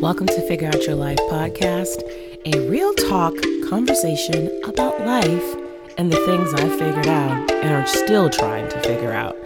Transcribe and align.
Welcome 0.00 0.28
to 0.28 0.40
Figure 0.48 0.66
Out 0.66 0.86
Your 0.86 0.94
Life 0.94 1.18
podcast, 1.28 2.00
a 2.46 2.70
real 2.70 2.94
talk 2.94 3.34
conversation 3.68 4.58
about 4.64 4.98
life 5.04 5.56
and 5.98 6.10
the 6.10 6.16
things 6.24 6.54
I 6.54 6.70
figured 6.78 7.06
out 7.06 7.50
and 7.50 7.74
are 7.74 7.86
still 7.86 8.30
trying 8.30 8.70
to 8.70 8.80
figure 8.80 9.12
out. 9.12 9.36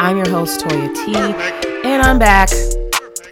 I'm 0.00 0.16
your 0.16 0.28
host, 0.30 0.60
Toya 0.60 0.94
T, 0.94 1.16
and 1.84 2.02
I'm 2.02 2.20
back. 2.20 2.50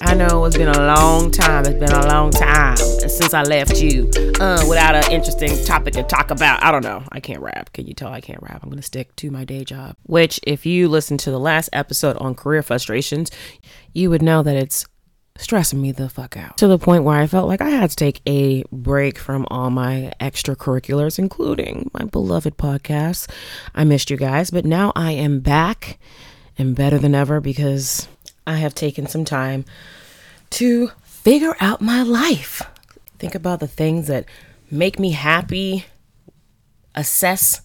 I 0.01 0.15
know 0.15 0.45
it's 0.47 0.57
been 0.57 0.67
a 0.67 0.87
long 0.87 1.31
time. 1.31 1.65
It's 1.65 1.79
been 1.79 1.93
a 1.93 2.09
long 2.09 2.33
time 2.33 2.77
since 2.77 3.33
I 3.33 3.45
left 3.45 3.81
you 3.81 4.11
uh, 4.41 4.65
without 4.69 4.97
an 4.97 5.13
interesting 5.13 5.57
topic 5.65 5.95
to 5.95 6.03
talk 6.03 6.33
about. 6.33 6.61
I 6.65 6.73
don't 6.73 6.83
know. 6.83 7.05
I 7.13 7.21
can't 7.21 7.41
rap. 7.41 7.73
Can 7.73 7.87
you 7.87 7.95
tell 7.95 8.13
I 8.13 8.21
can't 8.21 8.43
rap? 8.43 8.65
I'm 8.65 8.69
going 8.69 8.81
to 8.81 8.83
stick 8.83 9.15
to 9.17 9.31
my 9.31 9.45
day 9.45 9.63
job. 9.63 9.95
Which, 10.07 10.41
if 10.43 10.67
you 10.67 10.89
listen 10.89 11.19
to 11.19 11.31
the 11.31 11.39
last 11.39 11.71
episode 11.73 12.17
on 12.17 12.35
career 12.35 12.65
frustrations, 12.65 13.31
you 13.93 14.11
would 14.11 14.23
know 14.23 14.43
that 14.43 14.57
it's 14.57 14.85
stressing 15.37 15.81
me 15.81 15.91
the 15.91 16.09
fuck 16.09 16.37
out 16.37 16.57
to 16.59 16.69
the 16.69 16.79
point 16.79 17.03
where 17.03 17.19
I 17.19 17.27
felt 17.27 17.49
like 17.49 17.61
I 17.61 17.71
had 17.71 17.91
to 17.91 17.97
take 17.97 18.21
a 18.27 18.63
break 18.71 19.19
from 19.19 19.47
all 19.51 19.69
my 19.71 20.13
extracurriculars, 20.21 21.19
including 21.19 21.91
my 21.93 22.05
beloved 22.05 22.57
podcast. 22.57 23.29
I 23.75 23.85
missed 23.85 24.11
you 24.11 24.17
guys, 24.17 24.51
but 24.51 24.65
now 24.65 24.93
I 24.95 25.13
am 25.13 25.41
back 25.41 25.99
and 26.57 26.77
better 26.77 26.99
than 26.99 27.15
ever 27.15 27.41
because 27.41 28.07
I 28.47 28.57
have 28.57 28.75
taken 28.75 29.07
some 29.07 29.25
time 29.25 29.65
to 30.51 30.89
figure 31.03 31.57
out 31.59 31.81
my 31.81 32.03
life. 32.03 32.63
Think 33.19 33.35
about 33.35 33.59
the 33.59 33.67
things 33.67 34.07
that 34.07 34.27
make 34.71 34.99
me 35.01 35.13
happy, 35.13 35.87
assess 36.95 37.63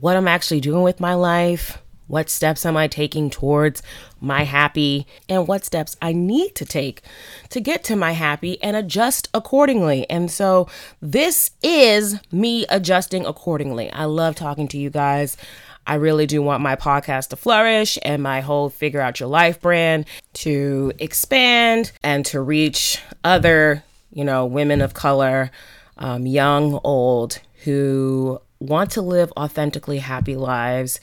what 0.00 0.16
I'm 0.16 0.28
actually 0.28 0.60
doing 0.60 0.82
with 0.82 1.00
my 1.00 1.12
life, 1.12 1.81
what 2.12 2.28
steps 2.28 2.66
am 2.66 2.76
I 2.76 2.88
taking 2.88 3.30
towards 3.30 3.82
my 4.20 4.42
happy, 4.42 5.06
and 5.30 5.48
what 5.48 5.64
steps 5.64 5.96
I 6.02 6.12
need 6.12 6.54
to 6.56 6.66
take 6.66 7.00
to 7.48 7.58
get 7.58 7.82
to 7.84 7.96
my 7.96 8.12
happy 8.12 8.62
and 8.62 8.76
adjust 8.76 9.30
accordingly. 9.32 10.08
And 10.10 10.30
so, 10.30 10.68
this 11.00 11.52
is 11.62 12.20
me 12.30 12.66
adjusting 12.68 13.24
accordingly. 13.24 13.90
I 13.90 14.04
love 14.04 14.36
talking 14.36 14.68
to 14.68 14.78
you 14.78 14.90
guys. 14.90 15.38
I 15.86 15.94
really 15.94 16.26
do 16.26 16.42
want 16.42 16.62
my 16.62 16.76
podcast 16.76 17.30
to 17.30 17.36
flourish 17.36 17.98
and 18.02 18.22
my 18.22 18.42
whole 18.42 18.68
Figure 18.68 19.00
Out 19.00 19.18
Your 19.18 19.30
Life 19.30 19.62
brand 19.62 20.04
to 20.34 20.92
expand 20.98 21.92
and 22.04 22.26
to 22.26 22.42
reach 22.42 23.00
other, 23.24 23.84
you 24.12 24.24
know, 24.26 24.44
women 24.44 24.82
of 24.82 24.92
color, 24.92 25.50
um, 25.96 26.26
young, 26.26 26.78
old, 26.84 27.38
who 27.64 28.38
want 28.62 28.92
to 28.92 29.02
live 29.02 29.32
authentically 29.36 29.98
happy 29.98 30.36
lives 30.36 31.00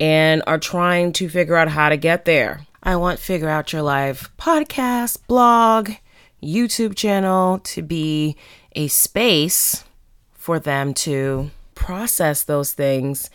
and 0.00 0.42
are 0.46 0.58
trying 0.58 1.12
to 1.12 1.28
figure 1.28 1.56
out 1.56 1.68
how 1.68 1.88
to 1.88 1.96
get 1.96 2.24
there. 2.24 2.60
I 2.82 2.96
want 2.96 3.18
Figure 3.18 3.48
Out 3.48 3.72
Your 3.72 3.82
Life 3.82 4.30
podcast, 4.38 5.18
blog, 5.26 5.90
YouTube 6.42 6.96
channel 6.96 7.58
to 7.60 7.82
be 7.82 8.36
a 8.72 8.88
space 8.88 9.84
for 10.32 10.58
them 10.58 10.92
to 10.94 11.50
process 11.74 12.44
those 12.44 12.72
things 12.72 13.30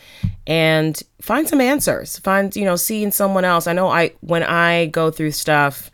and 0.45 1.01
find 1.21 1.47
some 1.47 1.61
answers. 1.61 2.19
Find, 2.19 2.55
you 2.55 2.65
know, 2.65 2.75
seeing 2.75 3.11
someone 3.11 3.45
else. 3.45 3.67
I 3.67 3.73
know 3.73 3.89
I 3.89 4.13
when 4.21 4.43
I 4.43 4.87
go 4.87 5.11
through 5.11 5.31
stuff, 5.31 5.91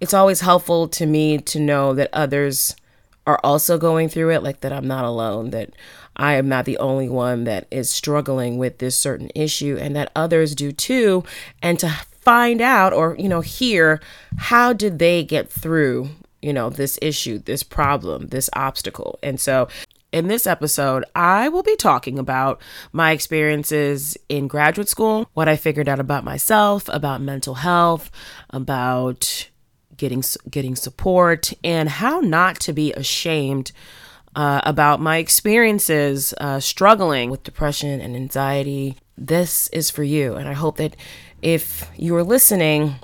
it's 0.00 0.14
always 0.14 0.40
helpful 0.40 0.88
to 0.88 1.06
me 1.06 1.38
to 1.38 1.60
know 1.60 1.94
that 1.94 2.10
others 2.12 2.76
are 3.26 3.40
also 3.44 3.76
going 3.76 4.08
through 4.08 4.30
it, 4.30 4.42
like 4.42 4.60
that 4.60 4.72
I'm 4.72 4.86
not 4.86 5.04
alone, 5.04 5.50
that 5.50 5.74
I 6.18 6.34
am 6.34 6.48
not 6.48 6.64
the 6.64 6.78
only 6.78 7.08
one 7.08 7.44
that 7.44 7.66
is 7.70 7.92
struggling 7.92 8.58
with 8.58 8.78
this 8.78 8.96
certain 8.96 9.30
issue 9.34 9.78
and 9.80 9.94
that 9.96 10.10
others 10.16 10.54
do 10.54 10.72
too. 10.72 11.24
And 11.62 11.78
to 11.78 11.88
find 12.20 12.60
out 12.60 12.92
or, 12.92 13.16
you 13.18 13.28
know, 13.28 13.40
hear 13.40 14.00
how 14.36 14.72
did 14.72 14.98
they 14.98 15.22
get 15.22 15.50
through, 15.50 16.10
you 16.42 16.52
know, 16.52 16.70
this 16.70 16.98
issue, 17.00 17.38
this 17.38 17.62
problem, 17.62 18.28
this 18.28 18.50
obstacle. 18.54 19.18
And 19.22 19.40
so 19.40 19.68
in 20.10 20.26
this 20.26 20.46
episode, 20.46 21.04
I 21.14 21.48
will 21.48 21.62
be 21.62 21.76
talking 21.76 22.18
about 22.18 22.60
my 22.92 23.12
experiences 23.12 24.16
in 24.28 24.48
graduate 24.48 24.88
school, 24.88 25.28
what 25.34 25.48
I 25.48 25.56
figured 25.56 25.88
out 25.88 26.00
about 26.00 26.24
myself, 26.24 26.88
about 26.88 27.20
mental 27.20 27.54
health, 27.54 28.10
about 28.50 29.48
getting 29.96 30.22
getting 30.50 30.76
support, 30.76 31.52
and 31.62 31.88
how 31.88 32.20
not 32.20 32.58
to 32.60 32.72
be 32.72 32.92
ashamed 32.94 33.72
uh, 34.38 34.60
about 34.62 35.00
my 35.00 35.16
experiences 35.16 36.32
uh, 36.40 36.60
struggling 36.60 37.28
with 37.28 37.42
depression 37.42 38.00
and 38.00 38.14
anxiety. 38.14 38.96
This 39.16 39.66
is 39.70 39.90
for 39.90 40.04
you. 40.04 40.36
And 40.36 40.48
I 40.48 40.52
hope 40.52 40.76
that 40.76 40.94
if 41.42 41.90
you 41.96 42.14
are 42.14 42.22
listening, 42.22 42.94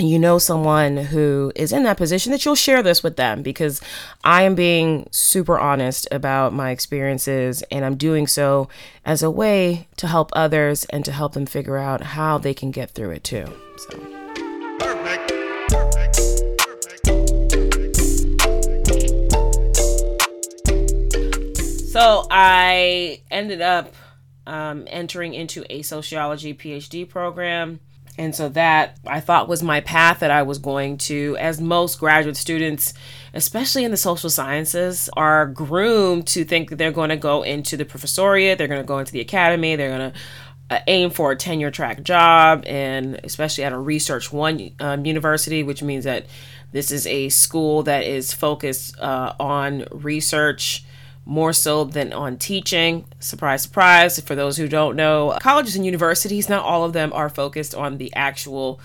you 0.00 0.18
know 0.18 0.38
someone 0.38 0.96
who 0.96 1.52
is 1.54 1.72
in 1.72 1.84
that 1.84 1.98
position 1.98 2.32
that 2.32 2.44
you'll 2.44 2.56
share 2.56 2.82
this 2.82 3.00
with 3.00 3.16
them 3.16 3.42
because 3.42 3.80
I 4.24 4.42
am 4.42 4.56
being 4.56 5.06
super 5.12 5.56
honest 5.56 6.08
about 6.10 6.52
my 6.52 6.70
experiences 6.70 7.62
and 7.70 7.84
I'm 7.84 7.96
doing 7.96 8.26
so 8.26 8.68
as 9.04 9.22
a 9.22 9.30
way 9.30 9.86
to 9.98 10.08
help 10.08 10.30
others 10.32 10.84
and 10.86 11.04
to 11.04 11.12
help 11.12 11.34
them 11.34 11.46
figure 11.46 11.78
out 11.78 12.00
how 12.02 12.38
they 12.38 12.54
can 12.54 12.72
get 12.72 12.90
through 12.90 13.12
it 13.12 13.22
too. 13.22 13.46
So 13.76 14.21
So 21.92 22.26
I 22.30 23.20
ended 23.30 23.60
up 23.60 23.94
um, 24.46 24.84
entering 24.86 25.34
into 25.34 25.62
a 25.68 25.82
sociology 25.82 26.54
PhD 26.54 27.06
program. 27.06 27.80
And 28.16 28.34
so 28.34 28.48
that 28.48 28.96
I 29.06 29.20
thought 29.20 29.46
was 29.46 29.62
my 29.62 29.82
path 29.82 30.20
that 30.20 30.30
I 30.30 30.42
was 30.42 30.58
going 30.58 30.96
to, 30.98 31.36
as 31.38 31.60
most 31.60 32.00
graduate 32.00 32.38
students, 32.38 32.94
especially 33.34 33.84
in 33.84 33.90
the 33.90 33.98
social 33.98 34.30
sciences, 34.30 35.10
are 35.18 35.44
groomed 35.44 36.26
to 36.28 36.46
think 36.46 36.70
that 36.70 36.76
they're 36.76 36.92
going 36.92 37.10
to 37.10 37.16
go 37.18 37.42
into 37.42 37.76
the 37.76 37.84
professoriate, 37.84 38.56
they're 38.56 38.68
going 38.68 38.80
to 38.80 38.88
go 38.88 38.98
into 38.98 39.12
the 39.12 39.20
academy, 39.20 39.76
they're 39.76 39.98
going 39.98 40.12
to 40.12 40.18
uh, 40.70 40.80
aim 40.86 41.10
for 41.10 41.32
a 41.32 41.36
tenure 41.36 41.70
track 41.70 42.02
job, 42.04 42.64
and 42.64 43.20
especially 43.22 43.64
at 43.64 43.72
a 43.74 43.78
research 43.78 44.32
one 44.32 44.70
um, 44.80 45.04
university, 45.04 45.62
which 45.62 45.82
means 45.82 46.04
that 46.04 46.24
this 46.70 46.90
is 46.90 47.06
a 47.06 47.28
school 47.28 47.82
that 47.82 48.04
is 48.04 48.32
focused 48.32 48.98
uh, 48.98 49.34
on 49.38 49.84
research 49.90 50.86
more 51.24 51.52
so 51.52 51.84
than 51.84 52.12
on 52.12 52.36
teaching. 52.36 53.04
Surprise, 53.20 53.62
surprise. 53.62 54.18
For 54.20 54.34
those 54.34 54.56
who 54.56 54.68
don't 54.68 54.96
know, 54.96 55.36
colleges 55.40 55.76
and 55.76 55.84
universities, 55.84 56.48
not 56.48 56.64
all 56.64 56.84
of 56.84 56.92
them 56.92 57.12
are 57.12 57.28
focused 57.28 57.74
on 57.74 57.98
the 57.98 58.12
actual 58.14 58.80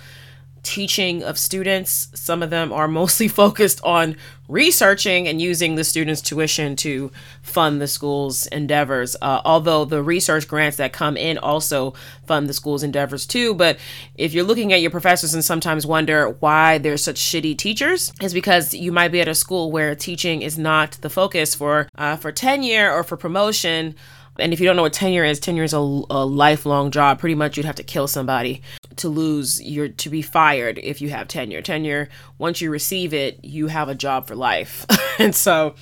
teaching 0.68 1.24
of 1.24 1.38
students. 1.38 2.10
Some 2.14 2.44
of 2.44 2.50
them 2.50 2.74
are 2.74 2.90
mostly 2.90 3.28
focused 3.42 3.80
on 3.84 4.18
researching 4.50 5.28
and 5.28 5.42
using 5.42 5.76
the 5.76 5.84
students' 5.84 6.22
tuition 6.22 6.76
to 6.76 7.10
fund 7.42 7.82
the 7.82 7.88
school's 7.88 8.48
endeavors. 8.48 9.16
Uh, 9.22 9.42
although 9.46 9.86
the 9.86 10.04
research 10.04 10.46
grants 10.48 10.76
that 10.78 10.92
come 10.92 11.16
in 11.16 11.38
also 11.38 11.94
fund 12.26 12.50
the 12.50 12.54
school's 12.54 12.84
endeavors 12.84 13.26
too. 13.26 13.54
But 13.54 13.80
if 14.16 14.34
you're 14.34 14.44
looking 14.44 14.74
at 14.74 14.82
your 14.82 14.92
professors 14.92 15.34
and 15.34 15.44
sometimes 15.44 15.88
wonder 15.88 16.30
why 16.42 16.78
they're 16.80 16.98
such 16.98 17.18
shitty 17.18 17.58
teachers, 17.58 18.12
is 18.22 18.34
because 18.34 18.74
you 18.74 18.92
might 18.92 19.12
be 19.14 19.22
at 19.22 19.28
a 19.30 19.36
school 19.36 19.72
where 19.72 19.96
teaching 19.96 20.42
is 20.42 20.58
not 20.58 20.92
the 21.02 21.10
focus 21.10 21.56
for 21.56 21.88
uh, 21.98 22.18
for 22.18 22.34
tenure 22.34 22.92
or 22.92 23.04
for 23.04 23.16
promotion. 23.16 23.96
And 24.40 24.54
if 24.54 24.60
you 24.60 24.66
don't 24.66 24.76
know 24.76 24.84
what 24.84 24.94
tenure 24.94 25.24
is, 25.24 25.40
tenure 25.40 25.64
is 25.64 25.74
a, 25.74 25.78
a 25.78 26.26
lifelong 26.26 26.92
job. 26.92 27.20
Pretty 27.20 27.36
much, 27.36 27.58
you'd 27.58 27.66
have 27.66 27.76
to 27.76 27.84
kill 27.84 28.08
somebody 28.08 28.62
to 28.98 29.10
lose 29.10 29.62
your 29.62 29.90
to 29.90 30.10
be 30.10 30.22
fired 30.22 30.80
if 30.80 31.02
you 31.02 31.10
have 31.10 31.28
tenure. 31.28 31.62
Tenure, 31.62 32.10
once 32.38 32.62
you 32.62 32.70
receive 32.70 33.14
it, 33.14 33.44
you 33.44 33.68
have 33.68 33.90
a 33.90 33.96
job 33.96 34.28
for 34.28 34.36
life. 34.36 34.86
and 35.20 35.36
so 35.36 35.76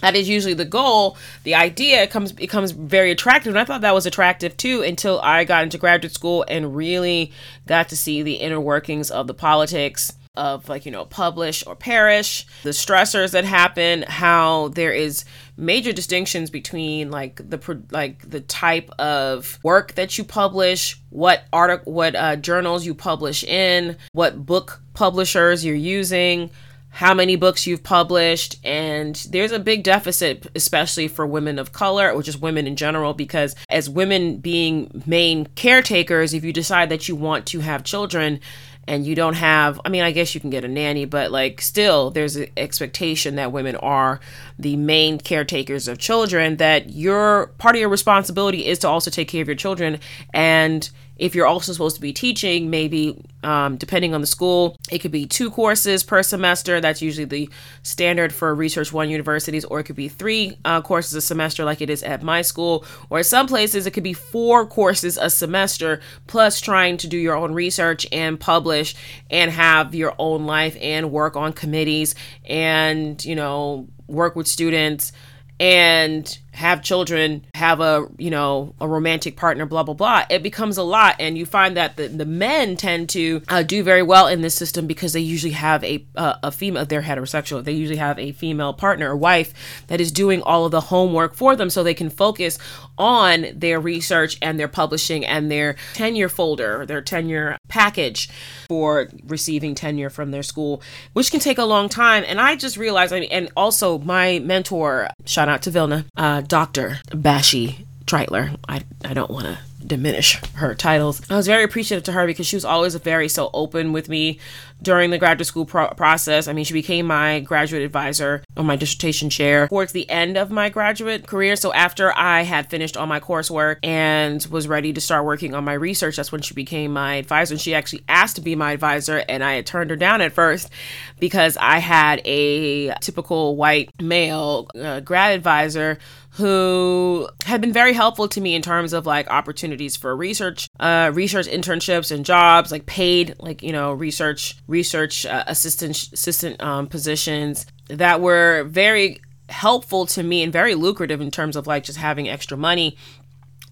that 0.00 0.14
is 0.14 0.28
usually 0.28 0.54
the 0.54 0.64
goal. 0.64 1.16
The 1.42 1.54
idea 1.54 2.06
comes 2.06 2.32
becomes 2.32 2.70
very 2.70 3.10
attractive, 3.10 3.52
and 3.52 3.58
I 3.58 3.64
thought 3.64 3.80
that 3.80 3.94
was 3.94 4.06
attractive 4.06 4.56
too 4.56 4.82
until 4.82 5.20
I 5.20 5.44
got 5.44 5.64
into 5.64 5.78
graduate 5.78 6.14
school 6.14 6.44
and 6.48 6.76
really 6.76 7.32
got 7.66 7.88
to 7.88 7.96
see 7.96 8.22
the 8.22 8.34
inner 8.34 8.60
workings 8.60 9.10
of 9.10 9.26
the 9.26 9.34
politics 9.34 10.12
of 10.36 10.68
like 10.68 10.86
you 10.86 10.92
know 10.92 11.04
publish 11.04 11.66
or 11.66 11.74
perish 11.74 12.46
the 12.62 12.70
stressors 12.70 13.32
that 13.32 13.44
happen 13.44 14.04
how 14.06 14.68
there 14.68 14.92
is 14.92 15.24
major 15.58 15.92
distinctions 15.92 16.50
between 16.50 17.10
like 17.10 17.36
the 17.50 17.82
like 17.90 18.30
the 18.30 18.40
type 18.40 18.88
of 18.98 19.58
work 19.64 19.94
that 19.94 20.16
you 20.16 20.22
publish 20.22 21.00
what 21.10 21.44
article 21.52 21.92
what 21.92 22.14
uh, 22.14 22.36
journals 22.36 22.86
you 22.86 22.94
publish 22.94 23.42
in 23.42 23.96
what 24.12 24.46
book 24.46 24.80
publishers 24.94 25.64
you're 25.64 25.74
using 25.74 26.48
how 26.90 27.12
many 27.12 27.36
books 27.36 27.66
you've 27.66 27.82
published 27.82 28.56
and 28.64 29.26
there's 29.30 29.52
a 29.52 29.58
big 29.58 29.82
deficit 29.82 30.46
especially 30.54 31.08
for 31.08 31.26
women 31.26 31.58
of 31.58 31.72
color 31.72 32.10
or 32.10 32.22
just 32.22 32.40
women 32.40 32.66
in 32.66 32.76
general 32.76 33.12
because 33.12 33.54
as 33.68 33.90
women 33.90 34.38
being 34.38 35.02
main 35.06 35.44
caretakers 35.54 36.32
if 36.32 36.44
you 36.44 36.52
decide 36.52 36.88
that 36.88 37.08
you 37.08 37.16
want 37.16 37.46
to 37.46 37.60
have 37.60 37.82
children 37.82 38.40
and 38.88 39.06
you 39.06 39.14
don't 39.14 39.34
have 39.34 39.80
i 39.84 39.88
mean 39.88 40.02
i 40.02 40.10
guess 40.10 40.34
you 40.34 40.40
can 40.40 40.50
get 40.50 40.64
a 40.64 40.68
nanny 40.68 41.04
but 41.04 41.30
like 41.30 41.60
still 41.60 42.10
there's 42.10 42.36
an 42.36 42.46
expectation 42.56 43.36
that 43.36 43.52
women 43.52 43.76
are 43.76 44.18
the 44.58 44.76
main 44.76 45.18
caretakers 45.18 45.86
of 45.86 45.98
children 45.98 46.56
that 46.56 46.90
your 46.90 47.48
part 47.58 47.76
of 47.76 47.80
your 47.80 47.88
responsibility 47.88 48.66
is 48.66 48.78
to 48.78 48.88
also 48.88 49.10
take 49.10 49.28
care 49.28 49.42
of 49.42 49.48
your 49.48 49.54
children 49.54 50.00
and 50.32 50.90
if 51.18 51.34
you're 51.34 51.46
also 51.46 51.72
supposed 51.72 51.96
to 51.96 52.02
be 52.02 52.12
teaching, 52.12 52.70
maybe 52.70 53.20
um, 53.42 53.76
depending 53.76 54.14
on 54.14 54.20
the 54.20 54.26
school, 54.26 54.76
it 54.90 54.98
could 54.98 55.10
be 55.10 55.26
two 55.26 55.50
courses 55.50 56.04
per 56.04 56.22
semester. 56.22 56.80
That's 56.80 57.02
usually 57.02 57.24
the 57.24 57.50
standard 57.82 58.32
for 58.32 58.54
Research 58.54 58.92
One 58.92 59.10
universities, 59.10 59.64
or 59.64 59.80
it 59.80 59.84
could 59.84 59.96
be 59.96 60.08
three 60.08 60.56
uh, 60.64 60.80
courses 60.80 61.14
a 61.14 61.20
semester, 61.20 61.64
like 61.64 61.80
it 61.80 61.90
is 61.90 62.02
at 62.04 62.22
my 62.22 62.42
school. 62.42 62.84
Or 63.10 63.22
some 63.24 63.48
places, 63.48 63.86
it 63.86 63.90
could 63.90 64.04
be 64.04 64.12
four 64.12 64.64
courses 64.66 65.18
a 65.18 65.28
semester, 65.28 66.00
plus 66.28 66.60
trying 66.60 66.96
to 66.98 67.08
do 67.08 67.18
your 67.18 67.36
own 67.36 67.52
research 67.52 68.06
and 68.12 68.38
publish 68.38 68.94
and 69.28 69.50
have 69.50 69.94
your 69.94 70.14
own 70.18 70.46
life 70.46 70.76
and 70.80 71.10
work 71.10 71.36
on 71.36 71.52
committees 71.52 72.14
and, 72.44 73.24
you 73.24 73.34
know, 73.34 73.88
work 74.06 74.36
with 74.36 74.46
students 74.46 75.12
and 75.60 76.38
have 76.58 76.82
children, 76.82 77.44
have 77.54 77.80
a, 77.80 78.08
you 78.18 78.30
know, 78.30 78.74
a 78.80 78.88
romantic 78.88 79.36
partner, 79.36 79.64
blah, 79.64 79.84
blah, 79.84 79.94
blah, 79.94 80.24
it 80.28 80.42
becomes 80.42 80.76
a 80.76 80.82
lot. 80.82 81.14
And 81.20 81.38
you 81.38 81.46
find 81.46 81.76
that 81.76 81.96
the, 81.96 82.08
the 82.08 82.26
men 82.26 82.76
tend 82.76 83.08
to 83.10 83.42
uh, 83.48 83.62
do 83.62 83.82
very 83.82 84.02
well 84.02 84.26
in 84.26 84.40
this 84.42 84.56
system 84.56 84.86
because 84.86 85.12
they 85.12 85.20
usually 85.20 85.52
have 85.52 85.84
a, 85.84 86.04
uh, 86.16 86.34
a 86.42 86.52
female, 86.52 86.84
they're 86.84 87.02
heterosexual. 87.02 87.62
They 87.62 87.72
usually 87.72 87.98
have 87.98 88.18
a 88.18 88.32
female 88.32 88.72
partner 88.72 89.10
or 89.10 89.16
wife 89.16 89.84
that 89.86 90.00
is 90.00 90.10
doing 90.10 90.42
all 90.42 90.64
of 90.64 90.72
the 90.72 90.80
homework 90.80 91.34
for 91.34 91.54
them 91.54 91.70
so 91.70 91.82
they 91.82 91.94
can 91.94 92.10
focus 92.10 92.58
on 92.98 93.46
their 93.54 93.78
research 93.78 94.36
and 94.42 94.58
their 94.58 94.68
publishing 94.68 95.24
and 95.24 95.50
their 95.50 95.76
tenure 95.94 96.28
folder, 96.28 96.84
their 96.84 97.00
tenure 97.00 97.56
package 97.68 98.28
for 98.68 99.08
receiving 99.26 99.74
tenure 99.74 100.10
from 100.10 100.32
their 100.32 100.42
school, 100.42 100.82
which 101.12 101.30
can 101.30 101.40
take 101.40 101.58
a 101.58 101.64
long 101.64 101.88
time. 101.88 102.24
And 102.26 102.40
I 102.40 102.56
just 102.56 102.76
realized, 102.76 103.12
I 103.12 103.20
mean, 103.20 103.30
and 103.30 103.50
also 103.56 103.98
my 103.98 104.40
mentor, 104.40 105.08
shout 105.24 105.48
out 105.48 105.62
to 105.62 105.70
Vilna, 105.70 106.06
uh, 106.16 106.40
Dr. 106.48 107.00
Bashi 107.14 107.86
Treitler. 108.06 108.56
I, 108.68 108.82
I 109.04 109.14
don't 109.14 109.30
want 109.30 109.46
to 109.46 109.58
diminish 109.86 110.40
her 110.54 110.74
titles. 110.74 111.22
I 111.30 111.36
was 111.36 111.46
very 111.46 111.62
appreciative 111.62 112.04
to 112.04 112.12
her 112.12 112.26
because 112.26 112.46
she 112.46 112.56
was 112.56 112.64
always 112.64 112.94
very 112.96 113.28
so 113.28 113.50
open 113.54 113.92
with 113.92 114.08
me 114.08 114.38
during 114.82 115.10
the 115.10 115.18
graduate 115.18 115.46
school 115.46 115.66
pro- 115.66 115.88
process. 115.90 116.48
I 116.48 116.52
mean, 116.52 116.64
she 116.64 116.74
became 116.74 117.06
my 117.06 117.40
graduate 117.40 117.82
advisor 117.82 118.44
or 118.56 118.64
my 118.64 118.76
dissertation 118.76 119.30
chair 119.30 119.68
towards 119.68 119.92
the 119.92 120.08
end 120.08 120.36
of 120.36 120.50
my 120.50 120.68
graduate 120.68 121.26
career. 121.26 121.56
So 121.56 121.72
after 121.72 122.16
I 122.16 122.42
had 122.42 122.70
finished 122.70 122.96
all 122.96 123.06
my 123.06 123.20
coursework 123.20 123.78
and 123.82 124.44
was 124.50 124.68
ready 124.68 124.92
to 124.92 125.00
start 125.00 125.24
working 125.24 125.54
on 125.54 125.64
my 125.64 125.74
research, 125.74 126.16
that's 126.16 126.32
when 126.32 126.42
she 126.42 126.54
became 126.54 126.92
my 126.92 127.16
advisor. 127.16 127.54
And 127.54 127.60
she 127.60 127.74
actually 127.74 128.04
asked 128.08 128.36
to 128.36 128.42
be 128.42 128.54
my 128.54 128.72
advisor, 128.72 129.24
and 129.28 129.42
I 129.42 129.54
had 129.54 129.66
turned 129.66 129.90
her 129.90 129.96
down 129.96 130.20
at 130.20 130.32
first 130.32 130.70
because 131.18 131.56
I 131.56 131.78
had 131.78 132.20
a 132.24 132.94
typical 133.00 133.56
white 133.56 133.90
male 134.00 134.68
uh, 134.78 135.00
grad 135.00 135.34
advisor 135.34 135.98
who 136.38 137.28
had 137.44 137.60
been 137.60 137.72
very 137.72 137.92
helpful 137.92 138.28
to 138.28 138.40
me 138.40 138.54
in 138.54 138.62
terms 138.62 138.92
of 138.92 139.06
like 139.06 139.28
opportunities 139.28 139.96
for 139.96 140.14
research, 140.14 140.68
uh, 140.78 141.10
research 141.12 141.46
internships 141.46 142.12
and 142.12 142.24
jobs, 142.24 142.70
like 142.70 142.86
paid, 142.86 143.34
like 143.40 143.60
you 143.60 143.72
know, 143.72 143.92
research, 143.92 144.56
research 144.68 145.26
uh, 145.26 145.42
assistant, 145.48 146.10
assistant 146.12 146.62
um, 146.62 146.86
positions 146.86 147.66
that 147.88 148.20
were 148.20 148.64
very 148.64 149.20
helpful 149.48 150.06
to 150.06 150.22
me 150.22 150.42
and 150.42 150.52
very 150.52 150.74
lucrative 150.74 151.20
in 151.20 151.30
terms 151.30 151.56
of 151.56 151.66
like 151.66 151.82
just 151.82 151.98
having 151.98 152.28
extra 152.28 152.56
money 152.56 152.96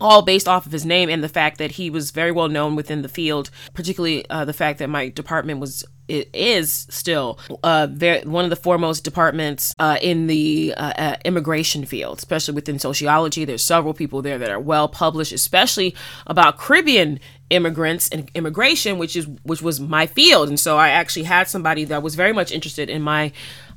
all 0.00 0.22
based 0.22 0.48
off 0.48 0.66
of 0.66 0.72
his 0.72 0.84
name 0.84 1.08
and 1.08 1.22
the 1.22 1.28
fact 1.28 1.58
that 1.58 1.72
he 1.72 1.90
was 1.90 2.10
very 2.10 2.32
well 2.32 2.48
known 2.48 2.76
within 2.76 3.02
the 3.02 3.08
field, 3.08 3.50
particularly 3.75 4.28
uh, 4.28 4.44
the 4.44 4.52
fact 4.52 4.78
that 4.78 4.88
my 4.88 5.08
department 5.08 5.60
was 5.60 5.84
it 6.08 6.31
is 6.32 6.87
still 6.88 7.38
uh, 7.64 7.88
very, 7.90 8.25
one 8.25 8.44
of 8.44 8.50
the 8.50 8.56
foremost 8.56 9.02
departments 9.02 9.75
uh, 9.78 9.98
in 10.00 10.28
the 10.28 10.72
uh, 10.76 10.93
uh, 10.96 11.16
immigration 11.25 11.84
field, 11.84 12.19
especially 12.19 12.54
within 12.54 12.78
sociology. 12.78 13.44
There's 13.44 13.64
several 13.64 13.93
people 13.93 14.22
there 14.22 14.38
that 14.38 14.50
are 14.50 14.60
well 14.60 14.88
published, 14.88 15.32
especially 15.32 15.94
about 16.26 16.58
Caribbean 16.58 17.19
immigrants 17.50 18.08
and 18.08 18.31
immigration, 18.34 18.98
which 18.98 19.16
is 19.16 19.26
which 19.44 19.62
was 19.62 19.81
my 19.81 20.06
field. 20.06 20.48
And 20.48 20.58
so 20.58 20.76
I 20.76 20.90
actually 20.90 21.25
had 21.25 21.48
somebody 21.48 21.84
that 21.84 22.02
was 22.02 22.14
very 22.14 22.32
much 22.32 22.52
interested 22.52 22.90
in 22.90 23.02
my 23.02 23.32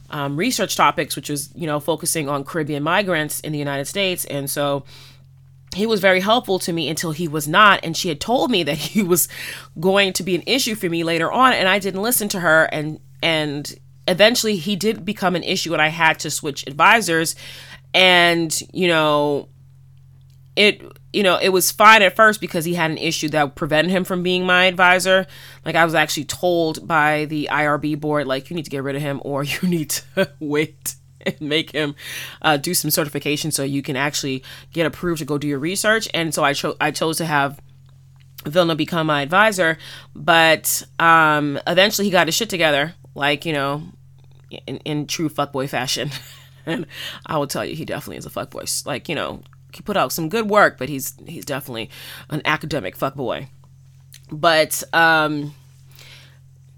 um, 0.09 0.37
research 0.37 0.75
topics, 0.75 1.15
which 1.15 1.29
was 1.29 1.49
you 1.55 1.67
know 1.67 1.79
focusing 1.79 2.27
on 2.29 2.43
Caribbean 2.43 2.83
migrants 2.83 3.39
in 3.41 3.51
the 3.51 3.59
United 3.59 3.85
States. 3.85 4.25
And 4.25 4.49
so 4.49 4.85
he 5.75 5.85
was 5.85 5.99
very 5.99 6.19
helpful 6.19 6.57
to 6.59 6.73
me 6.73 6.89
until 6.89 7.11
he 7.11 7.27
was 7.27 7.47
not 7.47 7.79
and 7.83 7.95
she 7.95 8.09
had 8.09 8.19
told 8.19 8.49
me 8.49 8.63
that 8.63 8.77
he 8.77 9.03
was 9.03 9.27
going 9.79 10.13
to 10.13 10.23
be 10.23 10.35
an 10.35 10.43
issue 10.45 10.75
for 10.75 10.89
me 10.89 11.03
later 11.03 11.31
on 11.31 11.53
and 11.53 11.67
I 11.67 11.79
didn't 11.79 12.01
listen 12.01 12.27
to 12.29 12.39
her 12.39 12.63
and 12.71 12.99
and 13.21 13.71
eventually 14.07 14.55
he 14.55 14.75
did 14.75 15.05
become 15.05 15.35
an 15.35 15.43
issue 15.43 15.73
and 15.73 15.81
I 15.81 15.89
had 15.89 16.19
to 16.19 16.31
switch 16.31 16.65
advisors 16.65 17.35
and 17.93 18.59
you 18.73 18.87
know 18.87 19.47
it 20.55 20.81
you 21.13 21.23
know 21.23 21.37
it 21.41 21.49
was 21.49 21.71
fine 21.71 22.01
at 22.01 22.15
first 22.15 22.39
because 22.39 22.65
he 22.65 22.73
had 22.73 22.91
an 22.91 22.97
issue 22.97 23.29
that 23.29 23.55
prevented 23.55 23.91
him 23.91 24.03
from 24.03 24.21
being 24.23 24.45
my 24.45 24.65
advisor 24.65 25.25
like 25.65 25.75
I 25.75 25.85
was 25.85 25.95
actually 25.95 26.25
told 26.25 26.87
by 26.87 27.25
the 27.25 27.49
IRB 27.51 27.99
board 27.99 28.27
like 28.27 28.49
you 28.49 28.55
need 28.55 28.65
to 28.65 28.71
get 28.71 28.83
rid 28.83 28.95
of 28.95 29.01
him 29.01 29.21
or 29.23 29.43
you 29.43 29.67
need 29.67 29.89
to 29.91 30.31
wait 30.39 30.95
and 31.25 31.39
make 31.41 31.71
him 31.71 31.95
uh, 32.41 32.57
do 32.57 32.73
some 32.73 32.91
certification 32.91 33.51
so 33.51 33.63
you 33.63 33.81
can 33.81 33.95
actually 33.95 34.43
get 34.73 34.85
approved 34.85 35.19
to 35.19 35.25
go 35.25 35.37
do 35.37 35.47
your 35.47 35.59
research. 35.59 36.07
And 36.13 36.33
so 36.33 36.43
I 36.43 36.53
chose 36.53 36.75
I 36.79 36.91
chose 36.91 37.17
to 37.17 37.25
have 37.25 37.59
Vilna 38.45 38.75
become 38.75 39.07
my 39.07 39.21
advisor, 39.21 39.77
but 40.15 40.83
um, 40.97 41.59
eventually 41.67 42.05
he 42.05 42.11
got 42.11 42.27
his 42.27 42.35
shit 42.35 42.49
together, 42.49 42.93
like 43.15 43.45
you 43.45 43.53
know, 43.53 43.83
in, 44.65 44.77
in 44.77 45.07
true 45.07 45.29
fuckboy 45.29 45.69
fashion. 45.69 46.09
and 46.65 46.85
I 47.25 47.37
will 47.37 47.47
tell 47.47 47.65
you, 47.65 47.75
he 47.75 47.85
definitely 47.85 48.17
is 48.17 48.25
a 48.25 48.29
fuckboy. 48.29 48.85
Like 48.85 49.09
you 49.09 49.15
know, 49.15 49.41
he 49.73 49.81
put 49.81 49.97
out 49.97 50.11
some 50.11 50.29
good 50.29 50.49
work, 50.49 50.77
but 50.77 50.89
he's 50.89 51.13
he's 51.25 51.45
definitely 51.45 51.89
an 52.29 52.41
academic 52.45 52.97
fuckboy. 52.97 53.47
But 54.31 54.83
um, 54.93 55.53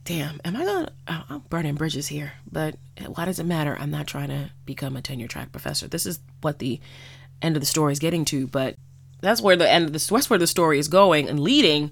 damn, 0.04 0.40
am 0.44 0.56
I 0.56 0.66
gonna? 0.66 0.92
I'm 1.08 1.40
burning 1.50 1.76
bridges 1.76 2.08
here, 2.08 2.34
but 2.52 2.76
why 3.08 3.26
does 3.26 3.40
it 3.40 3.46
matter? 3.46 3.78
I'm 3.80 3.92
not 3.92 4.08
trying 4.08 4.30
to 4.30 4.52
become 4.66 4.96
a 4.96 5.02
tenure 5.02 5.28
track 5.28 5.52
professor. 5.52 5.88
This 5.88 6.06
is 6.06 6.20
what 6.42 6.60
the 6.60 6.80
end 7.42 7.56
of 7.56 7.62
the 7.62 7.66
story 7.66 7.92
is 7.92 8.00
getting 8.00 8.26
to, 8.26 8.48
but 8.48 8.76
that's 9.22 9.42
where 9.42 9.56
the 9.56 9.70
end 9.70 9.86
of 9.86 9.94
the 9.94 10.08
that's 10.10 10.30
where 10.30 10.40
the 10.40 10.48
story 10.48 10.80
is 10.80 10.88
going 10.88 11.30
and 11.30 11.40
leading. 11.40 11.92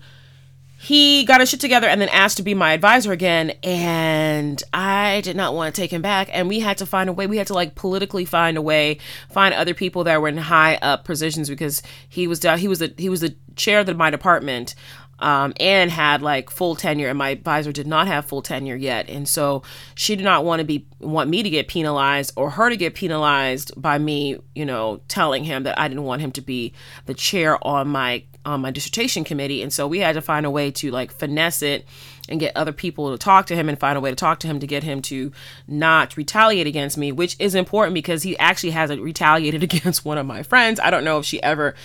He 0.81 1.25
got 1.25 1.41
his 1.41 1.49
shit 1.49 1.59
together 1.59 1.87
and 1.87 1.99
then 1.99 2.07
asked 2.07 2.37
to 2.37 2.43
be 2.43 2.53
my 2.53 2.71
advisor 2.71 3.11
again, 3.11 3.51
and 3.63 4.63
I 4.73 5.19
did 5.25 5.35
not 5.35 5.53
want 5.53 5.75
to 5.75 5.81
take 5.81 5.91
him 5.91 6.01
back. 6.01 6.29
And 6.31 6.47
we 6.47 6.61
had 6.61 6.77
to 6.77 6.85
find 6.85 7.09
a 7.09 7.13
way. 7.13 7.27
We 7.27 7.35
had 7.35 7.47
to 7.47 7.53
like 7.53 7.75
politically 7.75 8.23
find 8.23 8.55
a 8.55 8.61
way, 8.61 8.99
find 9.29 9.53
other 9.53 9.73
people 9.73 10.05
that 10.05 10.21
were 10.21 10.29
in 10.29 10.37
high 10.37 10.75
up 10.81 11.03
positions 11.03 11.49
because 11.49 11.81
he 12.07 12.27
was 12.27 12.41
he 12.43 12.69
was 12.69 12.79
the 12.79 12.93
he 12.97 13.09
was 13.09 13.19
the 13.19 13.35
chair 13.57 13.81
of 13.81 13.87
the, 13.87 13.93
my 13.93 14.09
department 14.09 14.73
um, 15.19 15.53
and 15.59 15.91
had 15.91 16.21
like 16.21 16.49
full 16.49 16.75
tenure 16.75 17.09
and 17.09 17.17
my 17.17 17.29
advisor 17.29 17.71
did 17.71 17.87
not 17.87 18.07
have 18.07 18.25
full 18.25 18.41
tenure 18.41 18.75
yet 18.75 19.09
and 19.09 19.27
so 19.27 19.61
she 19.95 20.15
did 20.15 20.23
not 20.23 20.45
want 20.45 20.59
to 20.59 20.65
be 20.65 20.87
want 20.99 21.29
me 21.29 21.43
to 21.43 21.49
get 21.49 21.67
penalized 21.67 22.31
or 22.35 22.51
her 22.51 22.69
to 22.69 22.77
get 22.77 22.95
penalized 22.95 23.71
by 23.75 23.97
me 23.97 24.37
you 24.55 24.65
know 24.65 25.01
telling 25.07 25.43
him 25.43 25.63
that 25.63 25.77
i 25.79 25.87
didn't 25.87 26.03
want 26.03 26.21
him 26.21 26.31
to 26.31 26.41
be 26.41 26.73
the 27.05 27.13
chair 27.13 27.57
on 27.67 27.87
my 27.87 28.23
on 28.45 28.61
my 28.61 28.71
dissertation 28.71 29.23
committee 29.23 29.61
and 29.61 29.73
so 29.73 29.87
we 29.87 29.99
had 29.99 30.13
to 30.13 30.21
find 30.21 30.45
a 30.45 30.49
way 30.49 30.71
to 30.71 30.89
like 30.91 31.11
finesse 31.11 31.61
it 31.61 31.85
and 32.29 32.39
get 32.39 32.55
other 32.55 32.71
people 32.71 33.11
to 33.11 33.17
talk 33.17 33.45
to 33.45 33.55
him 33.55 33.67
and 33.67 33.79
find 33.79 33.97
a 33.97 34.01
way 34.01 34.09
to 34.09 34.15
talk 34.15 34.39
to 34.39 34.47
him 34.47 34.59
to 34.59 34.67
get 34.67 34.81
him 34.83 35.01
to 35.01 35.31
not 35.67 36.15
retaliate 36.15 36.65
against 36.65 36.97
me 36.97 37.11
which 37.11 37.35
is 37.37 37.53
important 37.53 37.93
because 37.93 38.23
he 38.23 38.37
actually 38.37 38.71
hasn't 38.71 39.01
retaliated 39.01 39.61
against 39.69 40.05
one 40.05 40.17
of 40.17 40.25
my 40.25 40.41
friends. 40.41 40.79
I 40.79 40.89
don't 40.89 41.03
know 41.03 41.19
if 41.19 41.25
she 41.25 41.41
ever 41.43 41.75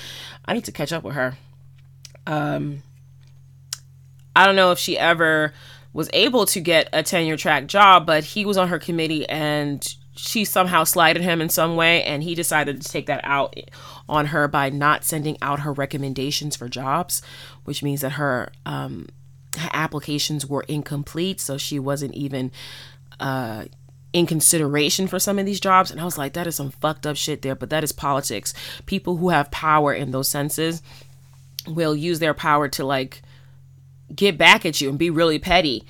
i 0.44 0.52
need 0.52 0.64
to 0.64 0.72
catch 0.72 0.92
up 0.92 1.02
with 1.02 1.14
her. 1.14 1.36
Um 2.26 2.82
I 4.36 4.46
don't 4.46 4.56
know 4.56 4.72
if 4.72 4.78
she 4.78 4.98
ever 4.98 5.52
was 5.92 6.10
able 6.12 6.44
to 6.46 6.60
get 6.60 6.88
a 6.92 7.02
tenure 7.02 7.36
track 7.36 7.66
job, 7.66 8.04
but 8.04 8.24
he 8.24 8.44
was 8.44 8.56
on 8.56 8.68
her 8.68 8.78
committee 8.78 9.28
and 9.28 9.96
she 10.16 10.44
somehow 10.44 10.84
slighted 10.84 11.22
him 11.22 11.40
in 11.40 11.48
some 11.48 11.76
way 11.76 12.02
and 12.04 12.22
he 12.22 12.34
decided 12.34 12.80
to 12.80 12.88
take 12.88 13.06
that 13.06 13.20
out 13.24 13.56
on 14.08 14.26
her 14.26 14.48
by 14.48 14.70
not 14.70 15.04
sending 15.04 15.36
out 15.40 15.60
her 15.60 15.72
recommendations 15.72 16.56
for 16.56 16.68
jobs, 16.68 17.22
which 17.64 17.82
means 17.82 18.02
that 18.02 18.12
her 18.12 18.52
um, 18.66 19.08
applications 19.72 20.46
were 20.46 20.64
incomplete, 20.68 21.40
so 21.40 21.56
she 21.56 21.78
wasn't 21.78 22.14
even 22.14 22.50
uh, 23.20 23.64
in 24.12 24.26
consideration 24.26 25.06
for 25.06 25.18
some 25.18 25.38
of 25.38 25.46
these 25.46 25.60
jobs. 25.60 25.90
And 25.90 26.00
I 26.00 26.04
was 26.04 26.18
like, 26.18 26.34
that 26.34 26.46
is 26.46 26.56
some 26.56 26.70
fucked 26.70 27.06
up 27.06 27.16
shit 27.16 27.42
there, 27.42 27.54
but 27.54 27.70
that 27.70 27.84
is 27.84 27.92
politics. 27.92 28.54
People 28.86 29.16
who 29.16 29.30
have 29.30 29.50
power 29.50 29.92
in 29.92 30.10
those 30.10 30.28
senses 30.28 30.82
will 31.66 31.96
use 31.96 32.18
their 32.18 32.34
power 32.34 32.68
to 32.68 32.84
like 32.84 33.22
get 34.14 34.36
back 34.36 34.66
at 34.66 34.80
you 34.80 34.88
and 34.88 34.98
be 34.98 35.10
really 35.10 35.38
petty. 35.38 35.84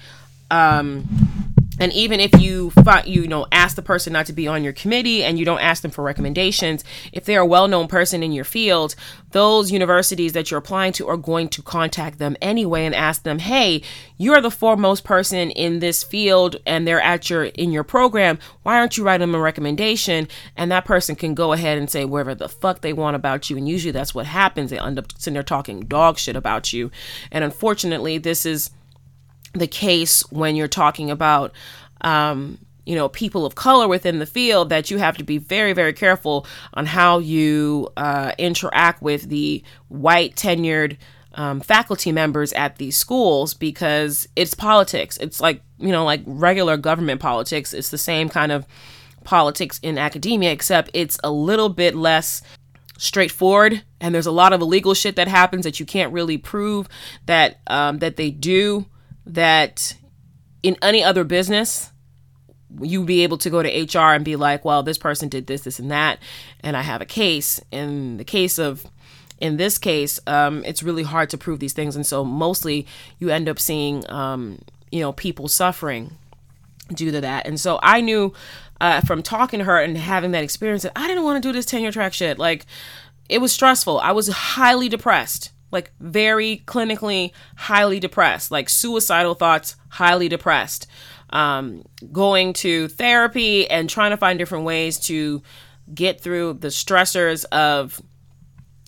Um, 0.50 1.23
and 1.78 1.92
even 1.92 2.20
if 2.20 2.40
you 2.40 2.70
find, 2.70 3.06
you 3.06 3.26
know 3.26 3.46
ask 3.52 3.76
the 3.76 3.82
person 3.82 4.12
not 4.12 4.26
to 4.26 4.32
be 4.32 4.46
on 4.46 4.64
your 4.64 4.72
committee 4.72 5.24
and 5.24 5.38
you 5.38 5.44
don't 5.44 5.60
ask 5.60 5.82
them 5.82 5.90
for 5.90 6.02
recommendations 6.02 6.84
if 7.12 7.24
they're 7.24 7.40
a 7.40 7.46
well-known 7.46 7.88
person 7.88 8.22
in 8.22 8.32
your 8.32 8.44
field 8.44 8.94
those 9.32 9.72
universities 9.72 10.32
that 10.32 10.50
you're 10.50 10.58
applying 10.58 10.92
to 10.92 11.06
are 11.08 11.16
going 11.16 11.48
to 11.48 11.62
contact 11.62 12.18
them 12.18 12.36
anyway 12.40 12.84
and 12.84 12.94
ask 12.94 13.22
them 13.22 13.38
hey 13.38 13.82
you're 14.16 14.40
the 14.40 14.50
foremost 14.50 15.04
person 15.04 15.50
in 15.50 15.80
this 15.80 16.02
field 16.02 16.56
and 16.66 16.86
they're 16.86 17.00
at 17.00 17.28
your 17.28 17.44
in 17.44 17.72
your 17.72 17.84
program. 17.84 18.38
Why 18.62 18.78
aren't 18.78 18.96
you 18.96 19.04
writing 19.04 19.28
them 19.28 19.34
a 19.34 19.42
recommendation? 19.42 20.28
And 20.56 20.70
that 20.70 20.84
person 20.84 21.16
can 21.16 21.34
go 21.34 21.52
ahead 21.52 21.78
and 21.78 21.90
say 21.90 22.04
whatever 22.04 22.34
the 22.34 22.48
fuck 22.48 22.80
they 22.80 22.92
want 22.92 23.16
about 23.16 23.50
you. 23.50 23.56
And 23.56 23.68
usually 23.68 23.92
that's 23.92 24.14
what 24.14 24.26
happens. 24.26 24.70
They 24.70 24.78
end 24.78 24.98
up 24.98 25.12
sitting 25.18 25.34
there 25.34 25.42
talking 25.42 25.80
dog 25.80 26.18
shit 26.18 26.36
about 26.36 26.72
you. 26.72 26.90
And 27.30 27.42
unfortunately 27.44 28.18
this 28.18 28.46
is 28.46 28.70
the 29.54 29.66
case 29.66 30.20
when 30.30 30.56
you're 30.56 30.68
talking 30.68 31.10
about 31.10 31.52
um, 32.02 32.58
you 32.84 32.94
know 32.94 33.08
people 33.08 33.46
of 33.46 33.54
color 33.54 33.88
within 33.88 34.18
the 34.18 34.26
field 34.26 34.68
that 34.68 34.90
you 34.90 34.98
have 34.98 35.16
to 35.16 35.24
be 35.24 35.38
very 35.38 35.72
very 35.72 35.92
careful 35.92 36.46
on 36.74 36.86
how 36.86 37.18
you 37.18 37.88
uh, 37.96 38.32
interact 38.38 39.02
with 39.02 39.28
the 39.28 39.62
white 39.88 40.34
tenured 40.34 40.96
um, 41.34 41.60
faculty 41.60 42.12
members 42.12 42.52
at 42.52 42.76
these 42.76 42.96
schools 42.96 43.54
because 43.54 44.28
it's 44.36 44.54
politics. 44.54 45.16
It's 45.18 45.40
like 45.40 45.62
you 45.78 45.92
know 45.92 46.04
like 46.04 46.22
regular 46.26 46.76
government 46.76 47.20
politics. 47.20 47.72
It's 47.74 47.90
the 47.90 47.98
same 47.98 48.28
kind 48.28 48.52
of 48.52 48.66
politics 49.24 49.80
in 49.82 49.96
academia 49.96 50.52
except 50.52 50.90
it's 50.92 51.18
a 51.24 51.30
little 51.30 51.70
bit 51.70 51.94
less 51.94 52.42
straightforward 52.98 53.82
and 53.98 54.14
there's 54.14 54.26
a 54.26 54.30
lot 54.30 54.52
of 54.52 54.60
illegal 54.60 54.92
shit 54.92 55.16
that 55.16 55.28
happens 55.28 55.64
that 55.64 55.80
you 55.80 55.86
can't 55.86 56.12
really 56.12 56.36
prove 56.36 56.86
that 57.24 57.58
um, 57.66 57.98
that 57.98 58.16
they 58.16 58.30
do 58.30 58.84
that 59.26 59.96
in 60.62 60.76
any 60.82 61.02
other 61.02 61.24
business 61.24 61.90
you'd 62.80 63.06
be 63.06 63.22
able 63.22 63.38
to 63.38 63.50
go 63.50 63.62
to 63.62 63.82
HR 63.98 64.14
and 64.14 64.24
be 64.24 64.36
like, 64.36 64.64
well, 64.64 64.82
this 64.82 64.98
person 64.98 65.28
did 65.28 65.46
this, 65.46 65.62
this, 65.62 65.78
and 65.78 65.90
that, 65.90 66.18
and 66.60 66.76
I 66.76 66.82
have 66.82 67.00
a 67.00 67.06
case. 67.06 67.60
In 67.70 68.16
the 68.16 68.24
case 68.24 68.58
of, 68.58 68.84
in 69.38 69.56
this 69.56 69.78
case, 69.78 70.18
um, 70.26 70.64
it's 70.64 70.82
really 70.82 71.02
hard 71.02 71.30
to 71.30 71.38
prove 71.38 71.60
these 71.60 71.72
things, 71.72 71.96
and 71.96 72.06
so 72.06 72.24
mostly 72.24 72.86
you 73.18 73.30
end 73.30 73.48
up 73.48 73.58
seeing, 73.58 74.08
um, 74.10 74.58
you 74.90 75.00
know, 75.00 75.12
people 75.12 75.48
suffering 75.48 76.16
due 76.92 77.10
to 77.10 77.20
that. 77.20 77.46
And 77.46 77.58
so 77.58 77.78
I 77.82 78.00
knew 78.00 78.32
uh, 78.80 79.00
from 79.02 79.22
talking 79.22 79.60
to 79.60 79.64
her 79.64 79.78
and 79.78 79.96
having 79.96 80.32
that 80.32 80.44
experience 80.44 80.82
that 80.82 80.92
I 80.96 81.06
didn't 81.06 81.24
want 81.24 81.42
to 81.42 81.48
do 81.48 81.52
this 81.52 81.66
tenure 81.66 81.92
track 81.92 82.12
shit. 82.12 82.38
Like, 82.38 82.66
it 83.28 83.38
was 83.38 83.52
stressful. 83.52 84.00
I 84.00 84.12
was 84.12 84.28
highly 84.28 84.88
depressed 84.88 85.50
like 85.74 85.92
very 86.00 86.62
clinically 86.66 87.32
highly 87.56 88.00
depressed, 88.00 88.50
like 88.50 88.70
suicidal 88.70 89.34
thoughts, 89.34 89.76
highly 89.90 90.28
depressed. 90.28 90.86
Um, 91.30 91.84
going 92.12 92.52
to 92.54 92.86
therapy 92.88 93.68
and 93.68 93.90
trying 93.90 94.12
to 94.12 94.16
find 94.16 94.38
different 94.38 94.64
ways 94.64 95.00
to 95.00 95.42
get 95.92 96.20
through 96.20 96.54
the 96.54 96.68
stressors 96.68 97.44
of, 97.46 98.00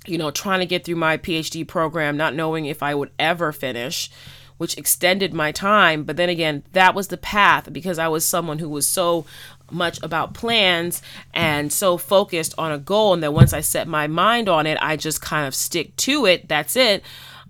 you 0.07 0.17
know, 0.17 0.31
trying 0.31 0.61
to 0.61 0.67
get 0.67 0.85
through 0.85 0.97
my 0.97 1.19
PhD 1.19 1.67
program, 1.67 2.17
not 2.17 2.35
knowing 2.35 2.67
if 2.67 2.83
I 2.83 2.95
would 2.95 3.11
ever 3.19 3.51
finish, 3.53 4.11
which 4.59 4.79
extended 4.79 5.35
my 5.35 5.51
time. 5.51 6.05
But 6.05 6.17
then 6.17 6.29
again, 6.29 6.63
that 6.73 6.95
was 6.95 7.09
the 7.09 7.17
path 7.17 7.73
because 7.73 7.99
I 7.99 8.09
was 8.09 8.25
someone 8.25 8.61
who 8.61 8.69
was 8.69 8.89
so 8.89 9.27
much 9.71 10.03
about 10.03 10.35
plans 10.35 11.03
and 11.35 11.73
so 11.73 11.97
focused 11.97 12.55
on 12.59 12.73
a 12.73 12.79
goal 12.79 13.15
and 13.15 13.23
that 13.23 13.33
once 13.33 13.53
I 13.53 13.61
set 13.61 13.89
my 13.89 14.07
mind 14.07 14.49
on 14.49 14.67
it, 14.67 14.79
I 14.81 14.97
just 14.97 15.21
kind 15.21 15.47
of 15.47 15.55
stick 15.55 15.97
to 15.97 16.27
it. 16.27 16.49
That's 16.49 16.77
it. 16.77 17.03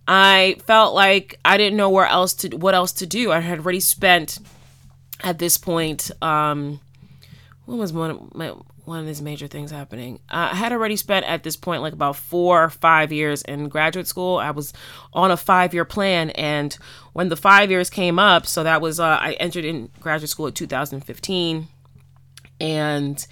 I 0.08 0.56
felt 0.66 0.94
like 0.94 1.38
I 1.44 1.56
didn't 1.56 1.76
know 1.76 1.90
where 1.90 2.06
else 2.06 2.34
to 2.34 2.56
what 2.56 2.74
else 2.74 2.92
to 2.92 3.06
do. 3.06 3.32
I 3.32 3.40
had 3.40 3.58
already 3.58 3.80
spent 3.80 4.38
at 5.24 5.38
this 5.38 5.56
point 5.56 6.10
um 6.22 6.78
what 7.64 7.78
was 7.78 7.92
one 7.92 8.10
of 8.10 8.34
my 8.34 8.52
one 8.86 9.00
of 9.00 9.06
these 9.06 9.20
major 9.20 9.48
things 9.48 9.72
happening. 9.72 10.20
I 10.30 10.54
had 10.54 10.72
already 10.72 10.94
spent 10.94 11.26
at 11.26 11.42
this 11.42 11.56
point 11.56 11.82
like 11.82 11.92
about 11.92 12.14
four 12.14 12.62
or 12.62 12.70
five 12.70 13.12
years 13.12 13.42
in 13.42 13.68
graduate 13.68 14.06
school. 14.06 14.36
I 14.38 14.52
was 14.52 14.72
on 15.12 15.32
a 15.32 15.36
five 15.36 15.74
year 15.74 15.84
plan, 15.84 16.30
and 16.30 16.72
when 17.12 17.28
the 17.28 17.36
five 17.36 17.70
years 17.70 17.90
came 17.90 18.18
up, 18.18 18.46
so 18.46 18.62
that 18.62 18.80
was 18.80 19.00
uh, 19.00 19.18
I 19.20 19.32
entered 19.34 19.64
in 19.64 19.90
graduate 20.00 20.30
school 20.30 20.46
in 20.46 20.52
2015 20.52 21.66
and 22.60 23.26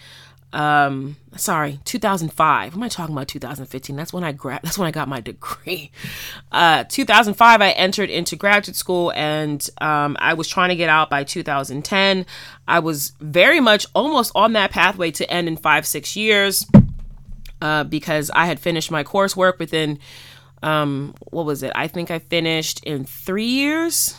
um 0.54 1.16
sorry 1.36 1.80
2005 1.84 2.74
am 2.74 2.82
i 2.82 2.88
talking 2.88 3.12
about 3.12 3.26
2015 3.26 3.96
that's 3.96 4.12
when 4.12 4.22
i 4.22 4.30
grad 4.30 4.60
that's 4.62 4.78
when 4.78 4.86
i 4.86 4.90
got 4.92 5.08
my 5.08 5.20
degree. 5.20 5.90
Uh 6.52 6.84
2005 6.84 7.60
i 7.60 7.70
entered 7.72 8.08
into 8.08 8.36
graduate 8.36 8.76
school 8.76 9.10
and 9.16 9.68
um 9.80 10.16
i 10.20 10.34
was 10.34 10.46
trying 10.46 10.68
to 10.68 10.76
get 10.76 10.88
out 10.88 11.10
by 11.10 11.24
2010 11.24 12.24
i 12.68 12.78
was 12.78 13.12
very 13.18 13.58
much 13.58 13.86
almost 13.94 14.30
on 14.36 14.52
that 14.52 14.70
pathway 14.70 15.10
to 15.10 15.28
end 15.28 15.48
in 15.48 15.56
five 15.56 15.84
six 15.84 16.14
years 16.14 16.64
uh 17.60 17.82
because 17.82 18.30
i 18.34 18.46
had 18.46 18.60
finished 18.60 18.92
my 18.92 19.02
coursework 19.02 19.58
within 19.58 19.98
um 20.62 21.14
what 21.30 21.44
was 21.44 21.62
it? 21.64 21.72
I 21.74 21.88
think 21.88 22.12
i 22.12 22.20
finished 22.20 22.84
in 22.84 23.04
three 23.04 23.46
years 23.46 24.16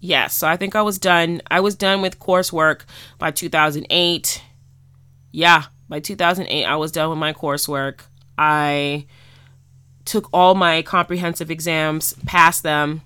yes, 0.00 0.34
so 0.34 0.46
I 0.46 0.56
think 0.56 0.74
I 0.74 0.82
was 0.82 0.98
done. 0.98 1.40
I 1.50 1.60
was 1.60 1.74
done 1.74 2.02
with 2.02 2.18
coursework 2.18 2.82
by 3.18 3.30
2008. 3.30 4.42
Yeah, 5.32 5.64
by 5.88 6.00
2008, 6.00 6.64
I 6.64 6.76
was 6.76 6.92
done 6.92 7.10
with 7.10 7.18
my 7.18 7.32
coursework. 7.32 8.00
I 8.38 9.06
took 10.04 10.28
all 10.32 10.54
my 10.54 10.82
comprehensive 10.82 11.50
exams, 11.50 12.14
passed 12.26 12.62
them, 12.62 13.02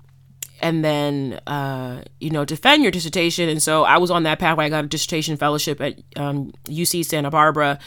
and 0.61 0.85
then 0.85 1.41
uh, 1.47 2.03
you 2.21 2.31
know 2.31 2.45
defend 2.45 2.83
your 2.83 2.93
dissertation. 2.93 3.49
And 3.49 3.63
so 3.63 3.85
I 3.85 3.99
was 3.99 4.11
on 4.11 4.23
that 4.25 4.39
pathway. 4.39 4.67
I 4.67 4.69
got 4.69 4.85
a 4.85 4.89
dissertation 4.89 5.37
fellowship 5.37 5.81
at 5.81 6.01
um, 6.17 6.53
UC 6.65 7.05
Santa 7.05 7.31
Barbara, 7.31 7.79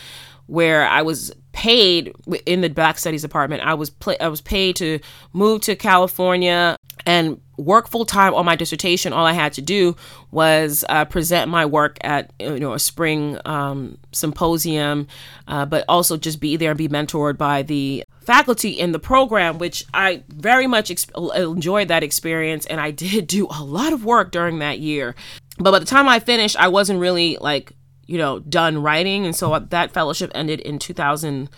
where 0.47 0.87
I 0.87 1.01
was 1.01 1.33
paid 1.51 2.13
in 2.45 2.61
the 2.61 2.69
Black 2.69 2.97
Studies 2.97 3.21
department. 3.21 3.63
I 3.63 3.73
was 3.73 3.89
pl- 3.89 4.17
I 4.19 4.27
was 4.27 4.41
paid 4.41 4.75
to 4.77 4.99
move 5.33 5.61
to 5.61 5.75
California 5.75 6.77
and 7.05 7.39
work 7.57 7.87
full 7.87 8.05
time 8.05 8.33
on 8.33 8.45
my 8.45 8.55
dissertation. 8.55 9.13
All 9.13 9.25
I 9.25 9.33
had 9.33 9.53
to 9.53 9.61
do 9.61 9.95
was 10.31 10.85
uh, 10.89 11.05
present 11.05 11.49
my 11.49 11.65
work 11.65 11.97
at 12.01 12.31
you 12.39 12.59
know 12.59 12.73
a 12.73 12.79
spring 12.79 13.39
um, 13.45 13.97
symposium, 14.11 15.07
uh, 15.47 15.65
but 15.65 15.85
also 15.87 16.17
just 16.17 16.39
be 16.39 16.55
there 16.55 16.71
and 16.71 16.77
be 16.77 16.87
mentored 16.87 17.37
by 17.37 17.63
the 17.63 18.03
faculty 18.21 18.69
in 18.69 18.91
the 18.91 18.99
program, 18.99 19.57
which 19.57 19.85
I 19.93 20.23
very 20.27 20.67
much 20.67 20.91
ex- 20.91 21.07
enjoyed 21.35 21.87
that 21.87 22.03
experience, 22.03 22.65
and 22.65 22.79
I 22.79 22.91
did 23.07 23.27
do 23.27 23.47
a 23.47 23.63
lot 23.63 23.93
of 23.93 24.05
work 24.05 24.31
during 24.31 24.59
that 24.59 24.79
year. 24.79 25.15
But 25.59 25.71
by 25.71 25.79
the 25.79 25.85
time 25.85 26.07
I 26.07 26.19
finished, 26.19 26.55
I 26.57 26.67
wasn't 26.67 26.99
really 26.99 27.37
like 27.41 27.73
you 28.07 28.17
know, 28.17 28.39
done 28.39 28.81
writing. 28.81 29.25
And 29.25 29.35
so 29.35 29.53
uh, 29.53 29.59
that 29.69 29.91
fellowship 29.91 30.31
ended 30.33 30.61
in 30.61 30.79
2000, 30.79 31.49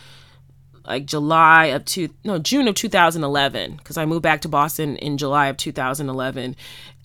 like 0.85 1.05
July 1.05 1.65
of 1.65 1.85
two, 1.85 2.09
no, 2.23 2.39
June 2.39 2.67
of 2.67 2.75
2011, 2.75 3.77
because 3.77 3.97
I 3.97 4.05
moved 4.05 4.23
back 4.23 4.41
to 4.41 4.49
Boston 4.49 4.97
in 4.97 5.17
July 5.17 5.47
of 5.47 5.57
2011. 5.57 6.55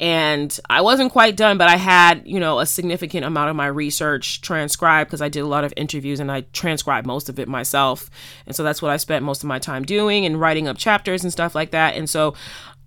And 0.00 0.60
I 0.68 0.80
wasn't 0.80 1.12
quite 1.12 1.36
done, 1.36 1.56
but 1.58 1.68
I 1.68 1.76
had, 1.76 2.26
you 2.26 2.40
know, 2.40 2.58
a 2.58 2.66
significant 2.66 3.24
amount 3.24 3.50
of 3.50 3.56
my 3.56 3.66
research 3.66 4.40
transcribed 4.40 5.08
because 5.08 5.22
I 5.22 5.28
did 5.28 5.40
a 5.40 5.46
lot 5.46 5.62
of 5.62 5.72
interviews 5.76 6.18
and 6.18 6.32
I 6.32 6.40
transcribed 6.52 7.06
most 7.06 7.28
of 7.28 7.38
it 7.38 7.46
myself. 7.46 8.10
And 8.46 8.56
so 8.56 8.64
that's 8.64 8.82
what 8.82 8.90
I 8.90 8.96
spent 8.96 9.24
most 9.24 9.44
of 9.44 9.48
my 9.48 9.58
time 9.58 9.84
doing 9.84 10.26
and 10.26 10.40
writing 10.40 10.66
up 10.66 10.78
chapters 10.78 11.22
and 11.22 11.30
stuff 11.30 11.54
like 11.54 11.70
that. 11.70 11.94
And 11.94 12.10
so 12.10 12.34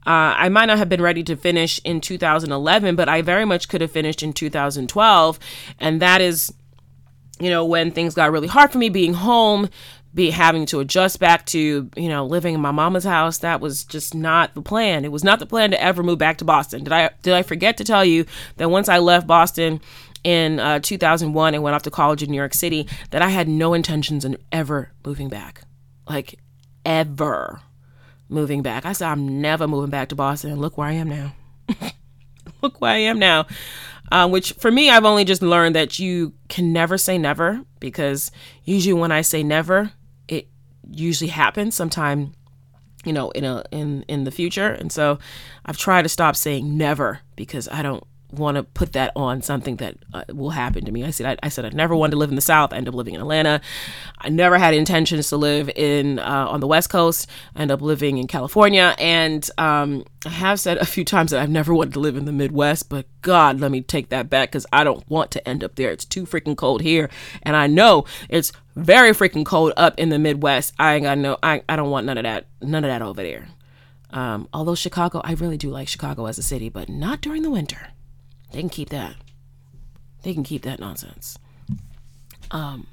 uh, 0.08 0.36
I 0.38 0.48
might 0.48 0.68
not 0.68 0.78
have 0.78 0.88
been 0.88 1.02
ready 1.02 1.22
to 1.24 1.36
finish 1.36 1.82
in 1.84 2.00
2011, 2.00 2.96
but 2.96 3.10
I 3.10 3.22
very 3.22 3.44
much 3.44 3.68
could 3.68 3.82
have 3.82 3.92
finished 3.92 4.24
in 4.24 4.32
2012. 4.32 5.40
And 5.80 6.02
that 6.02 6.22
is, 6.22 6.54
you 7.42 7.50
know, 7.50 7.66
when 7.66 7.92
things 7.92 8.16
got 8.16 8.32
really 8.32 8.48
hard 8.48 8.72
for 8.72 8.78
me 8.78 8.88
being 8.88 9.14
home, 9.14 9.68
be 10.14 10.32
having 10.32 10.66
to 10.68 10.80
adjust 10.80 11.20
back 11.20 11.46
to, 11.48 11.92
you 11.98 12.08
know, 12.08 12.26
living 12.26 12.56
in 12.56 12.62
my 12.62 12.72
mama's 12.72 13.04
house. 13.04 13.40
That 13.40 13.60
was 13.60 13.84
just 13.84 14.16
not 14.16 14.56
the 14.56 14.62
plan. 14.62 15.04
It 15.04 15.12
was 15.12 15.26
not 15.26 15.40
the 15.40 15.46
plan 15.46 15.72
to 15.72 15.84
ever 15.84 16.02
move 16.02 16.20
back 16.20 16.38
to 16.38 16.46
Boston. 16.46 16.86
Did 16.86 16.94
I 16.94 17.10
did 17.22 17.34
I 17.34 17.42
forget 17.42 17.76
to 17.78 17.84
tell 17.84 18.06
you 18.06 18.26
that 18.56 18.72
once 18.72 18.88
I 18.88 19.00
left 19.00 19.28
Boston 19.28 19.82
in 20.24 20.62
uh, 20.62 20.80
2001 20.80 21.54
and 21.54 21.62
went 21.62 21.76
off 21.76 21.84
to 21.84 21.92
college 21.92 22.24
in 22.24 22.32
New 22.32 22.38
York 22.38 22.54
City, 22.54 22.88
that 23.10 23.22
I 23.22 23.28
had 23.28 23.50
no 23.50 23.74
intentions 23.74 24.24
in 24.24 24.38
ever 24.54 24.94
moving 25.06 25.28
back, 25.28 25.64
like 26.08 26.40
ever 26.86 27.62
moving 28.30 28.62
back. 28.62 28.86
I 28.86 28.94
said, 28.94 29.10
I'm 29.10 29.42
never 29.42 29.68
moving 29.68 29.90
back 29.90 30.10
to 30.10 30.16
Boston. 30.16 30.52
And 30.52 30.62
look 30.62 30.78
where 30.78 30.88
I 30.88 30.94
am 30.94 31.10
now. 31.10 31.34
look 32.62 32.82
where 32.82 32.92
I 32.92 32.98
am 32.98 33.20
now. 33.20 33.48
Uh, 34.12 34.28
which 34.28 34.54
for 34.54 34.72
me, 34.72 34.90
I've 34.90 35.06
only 35.06 35.26
just 35.26 35.42
learned 35.42 35.76
that 35.76 36.00
you 36.00 36.34
can 36.48 36.72
never 36.72 36.98
say 36.98 37.18
never 37.18 37.62
because 37.80 38.32
usually 38.64 38.94
when 38.94 39.12
I 39.12 39.22
say 39.22 39.44
never, 39.44 39.92
it 40.28 40.48
usually 40.90 41.30
happens 41.30 41.76
sometime, 41.76 42.34
you 43.04 43.12
know, 43.12 43.32
in 43.32 43.44
a 43.44 43.64
in 43.72 44.04
in 44.08 44.24
the 44.24 44.32
future. 44.32 44.70
And 44.70 44.92
so 44.92 45.20
I've 45.66 45.78
tried 45.78 46.04
to 46.04 46.10
stop 46.10 46.38
saying 46.38 46.78
never 46.78 47.20
because 47.36 47.68
I 47.68 47.82
don't 47.82 48.04
want 48.32 48.58
to 48.58 48.64
put 48.64 48.94
that 48.94 49.12
on 49.16 49.42
something 49.42 49.78
that 49.78 49.96
uh, 50.14 50.24
will 50.30 50.50
happen 50.50 50.84
to 50.86 50.92
me. 50.92 51.04
I 51.04 51.12
said 51.12 51.26
I, 51.26 51.46
I, 51.46 51.50
said 51.50 51.66
I 51.66 51.70
never 51.70 51.96
wanted 51.96 52.12
to 52.12 52.18
live 52.18 52.30
in 52.30 52.36
the 52.36 52.42
South. 52.42 52.74
I 52.74 52.78
up 52.78 52.94
living 52.94 53.16
in 53.16 53.22
Atlanta. 53.22 53.62
I 54.20 54.30
never 54.30 54.58
had 54.58 54.74
intentions 54.74 55.30
to 55.30 55.38
live 55.38 55.70
in 55.76 56.20
uh, 56.20 56.48
on 56.50 56.60
the 56.60 56.68
West 56.68 56.90
Coast. 56.90 57.30
I 57.56 57.64
up 57.64 57.82
living 57.82 58.18
in 58.18 58.28
California, 58.28 58.96
and 59.00 59.50
um, 59.58 60.06
I 60.26 60.30
have 60.30 60.60
said 60.60 60.78
a 60.78 60.86
few 60.86 61.06
times 61.06 61.32
that 61.32 61.42
I've 61.42 61.50
never 61.50 61.74
wanted 61.74 61.94
to 61.94 62.00
live 62.00 62.18
in 62.18 62.26
the 62.26 62.32
Midwest. 62.32 62.90
But 62.90 63.06
God, 63.22 63.60
let 63.60 63.72
me 63.72 63.82
take 63.82 64.10
that 64.10 64.30
back 64.30 64.50
because 64.50 64.66
I 64.72 64.84
don't 64.84 65.08
want 65.10 65.32
to 65.32 65.48
end 65.48 65.64
up 65.64 65.76
there. 65.76 65.92
It's 65.92 66.06
too 66.06 66.26
freaking 66.26 66.58
cold 66.58 66.82
here, 66.82 67.10
and 67.44 67.56
I 67.56 67.68
know 67.68 68.06
it's 68.30 68.52
very 68.76 69.12
freaking 69.12 69.46
cold 69.46 69.74
up 69.78 69.98
in 69.98 70.10
the 70.10 70.20
Midwest. 70.20 70.74
I 70.78 70.96
ain't 70.96 71.04
got 71.04 71.18
no. 71.18 71.38
I, 71.42 71.64
I 71.68 71.76
don't 71.76 71.90
want 71.90 72.06
none 72.06 72.18
of 72.18 72.24
that. 72.24 72.48
None 72.62 72.84
of 72.84 72.90
that 72.90 73.02
over 73.02 73.22
there. 73.22 73.48
Um, 74.10 74.48
although 74.54 74.76
Chicago, 74.76 75.22
I 75.24 75.34
really 75.34 75.58
do 75.58 75.70
like 75.70 75.88
Chicago 75.88 76.28
as 76.28 76.38
a 76.38 76.44
city, 76.44 76.70
but 76.70 76.88
not 76.90 77.22
during 77.22 77.42
the 77.42 77.50
winter. 77.50 77.90
They 78.52 78.60
can 78.60 78.70
keep 78.70 78.90
that. 78.90 79.16
They 80.24 80.34
can 80.34 80.44
keep 80.44 80.64
that 80.64 80.80
nonsense. 80.80 81.38
Um, 82.52 82.88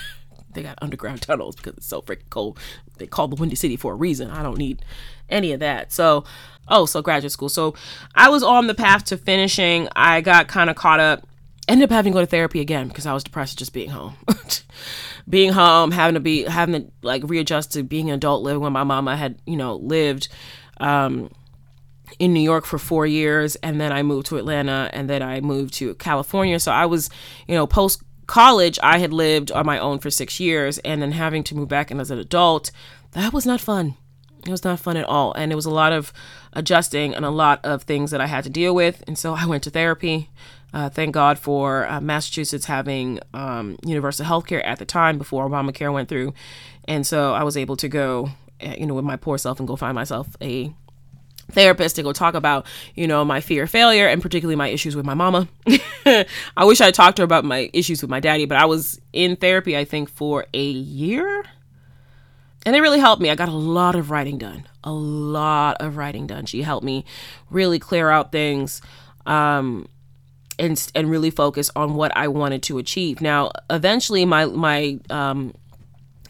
they 0.54 0.62
got 0.62 0.78
underground 0.80 1.22
tunnels 1.22 1.56
because 1.56 1.74
it's 1.76 1.86
so 1.86 2.02
freaking 2.02 2.30
cold. 2.30 2.58
They 2.98 3.06
call 3.06 3.28
the 3.28 3.36
Windy 3.36 3.56
City 3.56 3.76
for 3.76 3.92
a 3.92 3.96
reason. 3.96 4.30
I 4.30 4.42
don't 4.42 4.58
need 4.58 4.84
any 5.28 5.52
of 5.52 5.60
that. 5.60 5.92
So, 5.92 6.24
oh, 6.68 6.86
so 6.86 7.02
graduate 7.02 7.32
school. 7.32 7.48
So 7.48 7.74
I 8.14 8.28
was 8.28 8.42
on 8.42 8.66
the 8.66 8.74
path 8.74 9.04
to 9.06 9.16
finishing. 9.16 9.88
I 9.96 10.20
got 10.20 10.48
kind 10.48 10.70
of 10.70 10.76
caught 10.76 11.00
up. 11.00 11.26
Ended 11.68 11.84
up 11.84 11.94
having 11.94 12.12
to 12.12 12.16
go 12.16 12.20
to 12.20 12.26
therapy 12.26 12.60
again 12.60 12.88
because 12.88 13.06
I 13.06 13.12
was 13.12 13.22
depressed 13.22 13.58
just 13.58 13.72
being 13.72 13.90
home. 13.90 14.16
being 15.28 15.52
home, 15.52 15.92
having 15.92 16.14
to 16.14 16.20
be 16.20 16.42
having 16.42 16.82
to 16.82 16.90
like 17.02 17.22
readjust 17.24 17.72
to 17.74 17.84
being 17.84 18.10
an 18.10 18.16
adult 18.16 18.42
living 18.42 18.60
where 18.60 18.70
my 18.70 18.82
mama 18.82 19.16
had, 19.16 19.40
you 19.46 19.56
know, 19.56 19.76
lived. 19.76 20.28
Um, 20.78 21.30
in 22.18 22.32
New 22.32 22.40
York 22.40 22.64
for 22.64 22.78
four 22.78 23.06
years, 23.06 23.56
and 23.56 23.80
then 23.80 23.92
I 23.92 24.02
moved 24.02 24.26
to 24.28 24.38
Atlanta, 24.38 24.90
and 24.92 25.08
then 25.08 25.22
I 25.22 25.40
moved 25.40 25.74
to 25.74 25.94
California. 25.96 26.58
So 26.60 26.72
I 26.72 26.86
was, 26.86 27.10
you 27.46 27.54
know, 27.54 27.66
post 27.66 28.02
college, 28.26 28.78
I 28.82 28.98
had 28.98 29.12
lived 29.12 29.50
on 29.52 29.66
my 29.66 29.78
own 29.78 29.98
for 29.98 30.10
six 30.10 30.40
years, 30.40 30.78
and 30.78 31.02
then 31.02 31.12
having 31.12 31.44
to 31.44 31.54
move 31.54 31.68
back 31.68 31.90
and 31.90 32.00
as 32.00 32.10
an 32.10 32.18
adult, 32.18 32.70
that 33.12 33.32
was 33.32 33.46
not 33.46 33.60
fun. 33.60 33.96
It 34.46 34.50
was 34.50 34.64
not 34.64 34.80
fun 34.80 34.96
at 34.96 35.04
all, 35.04 35.32
and 35.34 35.52
it 35.52 35.54
was 35.54 35.66
a 35.66 35.70
lot 35.70 35.92
of 35.92 36.12
adjusting 36.52 37.14
and 37.14 37.24
a 37.24 37.30
lot 37.30 37.64
of 37.64 37.84
things 37.84 38.10
that 38.10 38.20
I 38.20 38.26
had 38.26 38.44
to 38.44 38.50
deal 38.50 38.74
with. 38.74 39.04
And 39.06 39.16
so 39.16 39.34
I 39.34 39.46
went 39.46 39.62
to 39.64 39.70
therapy. 39.70 40.30
Uh, 40.72 40.88
thank 40.88 41.12
God 41.12 41.38
for 41.38 41.86
uh, 41.86 42.00
Massachusetts 42.00 42.64
having 42.64 43.20
um, 43.34 43.78
universal 43.84 44.24
health 44.24 44.46
care 44.46 44.64
at 44.66 44.78
the 44.78 44.84
time 44.84 45.18
before 45.18 45.48
Obamacare 45.48 45.92
went 45.92 46.08
through. 46.08 46.32
And 46.88 47.06
so 47.06 47.34
I 47.34 47.42
was 47.44 47.56
able 47.56 47.76
to 47.76 47.88
go, 47.88 48.30
eh, 48.60 48.76
you 48.78 48.86
know, 48.86 48.94
with 48.94 49.04
my 49.04 49.16
poor 49.16 49.38
self 49.38 49.58
and 49.58 49.68
go 49.68 49.76
find 49.76 49.94
myself 49.94 50.34
a 50.40 50.72
therapist 51.50 51.96
to 51.96 52.02
go 52.02 52.12
talk 52.12 52.34
about, 52.34 52.66
you 52.94 53.06
know, 53.06 53.24
my 53.24 53.40
fear 53.40 53.64
of 53.64 53.70
failure 53.70 54.06
and 54.06 54.22
particularly 54.22 54.56
my 54.56 54.68
issues 54.68 54.96
with 54.96 55.04
my 55.04 55.14
mama. 55.14 55.48
I 56.06 56.64
wish 56.64 56.80
I 56.80 56.90
talked 56.90 57.16
to 57.16 57.22
her 57.22 57.24
about 57.24 57.44
my 57.44 57.70
issues 57.72 58.02
with 58.02 58.10
my 58.10 58.20
daddy, 58.20 58.46
but 58.46 58.58
I 58.58 58.64
was 58.64 59.00
in 59.12 59.36
therapy, 59.36 59.76
I 59.76 59.84
think, 59.84 60.08
for 60.08 60.46
a 60.54 60.64
year. 60.64 61.44
And 62.64 62.76
it 62.76 62.80
really 62.80 63.00
helped 63.00 63.20
me. 63.20 63.30
I 63.30 63.34
got 63.34 63.48
a 63.48 63.52
lot 63.52 63.94
of 63.94 64.10
writing 64.10 64.38
done, 64.38 64.66
a 64.84 64.92
lot 64.92 65.78
of 65.80 65.96
writing 65.96 66.26
done. 66.26 66.46
She 66.46 66.62
helped 66.62 66.84
me 66.84 67.04
really 67.50 67.78
clear 67.78 68.08
out 68.08 68.30
things 68.30 68.80
um, 69.26 69.88
and, 70.58 70.90
and 70.94 71.10
really 71.10 71.30
focus 71.30 71.70
on 71.74 71.94
what 71.94 72.16
I 72.16 72.28
wanted 72.28 72.62
to 72.64 72.78
achieve. 72.78 73.20
Now, 73.20 73.50
eventually, 73.68 74.24
my, 74.24 74.46
my, 74.46 75.00
um, 75.10 75.54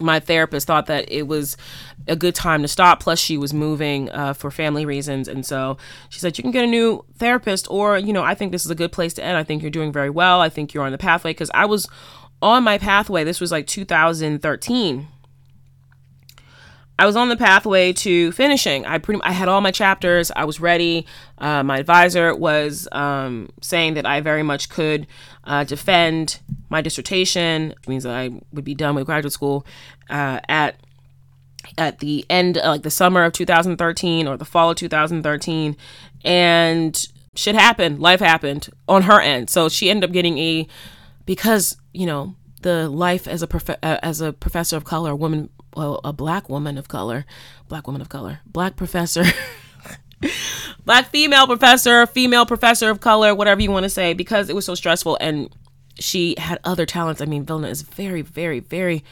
my 0.00 0.20
therapist 0.20 0.66
thought 0.66 0.86
that 0.86 1.10
it 1.10 1.26
was 1.26 1.56
a 2.08 2.16
good 2.16 2.34
time 2.34 2.62
to 2.62 2.68
stop. 2.68 3.00
Plus, 3.00 3.18
she 3.18 3.36
was 3.36 3.52
moving 3.54 4.10
uh, 4.10 4.32
for 4.32 4.50
family 4.50 4.84
reasons. 4.84 5.28
And 5.28 5.44
so 5.44 5.76
she 6.08 6.20
said, 6.20 6.36
You 6.38 6.42
can 6.42 6.50
get 6.50 6.64
a 6.64 6.68
new 6.68 7.04
therapist, 7.16 7.66
or, 7.70 7.98
you 7.98 8.12
know, 8.12 8.22
I 8.22 8.34
think 8.34 8.52
this 8.52 8.64
is 8.64 8.70
a 8.70 8.76
good 8.76 8.92
place 8.92 9.14
to 9.14 9.24
end. 9.24 9.36
I 9.36 9.44
think 9.44 9.62
you're 9.62 9.70
doing 9.70 9.92
very 9.92 10.10
well. 10.10 10.40
I 10.40 10.48
think 10.48 10.74
you're 10.74 10.84
on 10.84 10.92
the 10.92 10.98
pathway. 10.98 11.30
Because 11.30 11.50
I 11.54 11.66
was 11.66 11.88
on 12.40 12.64
my 12.64 12.78
pathway. 12.78 13.24
This 13.24 13.40
was 13.40 13.52
like 13.52 13.66
2013. 13.66 15.08
I 16.98 17.06
was 17.06 17.16
on 17.16 17.28
the 17.28 17.36
pathway 17.36 17.92
to 17.94 18.30
finishing. 18.32 18.86
I 18.86 18.98
pretty 18.98 19.20
I 19.24 19.32
had 19.32 19.48
all 19.48 19.60
my 19.60 19.70
chapters. 19.70 20.30
I 20.36 20.44
was 20.44 20.60
ready. 20.60 21.06
Uh, 21.38 21.62
my 21.62 21.78
advisor 21.78 22.34
was 22.34 22.86
um, 22.92 23.48
saying 23.60 23.94
that 23.94 24.06
I 24.06 24.20
very 24.20 24.42
much 24.42 24.68
could 24.68 25.06
uh, 25.44 25.64
defend 25.64 26.38
my 26.68 26.80
dissertation, 26.80 27.70
which 27.70 27.88
means 27.88 28.04
that 28.04 28.14
I 28.14 28.30
would 28.52 28.64
be 28.64 28.74
done 28.74 28.94
with 28.94 29.06
graduate 29.06 29.32
school 29.32 29.66
uh, 30.10 30.40
at 30.48 30.76
at 31.78 32.00
the 32.00 32.24
end, 32.28 32.58
uh, 32.58 32.68
like 32.68 32.82
the 32.82 32.90
summer 32.90 33.24
of 33.24 33.32
2013 33.32 34.26
or 34.26 34.36
the 34.36 34.44
fall 34.44 34.70
of 34.70 34.76
2013, 34.76 35.76
and 36.24 37.08
shit 37.34 37.54
happened. 37.54 38.00
Life 38.00 38.20
happened 38.20 38.68
on 38.88 39.02
her 39.02 39.20
end, 39.20 39.50
so 39.50 39.68
she 39.68 39.90
ended 39.90 40.08
up 40.08 40.12
getting 40.12 40.38
a 40.38 40.66
because 41.24 41.76
you 41.92 42.06
know 42.06 42.34
the 42.62 42.88
life 42.88 43.26
as 43.26 43.42
a 43.42 43.46
prof- 43.46 43.70
uh, 43.70 43.98
as 44.02 44.20
a 44.20 44.32
professor 44.32 44.76
of 44.76 44.84
color, 44.84 45.10
a 45.12 45.16
woman, 45.16 45.50
well, 45.76 46.00
a 46.04 46.12
black 46.12 46.48
woman 46.48 46.78
of 46.78 46.88
color, 46.88 47.24
black 47.68 47.86
woman 47.86 48.00
of 48.00 48.08
color, 48.08 48.40
black 48.46 48.76
professor. 48.76 49.24
black 50.84 51.08
female 51.10 51.46
professor, 51.46 52.06
female 52.06 52.46
professor 52.46 52.90
of 52.90 53.00
color, 53.00 53.34
whatever 53.34 53.60
you 53.60 53.70
want 53.70 53.84
to 53.84 53.90
say, 53.90 54.14
because 54.14 54.48
it 54.48 54.54
was 54.54 54.64
so 54.64 54.74
stressful 54.74 55.18
and 55.20 55.54
she 55.98 56.34
had 56.38 56.58
other 56.64 56.86
talents. 56.86 57.20
I 57.20 57.26
mean, 57.26 57.44
Vilna 57.44 57.68
is 57.68 57.82
very, 57.82 58.22
very, 58.22 58.60
very 58.60 59.04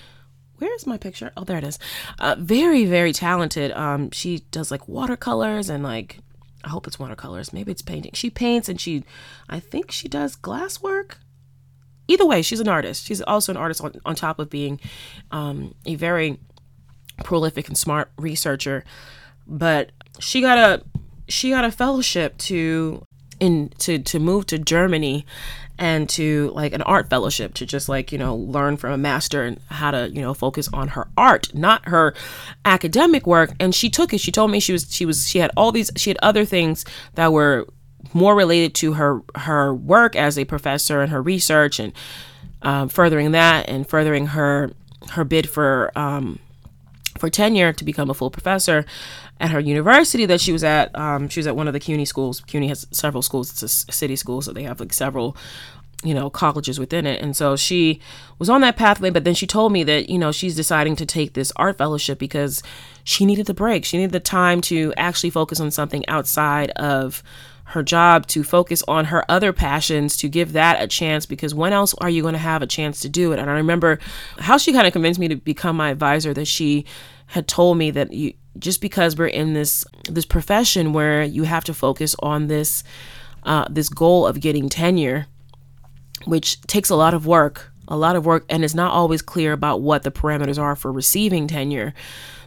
where's 0.60 0.86
my 0.86 0.96
picture? 0.96 1.32
Oh, 1.36 1.44
there 1.44 1.58
it 1.58 1.64
is. 1.64 1.78
Uh, 2.18 2.36
very, 2.38 2.84
very 2.84 3.12
talented. 3.12 3.72
Um, 3.72 4.10
she 4.10 4.40
does 4.50 4.70
like 4.70 4.88
watercolors 4.88 5.68
and 5.68 5.82
like, 5.82 6.18
I 6.62 6.68
hope 6.68 6.86
it's 6.86 6.98
watercolors. 6.98 7.52
Maybe 7.52 7.72
it's 7.72 7.82
painting. 7.82 8.12
She 8.14 8.30
paints 8.30 8.68
and 8.68 8.80
she, 8.80 9.04
I 9.48 9.60
think 9.60 9.90
she 9.90 10.08
does 10.08 10.36
glass 10.36 10.80
work. 10.82 11.18
Either 12.08 12.26
way, 12.26 12.42
she's 12.42 12.60
an 12.60 12.68
artist. 12.68 13.06
She's 13.06 13.22
also 13.22 13.52
an 13.52 13.56
artist 13.56 13.80
on, 13.82 13.92
on 14.04 14.14
top 14.14 14.38
of 14.38 14.50
being 14.50 14.80
um, 15.30 15.74
a 15.86 15.94
very 15.94 16.38
prolific 17.24 17.68
and 17.68 17.78
smart 17.78 18.10
researcher. 18.18 18.84
But 19.46 19.92
she 20.18 20.40
got 20.40 20.58
a 20.58 20.84
she 21.28 21.50
got 21.50 21.64
a 21.64 21.70
fellowship 21.70 22.36
to 22.38 23.06
in 23.38 23.70
to 23.78 23.98
to 23.98 24.18
move 24.18 24.46
to 24.46 24.58
Germany 24.58 25.24
and 25.80 26.10
to 26.10 26.52
like 26.54 26.74
an 26.74 26.82
art 26.82 27.08
fellowship 27.08 27.54
to 27.54 27.64
just 27.64 27.88
like 27.88 28.12
you 28.12 28.18
know 28.18 28.36
learn 28.36 28.76
from 28.76 28.92
a 28.92 28.98
master 28.98 29.42
and 29.42 29.58
how 29.70 29.90
to 29.90 30.10
you 30.10 30.20
know 30.20 30.34
focus 30.34 30.68
on 30.74 30.88
her 30.88 31.08
art 31.16 31.52
not 31.54 31.88
her 31.88 32.14
academic 32.64 33.26
work. 33.26 33.52
And 33.58 33.74
she 33.74 33.88
took 33.88 34.12
it. 34.12 34.20
She 34.20 34.30
told 34.30 34.50
me 34.50 34.60
she 34.60 34.72
was 34.72 34.94
she 34.94 35.06
was 35.06 35.26
she 35.26 35.38
had 35.38 35.50
all 35.56 35.72
these 35.72 35.90
she 35.96 36.10
had 36.10 36.18
other 36.22 36.44
things 36.44 36.84
that 37.14 37.32
were 37.32 37.66
more 38.12 38.36
related 38.36 38.74
to 38.74 38.92
her 38.92 39.22
her 39.34 39.74
work 39.74 40.14
as 40.14 40.38
a 40.38 40.44
professor 40.44 41.00
and 41.00 41.10
her 41.10 41.22
research 41.22 41.80
and 41.80 41.92
um, 42.62 42.88
furthering 42.90 43.32
that 43.32 43.68
and 43.68 43.88
furthering 43.88 44.28
her 44.28 44.72
her 45.12 45.24
bid 45.24 45.48
for 45.48 45.90
um, 45.96 46.38
for 47.18 47.30
tenure 47.30 47.72
to 47.72 47.84
become 47.84 48.10
a 48.10 48.14
full 48.14 48.30
professor 48.30 48.84
at 49.40 49.50
her 49.50 49.58
university 49.58 50.26
that 50.26 50.40
she 50.40 50.52
was 50.52 50.62
at. 50.62 50.96
Um, 50.96 51.28
she 51.28 51.40
was 51.40 51.46
at 51.46 51.56
one 51.56 51.66
of 51.66 51.72
the 51.72 51.80
CUNY 51.80 52.04
schools. 52.04 52.40
CUNY 52.40 52.68
has 52.68 52.86
several 52.92 53.22
schools. 53.22 53.50
It's 53.50 53.62
a 53.62 53.92
city 53.92 54.14
school, 54.14 54.42
so 54.42 54.52
they 54.52 54.64
have 54.64 54.78
like 54.78 54.92
several, 54.92 55.36
you 56.04 56.12
know, 56.12 56.28
colleges 56.28 56.78
within 56.78 57.06
it. 57.06 57.22
And 57.22 57.34
so 57.34 57.56
she 57.56 58.00
was 58.38 58.50
on 58.50 58.60
that 58.60 58.76
pathway, 58.76 59.08
but 59.08 59.24
then 59.24 59.34
she 59.34 59.46
told 59.46 59.72
me 59.72 59.82
that, 59.84 60.10
you 60.10 60.18
know, 60.18 60.30
she's 60.30 60.54
deciding 60.54 60.94
to 60.96 61.06
take 61.06 61.32
this 61.32 61.52
art 61.56 61.78
fellowship 61.78 62.18
because 62.18 62.62
she 63.02 63.24
needed 63.24 63.46
the 63.46 63.54
break. 63.54 63.86
She 63.86 63.96
needed 63.96 64.12
the 64.12 64.20
time 64.20 64.60
to 64.62 64.92
actually 64.96 65.30
focus 65.30 65.58
on 65.58 65.70
something 65.70 66.06
outside 66.06 66.70
of 66.72 67.22
her 67.64 67.82
job 67.84 68.26
to 68.26 68.42
focus 68.42 68.82
on 68.88 69.06
her 69.06 69.24
other 69.30 69.52
passions 69.52 70.16
to 70.16 70.28
give 70.28 70.52
that 70.52 70.82
a 70.82 70.88
chance 70.88 71.24
because 71.24 71.54
when 71.54 71.72
else 71.72 71.94
are 71.94 72.10
you 72.10 72.20
going 72.20 72.34
to 72.34 72.38
have 72.38 72.62
a 72.62 72.66
chance 72.66 72.98
to 72.98 73.08
do 73.08 73.30
it 73.30 73.38
and 73.38 73.48
i 73.48 73.52
remember 73.52 74.00
how 74.40 74.58
she 74.58 74.72
kind 74.72 74.88
of 74.88 74.92
convinced 74.92 75.20
me 75.20 75.28
to 75.28 75.36
become 75.36 75.76
my 75.76 75.88
advisor 75.88 76.34
that 76.34 76.46
she 76.46 76.84
had 77.26 77.46
told 77.46 77.78
me 77.78 77.92
that 77.92 78.12
you 78.12 78.34
just 78.58 78.80
because 78.80 79.16
we're 79.16 79.26
in 79.26 79.52
this 79.52 79.84
this 80.08 80.26
profession 80.26 80.92
where 80.92 81.22
you 81.22 81.44
have 81.44 81.64
to 81.64 81.74
focus 81.74 82.16
on 82.20 82.48
this 82.48 82.82
uh, 83.44 83.66
this 83.70 83.88
goal 83.88 84.26
of 84.26 84.40
getting 84.40 84.68
tenure, 84.68 85.26
which 86.24 86.60
takes 86.62 86.90
a 86.90 86.96
lot 86.96 87.14
of 87.14 87.26
work, 87.26 87.72
a 87.88 87.96
lot 87.96 88.16
of 88.16 88.26
work, 88.26 88.44
and 88.48 88.64
it's 88.64 88.74
not 88.74 88.92
always 88.92 89.22
clear 89.22 89.52
about 89.52 89.80
what 89.80 90.02
the 90.02 90.10
parameters 90.10 90.58
are 90.58 90.76
for 90.76 90.92
receiving 90.92 91.46
tenure. 91.46 91.94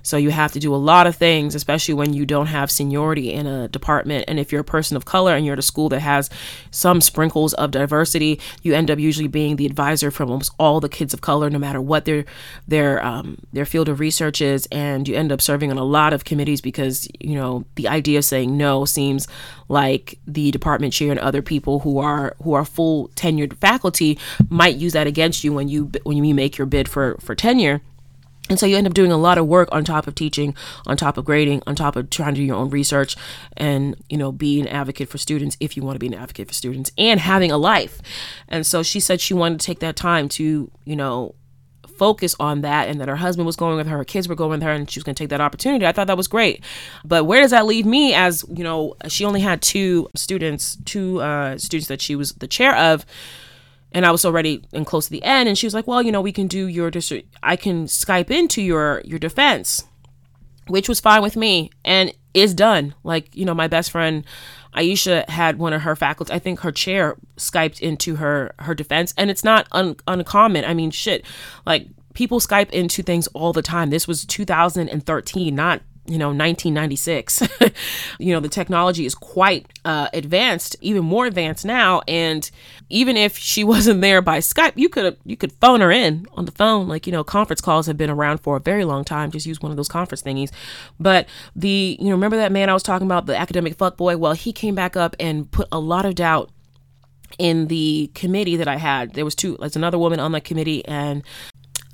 So 0.03 0.17
you 0.17 0.31
have 0.31 0.51
to 0.51 0.59
do 0.59 0.75
a 0.75 0.77
lot 0.77 1.07
of 1.07 1.15
things, 1.15 1.55
especially 1.55 1.93
when 1.93 2.13
you 2.13 2.25
don't 2.25 2.47
have 2.47 2.69
seniority 2.69 3.31
in 3.31 3.47
a 3.47 3.69
department. 3.69 4.25
And 4.27 4.37
if 4.37 4.51
you're 4.51 4.61
a 4.61 4.65
person 4.65 4.97
of 4.97 5.05
color 5.05 5.33
and 5.35 5.45
you're 5.45 5.53
at 5.53 5.59
a 5.59 5.63
school 5.63 5.89
that 5.89 6.01
has 6.01 6.29
some 6.71 7.01
sprinkles 7.01 7.53
of 7.53 7.71
diversity, 7.71 8.39
you 8.61 8.75
end 8.75 8.91
up 8.91 8.99
usually 8.99 9.29
being 9.29 9.55
the 9.55 9.65
advisor 9.65 10.11
for 10.11 10.23
almost 10.23 10.51
all 10.59 10.79
the 10.81 10.89
kids 10.89 11.13
of 11.13 11.21
color, 11.21 11.49
no 11.49 11.57
matter 11.57 11.81
what 11.81 12.05
their 12.05 12.25
their 12.67 13.03
um, 13.03 13.37
their 13.53 13.65
field 13.65 13.87
of 13.87 13.99
research 14.01 14.41
is. 14.41 14.67
And 14.71 15.07
you 15.07 15.15
end 15.15 15.31
up 15.31 15.41
serving 15.41 15.71
on 15.71 15.77
a 15.77 15.83
lot 15.83 16.13
of 16.13 16.25
committees 16.25 16.59
because 16.59 17.07
you 17.19 17.35
know 17.35 17.63
the 17.75 17.87
idea 17.87 18.19
of 18.19 18.25
saying 18.25 18.55
no 18.57 18.83
seems 18.83 19.27
like 19.69 20.19
the 20.27 20.51
department 20.51 20.93
chair 20.93 21.11
and 21.11 21.19
other 21.19 21.41
people 21.41 21.79
who 21.79 21.99
are 21.99 22.35
who 22.43 22.53
are 22.53 22.65
full 22.65 23.07
tenured 23.09 23.57
faculty 23.57 24.19
might 24.49 24.75
use 24.75 24.93
that 24.93 25.07
against 25.07 25.43
you 25.43 25.53
when 25.53 25.69
you 25.69 25.89
when 26.03 26.17
you 26.17 26.33
make 26.33 26.57
your 26.57 26.67
bid 26.67 26.89
for 26.89 27.15
for 27.19 27.35
tenure 27.35 27.81
and 28.49 28.59
so 28.59 28.65
you 28.65 28.75
end 28.75 28.87
up 28.87 28.93
doing 28.93 29.11
a 29.11 29.17
lot 29.17 29.37
of 29.37 29.47
work 29.47 29.69
on 29.71 29.85
top 29.85 30.05
of 30.05 30.15
teaching, 30.15 30.53
on 30.85 30.97
top 30.97 31.17
of 31.17 31.23
grading, 31.23 31.63
on 31.65 31.75
top 31.75 31.95
of 31.95 32.09
trying 32.09 32.35
to 32.35 32.41
do 32.41 32.45
your 32.45 32.57
own 32.57 32.69
research 32.69 33.15
and, 33.55 33.95
you 34.09 34.17
know, 34.17 34.33
be 34.33 34.59
an 34.59 34.67
advocate 34.67 35.07
for 35.07 35.17
students 35.17 35.55
if 35.61 35.77
you 35.77 35.83
want 35.83 35.95
to 35.95 35.99
be 35.99 36.07
an 36.07 36.13
advocate 36.13 36.49
for 36.49 36.53
students 36.53 36.91
and 36.97 37.21
having 37.21 37.51
a 37.51 37.57
life. 37.57 38.01
And 38.49 38.65
so 38.65 38.83
she 38.83 38.99
said 38.99 39.21
she 39.21 39.33
wanted 39.33 39.61
to 39.61 39.65
take 39.65 39.79
that 39.79 39.95
time 39.95 40.27
to, 40.29 40.69
you 40.83 40.95
know, 40.95 41.35
focus 41.97 42.35
on 42.39 42.61
that 42.61 42.89
and 42.89 42.99
that 42.99 43.07
her 43.07 43.15
husband 43.15 43.45
was 43.45 43.55
going 43.55 43.77
with 43.77 43.87
her, 43.87 43.97
her 43.97 44.03
kids 44.03 44.27
were 44.27 44.35
going 44.35 44.49
with 44.49 44.63
her, 44.63 44.71
and 44.71 44.89
she 44.89 44.99
was 44.99 45.03
going 45.03 45.15
to 45.15 45.23
take 45.23 45.29
that 45.29 45.39
opportunity. 45.39 45.85
I 45.85 45.93
thought 45.93 46.07
that 46.07 46.17
was 46.17 46.27
great. 46.27 46.63
But 47.05 47.23
where 47.23 47.41
does 47.41 47.51
that 47.51 47.65
leave 47.65 47.85
me 47.85 48.13
as, 48.13 48.43
you 48.53 48.63
know, 48.63 48.95
she 49.07 49.23
only 49.23 49.39
had 49.39 49.61
two 49.61 50.09
students, 50.15 50.77
two 50.83 51.21
uh, 51.21 51.57
students 51.57 51.87
that 51.87 52.01
she 52.01 52.15
was 52.15 52.33
the 52.33 52.47
chair 52.47 52.75
of 52.75 53.05
and 53.93 54.05
I 54.05 54.11
was 54.11 54.25
already 54.25 54.63
and 54.73 54.85
close 54.85 55.05
to 55.05 55.11
the 55.11 55.23
end. 55.23 55.47
And 55.47 55.57
she 55.57 55.65
was 55.67 55.73
like, 55.73 55.87
"Well, 55.87 56.01
you 56.01 56.11
know, 56.11 56.21
we 56.21 56.31
can 56.31 56.47
do 56.47 56.67
your. 56.67 56.91
I 57.41 57.55
can 57.55 57.85
Skype 57.85 58.31
into 58.31 58.61
your 58.61 59.01
your 59.05 59.19
defense," 59.19 59.85
which 60.67 60.89
was 60.89 60.99
fine 60.99 61.21
with 61.21 61.35
me, 61.35 61.69
and 61.85 62.13
is 62.33 62.53
done. 62.53 62.95
Like 63.03 63.35
you 63.35 63.45
know, 63.45 63.53
my 63.53 63.67
best 63.67 63.91
friend 63.91 64.25
Aisha 64.75 65.27
had 65.29 65.59
one 65.59 65.73
of 65.73 65.81
her 65.81 65.95
faculty. 65.95 66.33
I 66.33 66.39
think 66.39 66.61
her 66.61 66.71
chair 66.71 67.15
Skyped 67.37 67.79
into 67.79 68.15
her 68.17 68.53
her 68.59 68.75
defense, 68.75 69.13
and 69.17 69.29
it's 69.29 69.43
not 69.43 69.67
un- 69.71 69.95
uncommon. 70.07 70.65
I 70.65 70.73
mean, 70.73 70.91
shit, 70.91 71.25
like 71.65 71.87
people 72.13 72.39
Skype 72.39 72.69
into 72.71 73.03
things 73.03 73.27
all 73.27 73.53
the 73.53 73.61
time. 73.61 73.89
This 73.89 74.07
was 74.07 74.25
2013, 74.25 75.55
not 75.55 75.81
you 76.05 76.17
know 76.17 76.27
1996 76.27 77.43
you 78.19 78.33
know 78.33 78.41
the 78.41 78.49
technology 78.49 79.05
is 79.05 79.15
quite 79.15 79.65
uh, 79.85 80.09
advanced 80.13 80.75
even 80.81 81.03
more 81.03 81.25
advanced 81.25 81.63
now 81.63 82.01
and 82.07 82.51
even 82.89 83.15
if 83.15 83.37
she 83.37 83.63
wasn't 83.73 84.01
there 84.01 84.21
by 84.21 84.39
skype 84.39 84.73
you 84.75 84.89
could 84.89 85.15
you 85.23 85.37
could 85.37 85.51
phone 85.53 85.79
her 85.79 85.91
in 85.91 86.25
on 86.33 86.45
the 86.45 86.51
phone 86.51 86.87
like 86.89 87.07
you 87.07 87.13
know 87.13 87.23
conference 87.23 87.61
calls 87.61 87.87
have 87.87 87.97
been 87.97 88.09
around 88.09 88.39
for 88.39 88.57
a 88.57 88.59
very 88.59 88.83
long 88.83 89.05
time 89.05 89.31
just 89.31 89.45
use 89.45 89.61
one 89.61 89.71
of 89.71 89.77
those 89.77 89.87
conference 89.87 90.21
thingies 90.21 90.51
but 90.99 91.25
the 91.55 91.97
you 91.99 92.07
know 92.07 92.15
remember 92.15 92.35
that 92.37 92.51
man 92.51 92.69
i 92.69 92.73
was 92.73 92.83
talking 92.83 93.07
about 93.07 93.25
the 93.25 93.35
academic 93.35 93.75
fuck 93.75 93.95
boy 93.95 94.17
well 94.17 94.33
he 94.33 94.51
came 94.51 94.75
back 94.75 94.97
up 94.97 95.15
and 95.19 95.49
put 95.51 95.67
a 95.71 95.79
lot 95.79 96.05
of 96.05 96.15
doubt 96.15 96.49
in 97.39 97.67
the 97.67 98.11
committee 98.13 98.55
that 98.57 98.67
I 98.67 98.75
had. 98.75 99.13
There 99.13 99.25
was 99.25 99.33
two. 99.35 99.57
There's 99.59 99.75
another 99.75 99.97
woman 99.97 100.19
on 100.19 100.33
the 100.33 100.41
committee, 100.41 100.85
and 100.85 101.23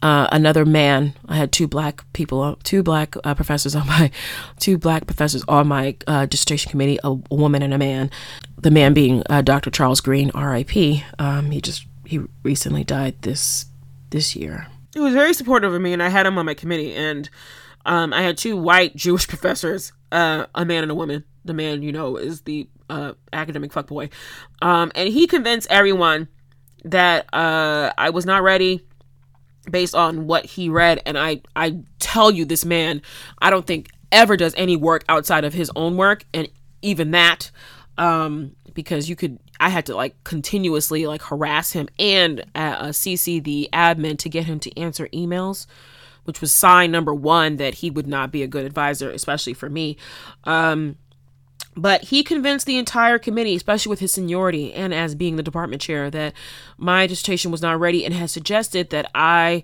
uh, 0.01 0.27
another 0.31 0.65
man. 0.65 1.13
I 1.27 1.35
had 1.35 1.51
two 1.51 1.67
black 1.67 2.03
people, 2.13 2.41
uh, 2.41 2.55
two 2.63 2.83
black 2.83 3.15
uh, 3.23 3.35
professors 3.35 3.75
on 3.75 3.87
my, 3.87 4.11
two 4.59 4.77
black 4.77 5.05
professors 5.05 5.43
on 5.47 5.67
my 5.67 5.95
uh, 6.07 6.25
dissertation 6.25 6.71
committee, 6.71 6.99
a, 7.03 7.13
woman 7.29 7.61
and 7.61 7.73
a 7.73 7.77
man. 7.77 8.09
The 8.57 8.71
man 8.71 8.93
being 8.93 9.23
uh, 9.29 9.41
Dr. 9.41 9.69
Charles 9.69 10.01
Green, 10.01 10.31
R.I.P. 10.33 11.03
Um, 11.17 11.51
he 11.51 11.61
just 11.61 11.85
he 12.05 12.21
recently 12.43 12.83
died 12.83 13.21
this 13.21 13.65
this 14.09 14.35
year. 14.35 14.67
He 14.93 14.99
was 14.99 15.13
very 15.13 15.33
supportive 15.33 15.73
of 15.73 15.81
me, 15.81 15.93
and 15.93 16.01
I 16.01 16.09
had 16.09 16.25
him 16.25 16.37
on 16.37 16.45
my 16.45 16.53
committee. 16.53 16.93
And 16.93 17.29
um, 17.85 18.13
I 18.13 18.21
had 18.21 18.37
two 18.37 18.57
white 18.57 18.95
Jewish 18.95 19.27
professors, 19.29 19.91
uh, 20.11 20.45
a 20.55 20.65
man 20.65 20.83
and 20.83 20.91
a 20.91 20.95
woman. 20.95 21.23
The 21.45 21.53
man, 21.53 21.81
you 21.81 21.91
know, 21.91 22.17
is 22.17 22.41
the 22.41 22.67
academic 23.31 23.71
fuckboy, 23.71 24.11
um, 24.61 24.91
and 24.95 25.09
he 25.09 25.27
convinced 25.27 25.67
everyone 25.69 26.27
that 26.83 27.25
I 27.31 28.09
was 28.09 28.25
not 28.25 28.43
ready 28.43 28.88
based 29.69 29.95
on 29.95 30.27
what 30.27 30.45
he 30.45 30.69
read 30.69 31.01
and 31.05 31.17
I 31.17 31.41
I 31.55 31.79
tell 31.99 32.31
you 32.31 32.45
this 32.45 32.65
man 32.65 33.01
I 33.41 33.49
don't 33.49 33.65
think 33.65 33.89
ever 34.11 34.37
does 34.37 34.53
any 34.57 34.75
work 34.75 35.03
outside 35.09 35.43
of 35.43 35.53
his 35.53 35.71
own 35.75 35.97
work 35.97 36.25
and 36.33 36.47
even 36.81 37.11
that 37.11 37.51
um 37.97 38.55
because 38.73 39.09
you 39.09 39.15
could 39.15 39.39
I 39.59 39.69
had 39.69 39.85
to 39.87 39.95
like 39.95 40.15
continuously 40.23 41.05
like 41.05 41.21
harass 41.21 41.73
him 41.73 41.89
and 41.99 42.45
uh, 42.55 42.87
CC 42.87 43.43
the 43.43 43.69
admin 43.73 44.17
to 44.19 44.29
get 44.29 44.45
him 44.45 44.59
to 44.61 44.79
answer 44.79 45.07
emails 45.09 45.65
which 46.23 46.41
was 46.41 46.53
sign 46.53 46.91
number 46.91 47.13
1 47.13 47.57
that 47.57 47.75
he 47.75 47.89
would 47.89 48.07
not 48.07 48.31
be 48.31 48.43
a 48.43 48.47
good 48.47 48.65
advisor 48.65 49.09
especially 49.09 49.53
for 49.53 49.69
me. 49.69 49.97
Um 50.45 50.95
but 51.81 52.05
he 52.05 52.23
convinced 52.23 52.65
the 52.65 52.77
entire 52.77 53.17
committee, 53.17 53.55
especially 53.55 53.89
with 53.89 53.99
his 53.99 54.13
seniority 54.13 54.73
and 54.73 54.93
as 54.93 55.15
being 55.15 55.35
the 55.35 55.43
department 55.43 55.81
chair, 55.81 56.09
that 56.09 56.33
my 56.77 57.07
dissertation 57.07 57.51
was 57.51 57.61
not 57.61 57.79
ready 57.79 58.05
and 58.05 58.13
has 58.13 58.31
suggested 58.31 58.89
that 58.89 59.09
I 59.15 59.63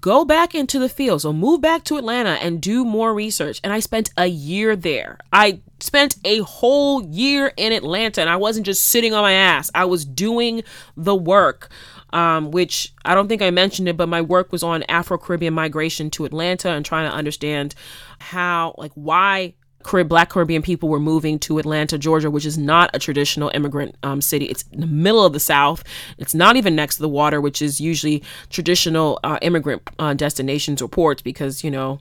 go 0.00 0.24
back 0.24 0.54
into 0.54 0.78
the 0.78 0.88
field. 0.88 1.22
So 1.22 1.32
move 1.32 1.60
back 1.60 1.84
to 1.84 1.96
Atlanta 1.96 2.38
and 2.42 2.60
do 2.60 2.84
more 2.84 3.12
research. 3.12 3.60
And 3.62 3.72
I 3.72 3.80
spent 3.80 4.10
a 4.16 4.26
year 4.26 4.76
there. 4.76 5.18
I 5.32 5.60
spent 5.80 6.16
a 6.24 6.38
whole 6.38 7.02
year 7.02 7.52
in 7.56 7.72
Atlanta 7.72 8.20
and 8.20 8.30
I 8.30 8.36
wasn't 8.36 8.66
just 8.66 8.86
sitting 8.86 9.12
on 9.12 9.22
my 9.22 9.32
ass. 9.32 9.70
I 9.74 9.84
was 9.84 10.04
doing 10.04 10.62
the 10.96 11.14
work. 11.14 11.70
Um, 12.10 12.52
which 12.52 12.94
I 13.04 13.12
don't 13.16 13.26
think 13.26 13.42
I 13.42 13.50
mentioned 13.50 13.88
it, 13.88 13.96
but 13.96 14.08
my 14.08 14.22
work 14.22 14.52
was 14.52 14.62
on 14.62 14.84
Afro 14.84 15.18
Caribbean 15.18 15.52
migration 15.52 16.10
to 16.10 16.24
Atlanta 16.24 16.70
and 16.70 16.86
trying 16.86 17.10
to 17.10 17.16
understand 17.16 17.74
how, 18.20 18.76
like, 18.78 18.92
why 18.94 19.54
Black 20.04 20.30
Caribbean 20.30 20.62
people 20.62 20.88
were 20.88 21.00
moving 21.00 21.38
to 21.40 21.58
Atlanta, 21.58 21.98
Georgia, 21.98 22.30
which 22.30 22.46
is 22.46 22.58
not 22.58 22.90
a 22.94 22.98
traditional 22.98 23.50
immigrant 23.54 23.96
um, 24.02 24.20
city. 24.20 24.46
It's 24.46 24.64
in 24.72 24.80
the 24.80 24.86
middle 24.86 25.24
of 25.24 25.32
the 25.32 25.40
South. 25.40 25.84
It's 26.18 26.34
not 26.34 26.56
even 26.56 26.74
next 26.74 26.96
to 26.96 27.02
the 27.02 27.08
water, 27.08 27.40
which 27.40 27.62
is 27.62 27.80
usually 27.80 28.22
traditional 28.50 29.20
uh, 29.22 29.38
immigrant 29.42 29.82
uh, 29.98 30.14
destinations 30.14 30.82
or 30.82 30.88
ports 30.88 31.22
because, 31.22 31.62
you 31.62 31.70
know, 31.70 32.00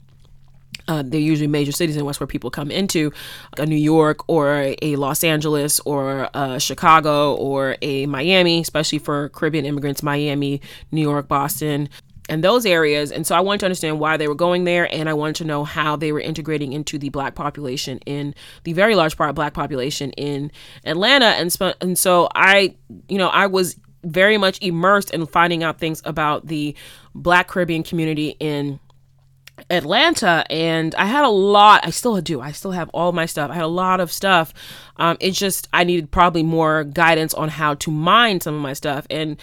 uh, 0.87 1.03
they're 1.05 1.19
usually 1.19 1.47
major 1.47 1.71
cities 1.71 1.95
in 1.95 2.03
West 2.03 2.19
where 2.19 2.27
people 2.27 2.49
come 2.49 2.71
into 2.71 3.11
a 3.57 3.65
New 3.65 3.75
York 3.75 4.27
or 4.27 4.73
a 4.81 4.95
Los 4.95 5.23
Angeles 5.23 5.79
or 5.81 6.29
a 6.33 6.59
Chicago 6.59 7.35
or 7.35 7.77
a 7.81 8.05
Miami, 8.07 8.59
especially 8.59 8.99
for 8.99 9.29
Caribbean 9.29 9.65
immigrants, 9.65 10.03
Miami, 10.03 10.61
New 10.91 11.01
York, 11.01 11.27
Boston, 11.27 11.89
and 12.29 12.43
those 12.43 12.65
areas. 12.65 13.11
And 13.11 13.27
so 13.27 13.35
I 13.35 13.41
wanted 13.41 13.59
to 13.59 13.65
understand 13.65 13.99
why 13.99 14.17
they 14.17 14.27
were 14.27 14.35
going 14.35 14.63
there, 14.63 14.91
and 14.93 15.09
I 15.09 15.13
wanted 15.13 15.35
to 15.37 15.45
know 15.45 15.63
how 15.63 15.95
they 15.95 16.11
were 16.11 16.19
integrating 16.19 16.73
into 16.73 16.97
the 16.97 17.09
black 17.09 17.35
population 17.35 17.99
in 18.05 18.33
the 18.63 18.73
very 18.73 18.95
large 18.95 19.17
part 19.17 19.29
of 19.29 19.35
black 19.35 19.53
population 19.53 20.11
in 20.11 20.51
Atlanta. 20.85 21.25
And, 21.25 21.51
sp- 21.51 21.77
and 21.81 21.97
so 21.97 22.29
I, 22.33 22.75
you 23.09 23.17
know, 23.17 23.27
I 23.29 23.47
was 23.47 23.77
very 24.03 24.37
much 24.37 24.61
immersed 24.61 25.11
in 25.11 25.25
finding 25.25 25.63
out 25.63 25.79
things 25.79 26.01
about 26.05 26.47
the 26.47 26.75
black 27.15 27.47
Caribbean 27.47 27.83
community 27.83 28.35
in 28.39 28.79
Atlanta 29.69 30.43
and 30.49 30.95
I 30.95 31.05
had 31.05 31.23
a 31.23 31.29
lot 31.29 31.85
I 31.85 31.91
still 31.91 32.19
do 32.21 32.41
I 32.41 32.51
still 32.51 32.71
have 32.71 32.89
all 32.89 33.11
my 33.11 33.27
stuff 33.27 33.51
I 33.51 33.53
had 33.53 33.63
a 33.63 33.67
lot 33.67 33.99
of 33.99 34.11
stuff 34.11 34.51
um 34.97 35.15
it's 35.19 35.37
just 35.37 35.69
I 35.71 35.83
needed 35.83 36.09
probably 36.09 36.41
more 36.41 36.83
guidance 36.83 37.35
on 37.35 37.49
how 37.49 37.75
to 37.75 37.91
mine 37.91 38.41
some 38.41 38.55
of 38.55 38.61
my 38.61 38.73
stuff 38.73 39.05
and 39.11 39.37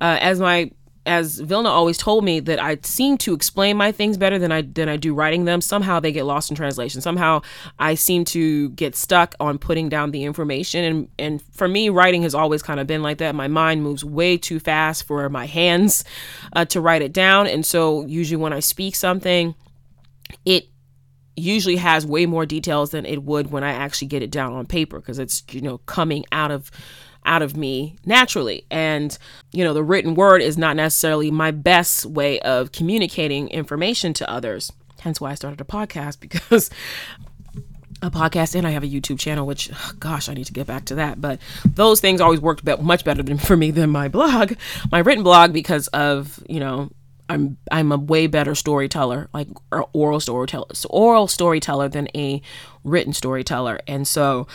uh, 0.00 0.18
as 0.20 0.38
my 0.38 0.70
as 1.06 1.38
Vilna 1.38 1.68
always 1.68 1.96
told 1.96 2.24
me 2.24 2.40
that 2.40 2.60
I 2.60 2.78
seem 2.82 3.16
to 3.18 3.32
explain 3.32 3.76
my 3.76 3.92
things 3.92 4.18
better 4.18 4.38
than 4.38 4.52
I 4.52 4.62
than 4.62 4.88
I 4.88 4.96
do 4.96 5.14
writing 5.14 5.44
them. 5.44 5.60
Somehow 5.60 6.00
they 6.00 6.12
get 6.12 6.24
lost 6.24 6.50
in 6.50 6.56
translation. 6.56 7.00
Somehow 7.00 7.42
I 7.78 7.94
seem 7.94 8.24
to 8.26 8.70
get 8.70 8.96
stuck 8.96 9.34
on 9.40 9.58
putting 9.58 9.88
down 9.88 10.10
the 10.10 10.24
information 10.24 10.84
and 10.84 11.08
and 11.18 11.42
for 11.52 11.68
me 11.68 11.88
writing 11.88 12.22
has 12.22 12.34
always 12.34 12.62
kind 12.62 12.80
of 12.80 12.86
been 12.86 13.02
like 13.02 13.18
that. 13.18 13.34
My 13.34 13.48
mind 13.48 13.82
moves 13.82 14.04
way 14.04 14.36
too 14.36 14.58
fast 14.58 15.06
for 15.06 15.28
my 15.28 15.46
hands 15.46 16.04
uh, 16.54 16.64
to 16.66 16.80
write 16.80 17.02
it 17.02 17.12
down 17.12 17.46
and 17.46 17.64
so 17.64 18.04
usually 18.06 18.40
when 18.40 18.52
I 18.52 18.60
speak 18.60 18.96
something 18.96 19.54
it 20.44 20.66
usually 21.36 21.76
has 21.76 22.06
way 22.06 22.26
more 22.26 22.46
details 22.46 22.90
than 22.90 23.04
it 23.04 23.22
would 23.22 23.50
when 23.50 23.62
I 23.62 23.72
actually 23.72 24.08
get 24.08 24.22
it 24.22 24.30
down 24.30 24.54
on 24.54 24.66
paper 24.66 24.98
because 24.98 25.18
it's 25.18 25.42
you 25.50 25.60
know 25.60 25.78
coming 25.78 26.24
out 26.32 26.50
of 26.50 26.70
out 27.26 27.42
of 27.42 27.56
me 27.56 27.96
naturally. 28.04 28.64
And, 28.70 29.16
you 29.52 29.64
know, 29.64 29.74
the 29.74 29.82
written 29.82 30.14
word 30.14 30.40
is 30.40 30.56
not 30.56 30.76
necessarily 30.76 31.30
my 31.30 31.50
best 31.50 32.06
way 32.06 32.40
of 32.40 32.72
communicating 32.72 33.48
information 33.48 34.12
to 34.14 34.30
others. 34.30 34.72
Hence 35.00 35.20
why 35.20 35.32
I 35.32 35.34
started 35.34 35.60
a 35.60 35.64
podcast 35.64 36.20
because 36.20 36.70
a 38.02 38.10
podcast 38.10 38.54
and 38.54 38.66
I 38.66 38.70
have 38.70 38.84
a 38.84 38.88
YouTube 38.88 39.18
channel, 39.18 39.46
which, 39.46 39.70
gosh, 39.98 40.28
I 40.28 40.34
need 40.34 40.46
to 40.46 40.52
get 40.52 40.66
back 40.66 40.86
to 40.86 40.96
that. 40.96 41.20
But 41.20 41.40
those 41.64 42.00
things 42.00 42.20
always 42.20 42.40
worked 42.40 42.64
be- 42.64 42.76
much 42.76 43.04
better 43.04 43.22
than, 43.22 43.38
for 43.38 43.56
me 43.56 43.70
than 43.70 43.90
my 43.90 44.08
blog, 44.08 44.54
my 44.90 45.00
written 45.00 45.24
blog, 45.24 45.52
because 45.52 45.88
of, 45.88 46.42
you 46.48 46.60
know, 46.60 46.90
I'm 47.28 47.56
I'm 47.72 47.90
a 47.90 47.96
way 47.96 48.28
better 48.28 48.54
storyteller, 48.54 49.28
like 49.34 49.48
oral 49.92 50.20
storyteller, 50.20 50.66
oral 50.88 51.26
storyteller 51.26 51.88
than 51.88 52.08
a 52.14 52.40
written 52.84 53.12
storyteller, 53.12 53.80
and 53.88 54.06
so 54.06 54.46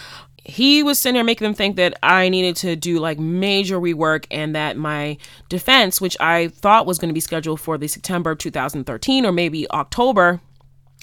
he 0.44 0.82
was 0.82 0.98
sitting 0.98 1.16
there 1.16 1.24
making 1.24 1.46
them 1.46 1.54
think 1.54 1.76
that 1.76 1.98
I 2.02 2.30
needed 2.30 2.56
to 2.58 2.76
do 2.76 3.00
like 3.00 3.20
major 3.20 3.80
rework 3.80 4.26
and 4.32 4.56
that 4.56 4.76
my 4.76 5.18
defense, 5.50 6.02
which 6.02 6.18
I 6.20 6.48
thought 6.48 6.86
was 6.86 6.98
going 6.98 7.10
to 7.10 7.14
be 7.14 7.20
scheduled 7.20 7.60
for 7.60 7.78
the 7.78 7.88
September 7.88 8.34
2013 8.34 9.26
or 9.26 9.32
maybe 9.32 9.70
October, 9.72 10.42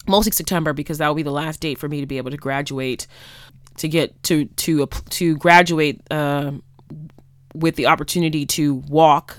mostly 0.08 0.32
September 0.32 0.72
because 0.72 0.98
that 0.98 1.06
will 1.06 1.14
be 1.14 1.22
the 1.22 1.30
last 1.30 1.60
date 1.60 1.78
for 1.78 1.88
me 1.88 2.00
to 2.00 2.06
be 2.06 2.18
able 2.18 2.32
to 2.32 2.36
graduate, 2.36 3.06
to 3.76 3.88
get 3.88 4.20
to 4.24 4.46
to 4.46 4.86
to 4.86 5.36
graduate 5.36 6.00
uh, 6.10 6.52
with 7.54 7.76
the 7.76 7.86
opportunity 7.86 8.44
to 8.44 8.74
walk 8.88 9.38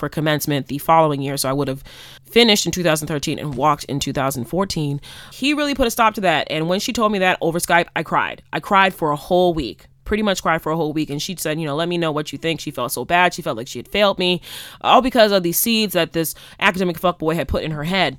for 0.00 0.08
commencement 0.08 0.66
the 0.66 0.78
following 0.78 1.22
year. 1.22 1.36
So 1.36 1.48
I 1.48 1.52
would 1.52 1.68
have 1.68 1.84
finished 2.24 2.66
in 2.66 2.72
2013 2.72 3.38
and 3.38 3.54
walked 3.54 3.84
in 3.84 4.00
2014. 4.00 5.00
He 5.32 5.54
really 5.54 5.74
put 5.76 5.86
a 5.86 5.90
stop 5.90 6.14
to 6.14 6.20
that. 6.22 6.48
And 6.50 6.68
when 6.68 6.80
she 6.80 6.92
told 6.92 7.12
me 7.12 7.20
that 7.20 7.38
over 7.40 7.60
Skype, 7.60 7.86
I 7.94 8.02
cried. 8.02 8.42
I 8.52 8.58
cried 8.58 8.92
for 8.92 9.12
a 9.12 9.16
whole 9.16 9.54
week 9.54 9.86
pretty 10.06 10.22
much 10.24 10.42
cried 10.42 10.60
for 10.60 10.72
a 10.72 10.76
whole 10.76 10.92
week. 10.92 11.08
And 11.08 11.22
she 11.22 11.36
said, 11.36 11.60
you 11.60 11.66
know, 11.66 11.76
let 11.76 11.88
me 11.88 11.96
know 11.96 12.10
what 12.10 12.32
you 12.32 12.38
think. 12.38 12.58
She 12.58 12.72
felt 12.72 12.90
so 12.90 13.04
bad. 13.04 13.32
She 13.32 13.42
felt 13.42 13.56
like 13.56 13.68
she 13.68 13.78
had 13.78 13.86
failed 13.86 14.18
me, 14.18 14.42
all 14.80 15.02
because 15.02 15.30
of 15.30 15.44
these 15.44 15.56
seeds 15.56 15.92
that 15.92 16.14
this 16.14 16.34
academic 16.58 16.98
fuckboy 16.98 17.36
had 17.36 17.46
put 17.46 17.62
in 17.62 17.70
her 17.70 17.84
head. 17.84 18.18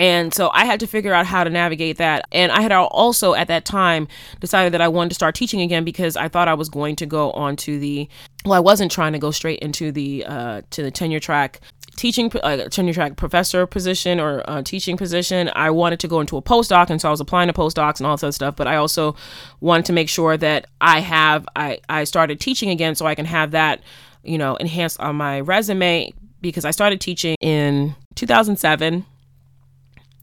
And 0.00 0.32
so 0.32 0.50
I 0.54 0.64
had 0.64 0.80
to 0.80 0.86
figure 0.86 1.12
out 1.12 1.26
how 1.26 1.44
to 1.44 1.50
navigate 1.50 1.98
that. 1.98 2.24
And 2.32 2.50
I 2.50 2.62
had 2.62 2.72
also 2.72 3.34
at 3.34 3.48
that 3.48 3.66
time 3.66 4.08
decided 4.40 4.72
that 4.72 4.80
I 4.80 4.88
wanted 4.88 5.10
to 5.10 5.14
start 5.14 5.34
teaching 5.34 5.60
again 5.60 5.84
because 5.84 6.16
I 6.16 6.28
thought 6.28 6.48
I 6.48 6.54
was 6.54 6.70
going 6.70 6.96
to 6.96 7.06
go 7.06 7.32
on 7.32 7.56
to 7.56 7.78
the 7.78 8.08
well, 8.44 8.54
I 8.54 8.60
wasn't 8.60 8.90
trying 8.90 9.12
to 9.12 9.18
go 9.18 9.30
straight 9.30 9.58
into 9.60 9.92
the 9.92 10.24
uh, 10.26 10.62
to 10.70 10.82
the 10.82 10.90
tenure 10.90 11.20
track 11.20 11.60
teaching 11.96 12.32
uh, 12.42 12.68
tenure 12.68 12.94
track 12.94 13.16
professor 13.16 13.66
position 13.66 14.18
or 14.18 14.42
uh, 14.48 14.62
teaching 14.62 14.96
position. 14.96 15.50
I 15.54 15.70
wanted 15.70 16.00
to 16.00 16.08
go 16.08 16.20
into 16.20 16.36
a 16.36 16.42
postdoc, 16.42 16.90
and 16.90 17.00
so 17.00 17.08
I 17.08 17.10
was 17.10 17.20
applying 17.20 17.48
to 17.48 17.52
postdocs 17.52 17.98
and 17.98 18.06
all 18.06 18.16
that 18.16 18.32
stuff. 18.32 18.56
But 18.56 18.66
I 18.66 18.76
also 18.76 19.16
wanted 19.60 19.86
to 19.86 19.92
make 19.92 20.08
sure 20.08 20.36
that 20.36 20.66
I 20.80 21.00
have 21.00 21.46
I 21.54 21.80
I 21.88 22.04
started 22.04 22.40
teaching 22.40 22.70
again, 22.70 22.94
so 22.94 23.06
I 23.06 23.14
can 23.14 23.26
have 23.26 23.50
that 23.50 23.82
you 24.22 24.38
know 24.38 24.56
enhanced 24.56 25.00
on 25.00 25.16
my 25.16 25.40
resume 25.40 26.12
because 26.40 26.64
I 26.64 26.70
started 26.70 27.00
teaching 27.00 27.36
in 27.40 27.94
2007 28.14 29.04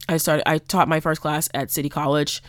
I 0.10 0.18
started. 0.18 0.48
I 0.48 0.58
taught 0.58 0.88
my 0.88 1.00
first 1.00 1.22
class 1.22 1.50
at 1.54 1.72
City 1.72 1.90
College, 1.90 2.42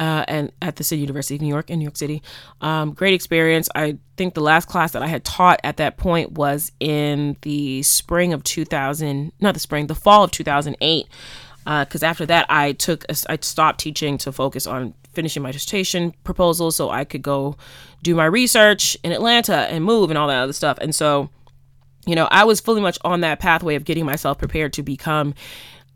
uh, 0.00 0.24
and 0.26 0.50
at 0.62 0.76
the 0.76 0.82
City 0.82 1.02
University 1.02 1.36
of 1.36 1.42
New 1.42 1.48
York 1.48 1.68
in 1.68 1.78
New 1.78 1.84
York 1.84 1.96
City. 1.96 2.22
Um, 2.62 2.92
great 2.92 3.12
experience. 3.12 3.68
I 3.74 3.98
think 4.16 4.32
the 4.32 4.40
last 4.40 4.66
class 4.66 4.92
that 4.92 5.02
I 5.02 5.06
had 5.06 5.24
taught 5.24 5.60
at 5.62 5.76
that 5.76 5.98
point 5.98 6.32
was 6.32 6.72
in 6.80 7.36
the 7.42 7.82
spring 7.82 8.32
of 8.32 8.42
2000. 8.42 9.30
Not 9.40 9.54
the 9.54 9.60
spring, 9.60 9.86
the 9.86 9.94
fall 9.94 10.24
of 10.24 10.30
2008. 10.30 11.06
Because 11.64 12.02
uh, 12.02 12.06
after 12.06 12.24
that, 12.26 12.46
I 12.48 12.72
took. 12.72 13.04
A, 13.10 13.14
I 13.28 13.36
stopped 13.42 13.78
teaching 13.78 14.16
to 14.18 14.32
focus 14.32 14.66
on 14.66 14.94
finishing 15.12 15.42
my 15.42 15.52
dissertation 15.52 16.14
proposal, 16.24 16.70
so 16.70 16.88
I 16.88 17.04
could 17.04 17.20
go 17.20 17.56
do 18.02 18.14
my 18.14 18.24
research 18.24 18.96
in 19.04 19.12
Atlanta 19.12 19.70
and 19.70 19.84
move 19.84 20.10
and 20.10 20.16
all 20.16 20.28
that 20.28 20.40
other 20.40 20.54
stuff. 20.54 20.78
And 20.80 20.94
so, 20.94 21.28
you 22.06 22.14
know, 22.14 22.26
I 22.30 22.44
was 22.44 22.60
fully 22.60 22.80
much 22.80 22.98
on 23.04 23.20
that 23.20 23.40
pathway 23.40 23.74
of 23.74 23.84
getting 23.84 24.06
myself 24.06 24.38
prepared 24.38 24.72
to 24.72 24.82
become 24.82 25.34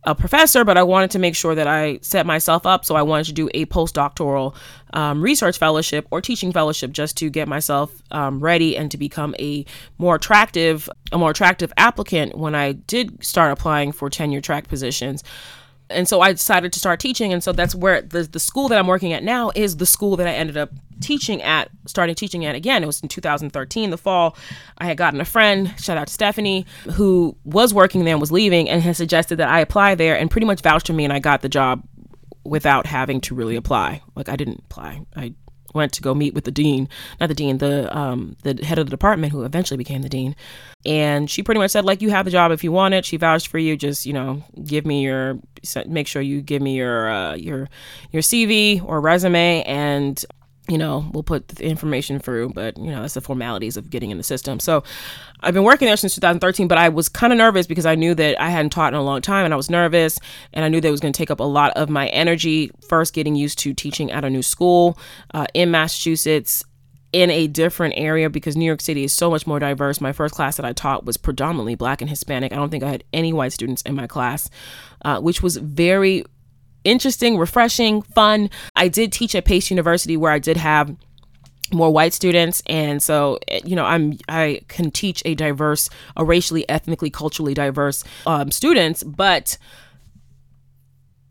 a 0.05 0.15
professor, 0.15 0.65
but 0.65 0.77
I 0.77 0.83
wanted 0.83 1.11
to 1.13 1.19
make 1.19 1.35
sure 1.35 1.55
that 1.55 1.67
I 1.67 1.99
set 2.03 2.27
myself 2.27 2.67
up. 2.67 2.85
So 2.85 2.95
I 2.95 3.03
wanted 3.03 3.27
to 3.27 3.33
do 3.33 3.49
a 3.55 3.67
postdoctoral 3.67 4.55
um, 4.93 5.23
research 5.23 5.59
fellowship 5.59 6.07
or 6.11 6.21
teaching 6.21 6.53
fellowship 6.53 6.93
just 6.93 7.17
to 7.19 7.31
get 7.31 7.49
myself 7.49 8.03
um, 8.11 8.41
ready 8.41 8.77
and 8.77 8.91
to 8.91 8.99
become 8.99 9.35
a 9.39 9.65
more 9.99 10.17
attractive, 10.17 10.89
a 11.13 11.19
more 11.19 11.31
attractive 11.31 11.73
applicant 11.77 12.37
when 12.37 12.55
I 12.55 12.73
did 12.73 13.25
start 13.25 13.53
applying 13.53 13.93
for 13.93 14.11
tenure 14.11 14.41
track 14.41 14.69
positions 14.69 15.25
and 15.91 16.09
so 16.09 16.21
I 16.21 16.33
decided 16.33 16.73
to 16.73 16.79
start 16.79 17.01
teaching. 17.01 17.33
And 17.33 17.43
so 17.43 17.53
that's 17.53 17.75
where 17.75 18.03
the, 18.03 18.23
the 18.23 18.41
school 18.41 18.69
that 18.69 18.79
I'm 18.79 18.87
working 18.87 19.13
at 19.13 19.23
now 19.23 19.51
is 19.55 19.77
the 19.77 19.87
school 19.87 20.17
that 20.17 20.27
I 20.27 20.33
ended 20.33 20.57
up 20.57 20.71
teaching 21.01 21.43
at, 21.43 21.71
starting 21.87 22.15
teaching 22.15 22.45
at 22.45 22.55
again. 22.55 22.83
It 22.83 22.87
was 22.87 23.01
in 23.01 23.09
2013, 23.09 23.91
the 23.91 23.99
fall. 23.99 24.37
I 24.79 24.87
had 24.87 24.97
gotten 24.97 25.21
a 25.21 25.25
friend, 25.25 25.75
shout 25.79 25.97
out 25.97 26.09
to 26.09 26.13
Stephanie, 26.13 26.67
who 26.93 27.37
was 27.45 27.75
working 27.75 28.05
there 28.05 28.15
and 28.15 28.21
was 28.21 28.33
leaving 28.33 28.69
and 28.69 28.83
had 28.83 28.97
suggested 28.97 29.37
that 29.37 29.49
I 29.49 29.61
apply 29.61 29.95
there 29.95 30.17
and 30.19 30.31
pretty 30.31 30.47
much 30.47 30.61
vouched 30.61 30.87
for 30.87 30.93
me. 30.93 31.05
And 31.05 31.13
I 31.13 31.19
got 31.19 31.43
the 31.43 31.49
job 31.49 31.83
without 32.45 32.87
having 32.87 33.21
to 33.23 33.35
really 33.35 33.57
apply. 33.57 34.03
Like 34.15 34.29
I 34.29 34.37
didn't 34.37 34.63
apply. 34.67 35.01
I 35.17 35.35
went 35.75 35.93
to 35.93 36.03
go 36.03 36.15
meet 36.15 36.35
with 36.35 36.45
the 36.45 36.51
dean, 36.51 36.89
not 37.21 37.29
the 37.29 37.35
dean, 37.35 37.59
the 37.59 37.95
um, 37.97 38.37
the 38.43 38.65
head 38.65 38.79
of 38.79 38.87
the 38.87 38.91
department 38.91 39.33
who 39.33 39.43
eventually 39.43 39.77
became 39.77 40.03
the 40.03 40.09
dean. 40.09 40.37
And 40.87 41.29
she 41.29 41.43
pretty 41.43 41.59
much 41.59 41.73
said, 41.73 41.85
like, 41.85 42.01
you 42.01 42.11
have 42.11 42.25
the 42.25 42.31
job 42.31 42.53
if 42.53 42.63
you 42.63 42.71
want 42.71 42.95
it. 42.95 43.05
She 43.05 43.17
vouched 43.17 43.49
for 43.49 43.59
you. 43.59 43.77
Just 43.77 44.07
you 44.07 44.13
know, 44.13 44.43
give 44.65 44.87
me 44.87 45.03
your, 45.03 45.39
make 45.87 46.07
sure 46.07 46.23
you 46.23 46.41
give 46.41 46.63
me 46.63 46.77
your 46.77 47.11
uh, 47.11 47.35
your 47.35 47.69
your 48.13 48.23
CV 48.23 48.83
or 48.85 49.01
resume, 49.01 49.63
and 49.65 50.25
you 50.69 50.79
know, 50.79 51.11
we'll 51.13 51.23
put 51.23 51.49
the 51.49 51.65
information 51.65 52.19
through, 52.19 52.51
but 52.51 52.79
you 52.79 52.91
know, 52.91 53.03
that's 53.03 53.15
the 53.15 53.21
formalities 53.21 53.77
of 53.77 53.91
getting 53.91 54.11
in 54.11 54.17
the 54.17 54.23
system. 54.23 54.59
So 54.59 54.83
I've 55.41 55.53
been 55.53 55.65
working 55.65 55.87
there 55.87 55.97
since 55.97 56.15
2013, 56.15 56.69
but 56.69 56.79
I 56.79 56.89
was 56.89 57.09
kind 57.11 57.35
of 57.35 57.37
nervous 57.37 57.67
because 57.67 57.85
I 57.85 57.95
knew 57.95 58.15
that 58.15 58.41
I 58.41 58.49
hadn't 58.49 58.71
taught 58.71 58.95
in 58.95 58.99
a 58.99 59.03
long 59.03 59.21
time 59.21 59.45
and 59.45 59.53
I 59.53 59.59
was 59.59 59.69
nervous 59.69 60.19
and 60.55 60.65
I 60.65 60.69
knew 60.69 60.81
that 60.81 60.89
it 60.89 60.91
was 60.91 61.01
going 61.01 61.13
to 61.13 61.19
take 61.19 61.31
up 61.31 61.41
a 61.41 61.45
lot 61.45 61.73
of 61.77 61.91
my 61.91 62.07
energy 62.09 62.71
first 62.89 63.13
getting 63.13 63.37
used 63.37 63.59
to 63.61 63.75
teaching 63.75 64.11
at 64.11 64.25
a 64.25 64.31
new 64.31 64.43
school 64.43 64.99
uh, 65.35 65.47
in 65.53 65.71
Massachusetts 65.71 66.65
in 67.13 67.31
a 67.31 67.47
different 67.47 67.95
area 67.97 68.29
because 68.31 68.57
New 68.57 68.65
York 68.65 68.81
City 68.81 69.05
is 69.05 69.13
so 69.13 69.31
much 69.31 69.47
more 69.47 69.61
diverse. 69.61 70.01
My 70.01 70.13
first 70.13 70.35
class 70.35 70.57
that 70.57 70.67
I 70.67 70.73
taught 70.73 71.05
was 71.05 71.17
predominantly 71.17 71.77
black 71.77 72.01
and 72.01 72.11
Hispanic. 72.11 72.53
I 72.53 72.57
don't 72.57 72.71
think 72.71 72.83
I 72.83 72.91
had 72.91 73.05
any 73.13 73.33
white 73.33 73.53
students 73.53 73.83
in 73.83 73.95
my 73.95 74.09
class, 74.09 74.51
uh, 75.05 75.21
which 75.21 75.41
was 75.41 75.57
very 75.59 76.25
interesting, 76.85 77.39
refreshing, 77.39 78.03
fun. 78.03 78.51
I 78.77 78.89
did 78.89 79.13
teach 79.13 79.35
at 79.35 79.45
Pace 79.45 79.71
University 79.71 80.17
where 80.17 80.33
I 80.33 80.39
did 80.39 80.57
have 80.57 80.95
more 81.73 81.91
white 81.91 82.13
students. 82.13 82.63
And 82.67 83.03
so 83.03 83.39
eh, 83.49 83.61
you 83.65 83.75
know 83.75 83.85
i'm 83.85 84.19
i 84.29 84.61
can 84.69 84.91
teach 84.91 85.23
a 85.25 85.35
diverse 85.35 85.89
a 86.17 86.25
racially 86.25 86.69
ethnically 86.69 87.11
culturally 87.11 87.55
diverse 87.55 88.05
um, 88.27 88.51
students 88.51 89.03
but 89.03 89.57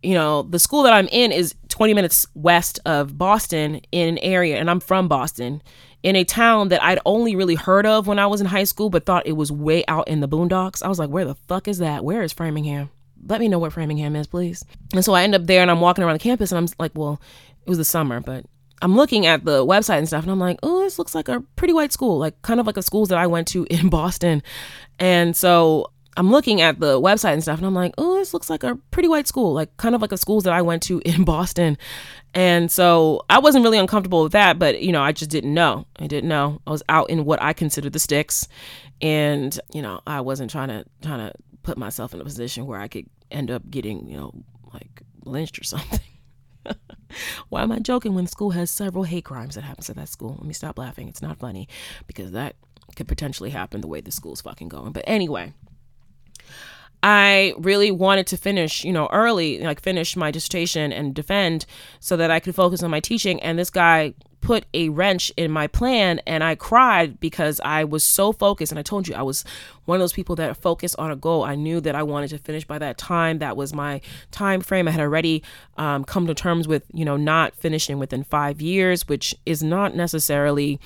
you 0.01 0.13
know 0.13 0.43
the 0.43 0.59
school 0.59 0.83
that 0.83 0.93
i'm 0.93 1.07
in 1.07 1.31
is 1.31 1.55
20 1.69 1.93
minutes 1.93 2.25
west 2.33 2.79
of 2.85 3.17
boston 3.17 3.79
in 3.91 4.09
an 4.09 4.17
area 4.19 4.57
and 4.57 4.69
i'm 4.69 4.79
from 4.79 5.07
boston 5.07 5.61
in 6.01 6.15
a 6.15 6.23
town 6.23 6.67
that 6.67 6.83
i'd 6.83 6.99
only 7.05 7.35
really 7.35 7.55
heard 7.55 7.85
of 7.85 8.05
when 8.07 8.19
i 8.19 8.27
was 8.27 8.41
in 8.41 8.47
high 8.47 8.65
school 8.65 8.89
but 8.89 9.05
thought 9.05 9.25
it 9.25 9.33
was 9.33 9.51
way 9.51 9.85
out 9.87 10.07
in 10.07 10.19
the 10.19 10.27
boondocks. 10.27 10.83
I 10.83 10.89
was 10.89 10.99
like 10.99 11.09
where 11.09 11.25
the 11.25 11.35
fuck 11.35 11.67
is 11.67 11.77
that? 11.77 12.03
Where 12.03 12.21
is 12.21 12.33
framingham 12.33 12.89
let 13.27 13.39
me 13.39 13.47
know 13.47 13.59
where 13.59 13.71
Framingham 13.71 14.15
is, 14.15 14.27
please. 14.27 14.63
And 14.93 15.03
so 15.03 15.13
I 15.13 15.23
end 15.23 15.35
up 15.35 15.45
there 15.45 15.61
and 15.61 15.71
I'm 15.71 15.81
walking 15.81 16.03
around 16.03 16.13
the 16.13 16.19
campus 16.19 16.51
and 16.51 16.59
I'm 16.59 16.73
like, 16.79 16.91
well, 16.95 17.21
it 17.65 17.69
was 17.69 17.77
the 17.77 17.85
summer, 17.85 18.19
but 18.19 18.45
I'm 18.81 18.95
looking 18.95 19.25
at 19.25 19.45
the 19.45 19.65
website 19.65 19.99
and 19.99 20.07
stuff 20.07 20.23
and 20.23 20.31
I'm 20.31 20.39
like, 20.39 20.59
oh, 20.61 20.83
this 20.83 20.99
looks 20.99 21.15
like 21.15 21.29
a 21.29 21.41
pretty 21.55 21.73
white 21.73 21.93
school, 21.93 22.19
like 22.19 22.41
kind 22.41 22.59
of 22.59 22.65
like 22.65 22.75
the 22.75 22.81
schools 22.81 23.09
that 23.09 23.17
I 23.17 23.27
went 23.27 23.47
to 23.49 23.63
in 23.69 23.89
Boston. 23.89 24.43
And 24.99 25.35
so 25.35 25.91
I'm 26.17 26.31
looking 26.31 26.61
at 26.61 26.79
the 26.79 26.99
website 26.99 27.33
and 27.33 27.41
stuff 27.41 27.59
and 27.59 27.65
I'm 27.65 27.73
like, 27.73 27.93
oh, 27.97 28.17
this 28.17 28.33
looks 28.33 28.49
like 28.49 28.63
a 28.63 28.75
pretty 28.91 29.07
white 29.07 29.27
school, 29.27 29.53
like 29.53 29.75
kind 29.77 29.95
of 29.95 30.01
like 30.01 30.09
the 30.09 30.17
schools 30.17 30.43
that 30.43 30.53
I 30.53 30.61
went 30.61 30.83
to 30.83 30.99
in 31.05 31.23
Boston. 31.23 31.77
And 32.33 32.71
so 32.71 33.21
I 33.29 33.39
wasn't 33.39 33.63
really 33.63 33.77
uncomfortable 33.77 34.23
with 34.23 34.31
that, 34.33 34.59
but 34.59 34.81
you 34.81 34.91
know, 34.91 35.01
I 35.01 35.11
just 35.11 35.31
didn't 35.31 35.53
know. 35.53 35.85
I 35.97 36.07
didn't 36.07 36.27
know. 36.27 36.61
I 36.67 36.71
was 36.71 36.83
out 36.89 37.09
in 37.09 37.25
what 37.25 37.41
I 37.41 37.53
consider 37.53 37.89
the 37.89 37.99
sticks. 37.99 38.47
And, 39.01 39.57
you 39.73 39.81
know, 39.81 40.01
I 40.07 40.21
wasn't 40.21 40.51
trying 40.51 40.69
to 40.69 40.85
trying 41.01 41.19
to 41.19 41.33
put 41.63 41.77
myself 41.77 42.13
in 42.13 42.21
a 42.21 42.23
position 42.23 42.65
where 42.65 42.79
I 42.79 42.87
could 42.87 43.05
end 43.33 43.51
up 43.51 43.69
getting, 43.69 44.07
you 44.07 44.17
know, 44.17 44.31
like 44.73 45.01
lynched 45.25 45.59
or 45.59 45.63
something. 45.73 45.99
Why 47.49 47.61
am 47.63 47.71
I 47.71 47.79
joking 47.79 48.15
when 48.15 48.27
school 48.27 48.51
has 48.51 48.71
several 48.71 49.03
hate 49.03 49.25
crimes 49.25 49.55
that 49.55 49.63
happens 49.63 49.89
at 49.89 49.95
that 49.97 50.09
school? 50.09 50.35
Let 50.37 50.47
me 50.47 50.53
stop 50.53 50.79
laughing. 50.79 51.07
It's 51.07 51.21
not 51.21 51.37
funny 51.37 51.67
because 52.07 52.31
that 52.31 52.55
could 52.95 53.07
potentially 53.07 53.49
happen 53.49 53.81
the 53.81 53.87
way 53.87 54.01
the 54.01 54.11
school's 54.11 54.41
fucking 54.41 54.69
going. 54.69 54.91
But 54.91 55.03
anyway, 55.05 55.53
I 57.03 57.53
really 57.57 57.91
wanted 57.91 58.27
to 58.27 58.37
finish, 58.37 58.85
you 58.85 58.93
know, 58.93 59.09
early, 59.11 59.59
like 59.59 59.81
finish 59.81 60.15
my 60.15 60.31
dissertation 60.31 60.93
and 60.93 61.13
defend 61.13 61.65
so 61.99 62.15
that 62.15 62.31
I 62.31 62.39
could 62.39 62.55
focus 62.55 62.81
on 62.81 62.89
my 62.89 63.01
teaching. 63.01 63.41
And 63.41 63.59
this 63.59 63.69
guy 63.69 64.13
put 64.39 64.65
a 64.73 64.89
wrench 64.89 65.31
in 65.37 65.51
my 65.51 65.67
plan 65.67 66.19
and 66.27 66.43
I 66.43 66.55
cried 66.55 67.19
because 67.19 67.59
I 67.63 67.83
was 67.83 68.05
so 68.05 68.31
focused. 68.31 68.71
And 68.71 68.79
I 68.79 68.83
told 68.83 69.07
you 69.09 69.15
I 69.15 69.21
was 69.21 69.43
one 69.83 69.97
of 69.97 69.99
those 69.99 70.13
people 70.13 70.37
that 70.37 70.55
focused 70.55 70.95
on 70.97 71.11
a 71.11 71.15
goal. 71.17 71.43
I 71.43 71.55
knew 71.55 71.81
that 71.81 71.93
I 71.93 72.03
wanted 72.03 72.29
to 72.29 72.37
finish 72.37 72.65
by 72.65 72.79
that 72.79 72.97
time. 72.97 73.39
That 73.39 73.57
was 73.57 73.73
my 73.73 73.99
time 74.31 74.61
frame. 74.61 74.87
I 74.87 74.91
had 74.91 75.01
already 75.01 75.43
um, 75.77 76.05
come 76.05 76.25
to 76.27 76.33
terms 76.33 76.69
with, 76.69 76.83
you 76.93 77.03
know, 77.03 77.17
not 77.17 77.53
finishing 77.53 77.99
within 77.99 78.23
five 78.23 78.61
years, 78.61 79.09
which 79.09 79.35
is 79.45 79.61
not 79.61 79.93
necessarily 79.93 80.79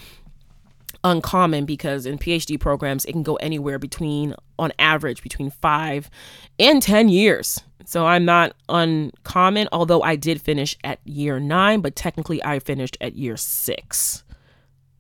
uncommon 1.07 1.65
because 1.65 2.05
in 2.05 2.17
PhD 2.17 2.59
programs, 2.59 3.05
it 3.05 3.13
can 3.13 3.23
go 3.23 3.35
anywhere 3.37 3.79
between, 3.79 4.35
on 4.59 4.71
average, 4.77 5.23
between 5.23 5.49
five 5.49 6.09
and 6.59 6.81
10 6.81 7.09
years. 7.09 7.61
So 7.85 8.05
I'm 8.05 8.25
not 8.25 8.53
uncommon, 8.67 9.69
although 9.71 10.01
I 10.01 10.17
did 10.17 10.41
finish 10.41 10.77
at 10.83 10.99
year 11.05 11.39
nine, 11.39 11.79
but 11.81 11.95
technically 11.95 12.43
I 12.43 12.59
finished 12.59 12.97
at 12.99 13.15
year 13.15 13.37
six. 13.37 14.23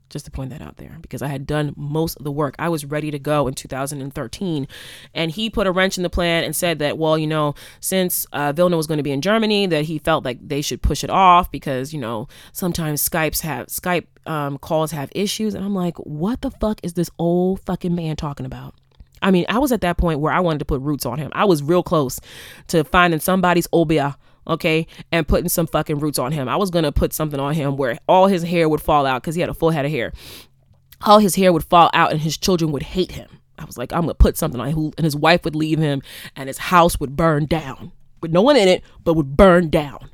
Just 0.09 0.23
to 0.23 0.31
point 0.31 0.51
that 0.51 0.61
out 0.61 0.77
there, 0.77 0.97
because 1.01 1.21
I 1.21 1.27
had 1.27 1.45
done 1.45 1.73
most 1.75 2.15
of 2.15 2.23
the 2.23 2.31
work. 2.31 2.55
I 2.57 2.69
was 2.69 2.85
ready 2.85 3.11
to 3.11 3.19
go 3.19 3.45
in 3.45 3.53
2013. 3.53 4.67
And 5.13 5.31
he 5.31 5.49
put 5.49 5.67
a 5.67 5.71
wrench 5.71 5.97
in 5.97 6.03
the 6.03 6.09
plan 6.09 6.45
and 6.45 6.55
said 6.55 6.79
that, 6.79 6.97
well, 6.97 7.17
you 7.17 7.27
know, 7.27 7.55
since 7.81 8.25
uh, 8.31 8.53
Vilna 8.53 8.77
was 8.77 8.87
going 8.87 8.99
to 8.99 9.03
be 9.03 9.11
in 9.11 9.21
Germany, 9.21 9.65
that 9.67 9.83
he 9.83 9.99
felt 9.99 10.23
like 10.23 10.39
they 10.41 10.61
should 10.61 10.81
push 10.81 11.03
it 11.03 11.09
off 11.09 11.51
because, 11.51 11.93
you 11.93 11.99
know, 11.99 12.29
sometimes 12.53 13.07
Skypes 13.07 13.41
have 13.41 13.67
Skype 13.67 14.05
um, 14.25 14.57
calls 14.57 14.91
have 14.91 15.11
issues. 15.13 15.53
And 15.53 15.65
I'm 15.65 15.75
like, 15.75 15.97
what 15.97 16.41
the 16.41 16.51
fuck 16.51 16.79
is 16.83 16.93
this 16.93 17.09
old 17.19 17.59
fucking 17.65 17.93
man 17.93 18.15
talking 18.15 18.45
about? 18.45 18.75
I 19.21 19.31
mean, 19.31 19.45
I 19.49 19.59
was 19.59 19.71
at 19.71 19.81
that 19.81 19.97
point 19.97 20.19
where 20.19 20.31
I 20.31 20.39
wanted 20.39 20.59
to 20.59 20.65
put 20.65 20.81
roots 20.81 21.05
on 21.05 21.17
him. 21.17 21.31
I 21.33 21.45
was 21.45 21.63
real 21.63 21.83
close 21.83 22.19
to 22.67 22.83
finding 22.83 23.19
somebody's 23.19 23.67
obia 23.67 24.15
okay, 24.47 24.87
and 25.11 25.27
putting 25.27 25.49
some 25.49 25.67
fucking 25.67 25.99
roots 25.99 26.19
on 26.19 26.31
him. 26.31 26.47
I 26.47 26.55
was 26.55 26.69
gonna 26.69 26.91
put 26.91 27.13
something 27.13 27.39
on 27.39 27.53
him 27.53 27.77
where 27.77 27.97
all 28.07 28.27
his 28.27 28.43
hair 28.43 28.67
would 28.69 28.81
fall 28.81 29.05
out 29.05 29.21
because 29.21 29.35
he 29.35 29.41
had 29.41 29.49
a 29.49 29.53
full 29.53 29.71
head 29.71 29.85
of 29.85 29.91
hair. 29.91 30.13
All 31.01 31.19
his 31.19 31.35
hair 31.35 31.53
would 31.53 31.63
fall 31.63 31.89
out 31.93 32.11
and 32.11 32.21
his 32.21 32.37
children 32.37 32.71
would 32.71 32.83
hate 32.83 33.11
him. 33.11 33.29
I 33.59 33.65
was 33.65 33.77
like, 33.77 33.91
I'm 33.91 34.01
gonna 34.01 34.13
put 34.13 34.37
something 34.37 34.59
on 34.59 34.67
him, 34.67 34.93
and 34.97 35.03
his 35.03 35.15
wife 35.15 35.43
would 35.43 35.55
leave 35.55 35.79
him, 35.79 36.01
and 36.35 36.47
his 36.47 36.57
house 36.57 36.99
would 36.99 37.15
burn 37.15 37.45
down 37.45 37.91
with 38.21 38.31
no 38.31 38.41
one 38.41 38.55
in 38.55 38.67
it, 38.67 38.83
but 39.03 39.13
would 39.13 39.37
burn 39.37 39.69
down 39.69 40.09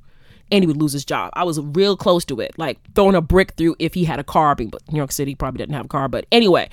and 0.53 0.61
he 0.63 0.67
would 0.67 0.77
lose 0.77 0.93
his 0.93 1.03
job. 1.03 1.31
I 1.33 1.43
was 1.43 1.59
real 1.59 1.97
close 1.97 2.23
to 2.25 2.39
it, 2.39 2.51
like 2.57 2.77
throwing 2.93 3.15
a 3.15 3.21
brick 3.21 3.53
through 3.53 3.75
if 3.79 3.95
he 3.95 4.05
had 4.05 4.19
a 4.19 4.23
car. 4.23 4.53
But 4.53 4.69
New 4.91 4.97
York 4.97 5.11
City 5.11 5.33
probably 5.33 5.57
didn't 5.57 5.73
have 5.73 5.85
a 5.85 5.89
car. 5.89 6.07
But 6.07 6.27
anyway, 6.31 6.69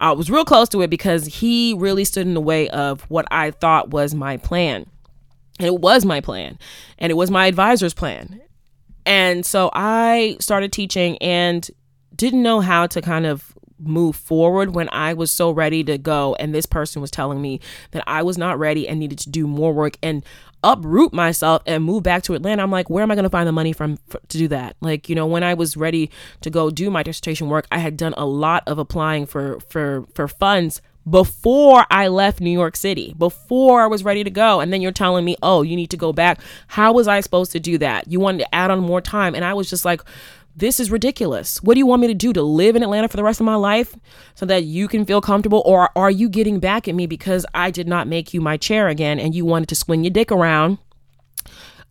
I 0.00 0.12
was 0.12 0.30
real 0.30 0.46
close 0.46 0.68
to 0.70 0.80
it 0.80 0.88
because 0.88 1.26
he 1.26 1.74
really 1.74 2.06
stood 2.06 2.26
in 2.26 2.32
the 2.32 2.40
way 2.40 2.70
of 2.70 3.02
what 3.02 3.26
I 3.30 3.50
thought 3.50 3.90
was 3.90 4.14
my 4.14 4.38
plan. 4.38 4.86
And 5.58 5.66
it 5.66 5.80
was 5.80 6.04
my 6.04 6.20
plan, 6.20 6.58
and 6.98 7.10
it 7.10 7.14
was 7.14 7.30
my 7.30 7.46
advisor's 7.46 7.94
plan. 7.94 8.40
And 9.04 9.44
so 9.44 9.70
I 9.72 10.36
started 10.38 10.72
teaching 10.72 11.16
and 11.18 11.68
didn't 12.14 12.42
know 12.42 12.60
how 12.60 12.86
to 12.88 13.00
kind 13.00 13.26
of 13.26 13.54
move 13.78 14.16
forward 14.16 14.74
when 14.74 14.88
I 14.90 15.14
was 15.14 15.30
so 15.30 15.50
ready 15.50 15.84
to 15.84 15.98
go. 15.98 16.34
And 16.38 16.54
this 16.54 16.66
person 16.66 17.00
was 17.00 17.10
telling 17.10 17.40
me 17.40 17.60
that 17.92 18.02
I 18.06 18.22
was 18.22 18.36
not 18.36 18.58
ready 18.58 18.88
and 18.88 18.98
needed 18.98 19.18
to 19.20 19.30
do 19.30 19.46
more 19.46 19.72
work 19.72 19.96
and 20.02 20.24
uproot 20.64 21.12
myself 21.12 21.62
and 21.66 21.84
move 21.84 22.02
back 22.02 22.22
to 22.24 22.34
Atlanta. 22.34 22.62
I'm 22.62 22.70
like, 22.70 22.90
where 22.90 23.02
am 23.02 23.10
I 23.10 23.14
going 23.14 23.24
to 23.24 23.30
find 23.30 23.46
the 23.46 23.52
money 23.52 23.72
from 23.72 23.98
for, 24.08 24.20
to 24.28 24.38
do 24.38 24.48
that? 24.48 24.76
Like, 24.80 25.08
you 25.08 25.14
know, 25.14 25.26
when 25.26 25.44
I 25.44 25.54
was 25.54 25.76
ready 25.76 26.10
to 26.40 26.50
go 26.50 26.70
do 26.70 26.90
my 26.90 27.02
dissertation 27.02 27.48
work, 27.48 27.66
I 27.70 27.78
had 27.78 27.96
done 27.96 28.14
a 28.16 28.26
lot 28.26 28.64
of 28.66 28.78
applying 28.78 29.26
for 29.26 29.60
for 29.60 30.06
for 30.14 30.26
funds 30.28 30.82
before 31.08 31.86
I 31.90 32.08
left 32.08 32.40
New 32.40 32.50
York 32.50 32.76
City, 32.76 33.14
before 33.18 33.80
I 33.80 33.86
was 33.86 34.04
ready 34.04 34.24
to 34.24 34.30
go. 34.30 34.60
And 34.60 34.72
then 34.72 34.82
you're 34.82 34.92
telling 34.92 35.24
me, 35.24 35.36
oh, 35.42 35.62
you 35.62 35.76
need 35.76 35.90
to 35.90 35.96
go 35.96 36.12
back. 36.12 36.40
How 36.66 36.92
was 36.92 37.08
I 37.08 37.20
supposed 37.20 37.52
to 37.52 37.60
do 37.60 37.78
that? 37.78 38.10
You 38.10 38.20
wanted 38.20 38.38
to 38.38 38.54
add 38.54 38.70
on 38.70 38.80
more 38.80 39.00
time. 39.00 39.34
And 39.34 39.44
I 39.44 39.54
was 39.54 39.70
just 39.70 39.84
like, 39.84 40.02
this 40.54 40.80
is 40.80 40.90
ridiculous. 40.90 41.62
What 41.62 41.74
do 41.74 41.78
you 41.78 41.86
want 41.86 42.02
me 42.02 42.08
to 42.08 42.14
do? 42.14 42.32
To 42.32 42.42
live 42.42 42.74
in 42.74 42.82
Atlanta 42.82 43.08
for 43.08 43.16
the 43.16 43.22
rest 43.22 43.40
of 43.40 43.46
my 43.46 43.54
life 43.54 43.94
so 44.34 44.44
that 44.46 44.64
you 44.64 44.88
can 44.88 45.04
feel 45.04 45.20
comfortable? 45.20 45.62
Or 45.64 45.90
are 45.96 46.10
you 46.10 46.28
getting 46.28 46.58
back 46.58 46.88
at 46.88 46.94
me 46.94 47.06
because 47.06 47.46
I 47.54 47.70
did 47.70 47.86
not 47.86 48.08
make 48.08 48.34
you 48.34 48.40
my 48.40 48.56
chair 48.56 48.88
again 48.88 49.20
and 49.20 49.34
you 49.34 49.44
wanted 49.44 49.68
to 49.68 49.76
swing 49.76 50.02
your 50.04 50.10
dick 50.10 50.32
around? 50.32 50.78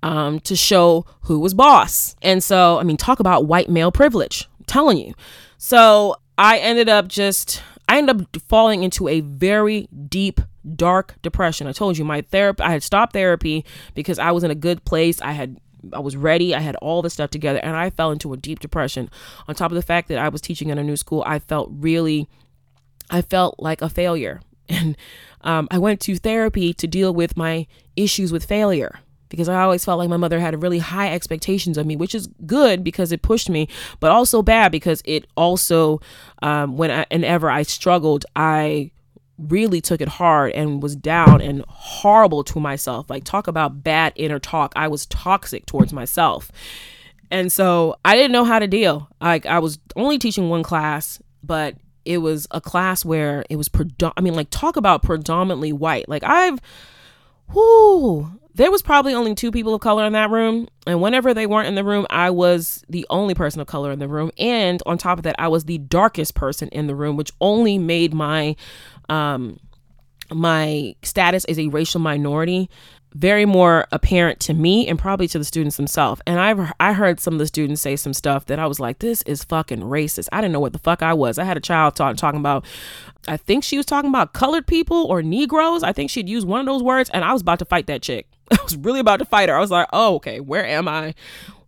Um, 0.04 0.39
to 0.41 0.56
show 0.56 1.06
who 1.22 1.39
was 1.39 1.56
boss. 1.56 2.15
And 2.22 2.43
so, 2.43 2.78
I 2.78 2.84
mean, 2.84 2.98
talk 2.98 3.20
about 3.20 3.48
white 3.48 3.67
male 3.67 3.91
privilege. 3.91 4.48
I'm 4.60 4.65
telling 4.65 4.98
you. 5.00 5.15
So 5.58 6.17
I 6.38 6.60
ended 6.60 6.88
up 6.88 7.08
just, 7.08 7.63
I 7.88 7.97
ended 7.97 8.21
up 8.21 8.41
falling 8.47 8.84
into 8.84 9.08
a 9.08 9.21
very 9.21 9.88
deep, 10.10 10.41
dark 10.76 11.15
depression. 11.21 11.67
I 11.67 11.71
told 11.71 11.97
you 11.97 12.04
my 12.04 12.21
therapy, 12.21 12.63
I 12.63 12.71
had 12.71 12.84
stopped 12.84 13.13
therapy 13.13 13.65
because 13.95 14.19
I 14.19 14.32
was 14.32 14.43
in 14.43 14.52
a 14.52 14.56
good 14.56 14.84
place. 14.84 15.21
I 15.21 15.32
had 15.32 15.60
I 15.93 16.00
was 16.00 16.17
ready. 16.17 16.54
I 16.54 16.60
had 16.60 16.76
all 16.78 17.02
the 17.02 17.10
stuff 17.10 17.30
together 17.30 17.60
and 17.60 17.76
I 17.76 17.91
fell 17.91 18.12
into 18.12 18.34
a 18.34 18.38
deep 18.38 18.60
depression. 18.60 19.10
On 19.47 19.56
top 19.56 19.71
of 19.71 19.76
the 19.76 19.82
fact 19.82 20.10
that 20.10 20.17
I 20.17 20.28
was 20.28 20.41
teaching 20.41 20.69
in 20.69 20.78
a 20.78 20.84
new 20.84 20.97
school, 20.97 21.23
I 21.26 21.39
felt 21.39 21.69
really, 21.71 22.28
I 23.10 23.21
felt 23.21 23.56
like 23.60 23.82
a 23.82 23.89
failure. 23.89 24.41
And 24.69 24.97
um, 25.41 25.69
I 25.71 25.78
went 25.78 26.02
to 26.02 26.17
therapy 26.17 26.73
to 26.73 26.88
deal 26.88 27.13
with 27.13 27.38
my 27.38 27.67
issues 27.95 28.34
with 28.34 28.43
failure 28.43 29.00
because 29.30 29.50
I 29.50 29.62
always 29.62 29.84
felt 29.84 30.00
like 30.00 30.10
my 30.10 30.18
mother 30.18 30.40
had 30.40 30.62
really 30.62 30.80
high 30.80 31.13
expectations 31.13 31.78
of 31.78 31.86
me, 31.86 31.96
which 31.96 32.16
is 32.16 32.28
good 32.46 32.84
because 32.84 33.12
it 33.12 33.22
pushed 33.22 33.50
me, 33.50 33.68
but 34.00 34.12
also 34.12 34.42
bad 34.42 34.72
because 34.72 35.02
it 35.06 35.28
also, 35.36 36.02
um, 36.42 36.78
when 36.78 36.92
I, 36.92 37.06
whenever 37.12 37.50
I 37.50 37.63
struggled, 37.63 38.26
I 38.36 38.92
really 39.38 39.82
took 39.82 40.02
it 40.02 40.08
hard 40.08 40.52
and 40.54 40.82
was 40.82 40.96
down 40.96 41.42
and 41.42 41.63
horrible 41.68 42.44
to 42.44 42.60
myself. 42.60 43.10
Like, 43.10 43.24
talk 43.24 43.48
about 43.48 43.84
bad 43.84 44.13
inner 44.16 44.40
talk. 44.40 44.74
I 44.76 44.88
was 44.88 45.06
toxic 45.06 45.66
towards 45.66 45.94
myself. 45.94 46.52
And 47.30 47.52
so 47.52 47.98
I 48.06 48.16
didn't 48.16 48.32
know 48.32 48.46
how 48.46 48.60
to 48.60 48.68
deal. 48.68 49.10
Like, 49.22 49.46
I 49.46 49.60
was 49.60 49.80
only 49.96 50.18
teaching 50.18 50.50
one 50.50 50.63
class, 50.63 51.22
but 51.44 51.76
it 52.06 52.20
was 52.20 52.48
a 52.52 52.62
class 52.62 53.04
where 53.04 53.46
it 53.50 53.58
was, 53.58 53.70
predom- 53.70 54.13
I 54.16 54.22
mean, 54.22 54.34
like, 54.34 54.50
talk 54.50 54.78
about 54.78 55.04
predominantly 55.04 55.74
white. 55.74 56.08
Like, 56.08 56.24
I've, 56.24 56.60
whoo, 57.54 58.32
there 58.54 58.72
was 58.72 58.82
probably 58.82 59.14
only 59.14 59.36
two 59.36 59.52
people 59.52 59.74
of 59.76 59.82
color 59.82 60.06
in 60.06 60.14
that 60.14 60.30
room 60.32 60.68
and 60.88 61.02
whenever 61.02 61.34
they 61.34 61.46
weren't 61.46 61.68
in 61.68 61.76
the 61.76 61.84
room 61.84 62.08
i 62.10 62.30
was 62.30 62.84
the 62.90 63.06
only 63.10 63.36
person 63.36 63.62
of 63.62 63.68
color 63.68 63.92
in 63.92 64.00
the 64.00 64.08
room. 64.08 64.32
And 64.38 64.82
on 64.86 64.98
top 64.98 65.20
of 65.20 65.24
that 65.24 65.36
i 65.40 65.48
was 65.48 65.66
the 65.66 65.78
darkest 65.78 66.36
person 66.36 66.68
in 66.70 66.88
the 66.88 66.96
room 66.96 67.16
which 67.16 67.32
only 67.40 67.78
made 67.78 68.14
my 68.14 68.56
um, 69.10 69.60
my 70.34 70.96
status 71.04 71.46
as 71.46 71.58
a 71.58 71.68
racial 71.68 72.02
minority 72.02 72.70
very 73.13 73.46
more 73.46 73.88
apparent 73.91 74.39
to 74.41 74.54
me 74.54 74.88
and 74.88 75.00
probably 75.00 75.28
to 75.30 75.39
the 75.39 75.46
students 75.46 75.78
themselves. 75.78 76.22
And 76.28 76.39
I've 76.39 76.72
I 76.80 76.93
heard 76.93 77.20
some 77.20 77.34
of 77.34 77.39
the 77.39 77.48
students 77.48 77.82
say 77.82 77.96
some 77.96 78.13
stuff 78.13 78.46
that 78.48 78.60
I 78.60 78.67
was 78.67 78.80
like, 78.80 79.00
this 79.00 79.22
is 79.24 79.43
fucking 79.43 79.82
racist. 79.82 80.28
I 80.32 80.41
didn't 80.41 80.54
know 80.54 80.60
what 80.60 80.74
the 80.74 80.80
fuck 80.80 81.02
I 81.02 81.13
was. 81.13 81.39
I 81.39 81.43
had 81.43 81.58
a 81.58 81.62
child 81.62 81.96
talk, 81.96 82.17
talking 82.17 82.39
about, 82.39 82.65
I 83.28 83.38
think 83.38 83.63
she 83.63 83.78
was 83.78 83.86
talking 83.86 84.10
about 84.10 84.34
colored 84.34 84.67
people 84.67 85.06
or 85.06 85.22
Negroes. 85.22 85.84
I 85.84 85.93
think 85.93 86.10
she'd 86.10 86.30
used 86.30 86.48
one 86.48 86.60
of 86.60 86.65
those 86.65 86.84
words, 86.84 87.10
and 87.12 87.24
I 87.24 87.34
was 87.34 87.41
about 87.41 87.60
to 87.60 87.65
fight 87.65 87.88
that 87.88 88.02
chick. 88.02 88.28
I 88.52 88.58
was 88.63 88.76
really 88.76 89.00
about 89.00 89.17
to 89.17 89.26
fight 89.26 89.50
her. 89.50 89.56
I 89.56 89.60
was 89.60 89.72
like, 89.72 89.88
oh, 89.93 90.15
okay, 90.15 90.39
where 90.39 90.65
am 90.65 90.88
I? 90.88 91.13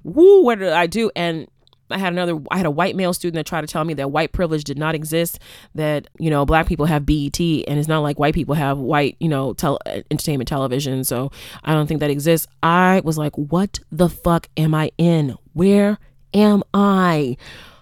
Woo, 0.03 0.43
what 0.43 0.59
did 0.59 0.73
I 0.73 0.87
do? 0.87 1.11
And 1.15 1.47
I 1.89 1.97
had 1.97 2.13
another 2.13 2.39
I 2.51 2.57
had 2.57 2.65
a 2.65 2.71
white 2.71 2.95
male 2.95 3.13
student 3.13 3.35
that 3.35 3.45
tried 3.45 3.61
to 3.61 3.67
tell 3.67 3.83
me 3.83 3.93
that 3.95 4.11
white 4.11 4.31
privilege 4.31 4.63
did 4.63 4.77
not 4.77 4.95
exist 4.95 5.39
that 5.75 6.07
you 6.17 6.29
know 6.29 6.45
black 6.45 6.67
people 6.67 6.85
have 6.85 7.05
BET 7.05 7.39
and 7.39 7.79
it's 7.79 7.87
not 7.87 7.99
like 7.99 8.19
white 8.19 8.33
people 8.33 8.55
have 8.55 8.77
white 8.77 9.15
you 9.19 9.29
know 9.29 9.53
tel- 9.53 9.79
uh, 9.85 10.01
entertainment 10.11 10.47
television. 10.47 11.03
So 11.03 11.31
I 11.63 11.73
don't 11.73 11.87
think 11.87 11.99
that 11.99 12.09
exists. 12.09 12.47
I 12.63 13.01
was 13.03 13.17
like 13.17 13.35
what 13.35 13.79
the 13.91 14.09
fuck 14.09 14.47
am 14.57 14.73
I 14.73 14.91
in? 14.97 15.35
Where 15.53 15.97
am 16.33 16.63
I 16.73 17.37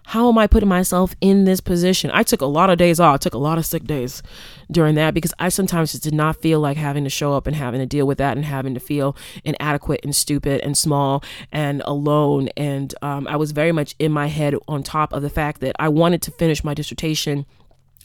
how 0.08 0.30
am 0.30 0.38
I 0.38 0.48
putting 0.48 0.70
myself 0.70 1.14
in 1.20 1.44
this 1.44 1.60
position? 1.60 2.10
I 2.14 2.24
took 2.24 2.40
a 2.40 2.46
lot 2.46 2.70
of 2.70 2.78
days 2.78 2.98
off. 2.98 3.16
I 3.16 3.18
took 3.18 3.34
a 3.34 3.38
lot 3.38 3.58
of 3.58 3.66
sick 3.66 3.84
days 3.84 4.24
during 4.72 4.96
that 4.96 5.14
because 5.14 5.34
I 5.38 5.50
sometimes 5.50 5.92
just 5.92 6.04
did 6.06 6.14
not 6.14 6.38
feel 6.38 6.62
like 6.62 6.78
having 6.78 7.04
to 7.04 7.10
show 7.10 7.34
up 7.34 7.46
and 7.46 7.54
having 7.54 7.82
to 7.82 7.86
deal 7.86 8.08
with 8.08 8.18
that 8.20 8.38
and 8.38 8.46
having 8.46 8.74
to 8.74 8.80
feel 8.80 9.18
inadequate 9.44 10.00
and 10.04 10.16
stupid 10.16 10.62
and 10.62 10.78
small 10.78 11.26
and 11.52 11.82
alone. 11.84 12.48
And 12.56 12.96
um, 13.02 13.28
I 13.28 13.36
was 13.36 13.52
very 13.52 13.74
much 13.74 13.96
in 14.00 14.14
my 14.14 14.28
head 14.28 14.56
on 14.66 14.82
top 14.82 15.12
of 15.12 15.24
the 15.24 15.30
fact 15.30 15.60
that 15.60 15.76
I 15.78 15.90
wanted 15.90 16.22
to 16.22 16.32
finish 16.32 16.64
my 16.64 16.74
dissertation. 16.74 17.46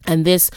And 0.04 0.24
this 0.24 0.50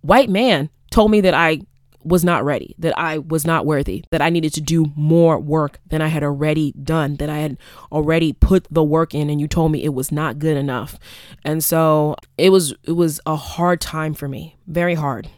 white 0.00 0.30
man 0.30 0.70
told 0.90 1.10
me 1.10 1.20
that 1.20 1.34
I 1.34 1.60
was 2.06 2.24
not 2.24 2.44
ready, 2.44 2.74
that 2.78 2.96
I 2.98 3.18
was 3.18 3.46
not 3.46 3.66
worthy, 3.66 4.04
that 4.10 4.22
I 4.22 4.30
needed 4.30 4.54
to 4.54 4.60
do 4.60 4.92
more 4.94 5.38
work 5.38 5.80
than 5.86 6.00
I 6.00 6.08
had 6.08 6.22
already 6.22 6.72
done, 6.72 7.16
that 7.16 7.28
I 7.28 7.38
had 7.38 7.58
already 7.90 8.32
put 8.32 8.66
the 8.70 8.84
work 8.84 9.14
in 9.14 9.28
and 9.28 9.40
you 9.40 9.48
told 9.48 9.72
me 9.72 9.84
it 9.84 9.94
was 9.94 10.12
not 10.12 10.38
good 10.38 10.56
enough. 10.56 10.98
And 11.44 11.62
so 11.62 12.16
it 12.38 12.50
was 12.50 12.74
it 12.84 12.92
was 12.92 13.20
a 13.26 13.36
hard 13.36 13.80
time 13.80 14.14
for 14.14 14.28
me, 14.28 14.56
very 14.66 14.94
hard. 14.94 15.28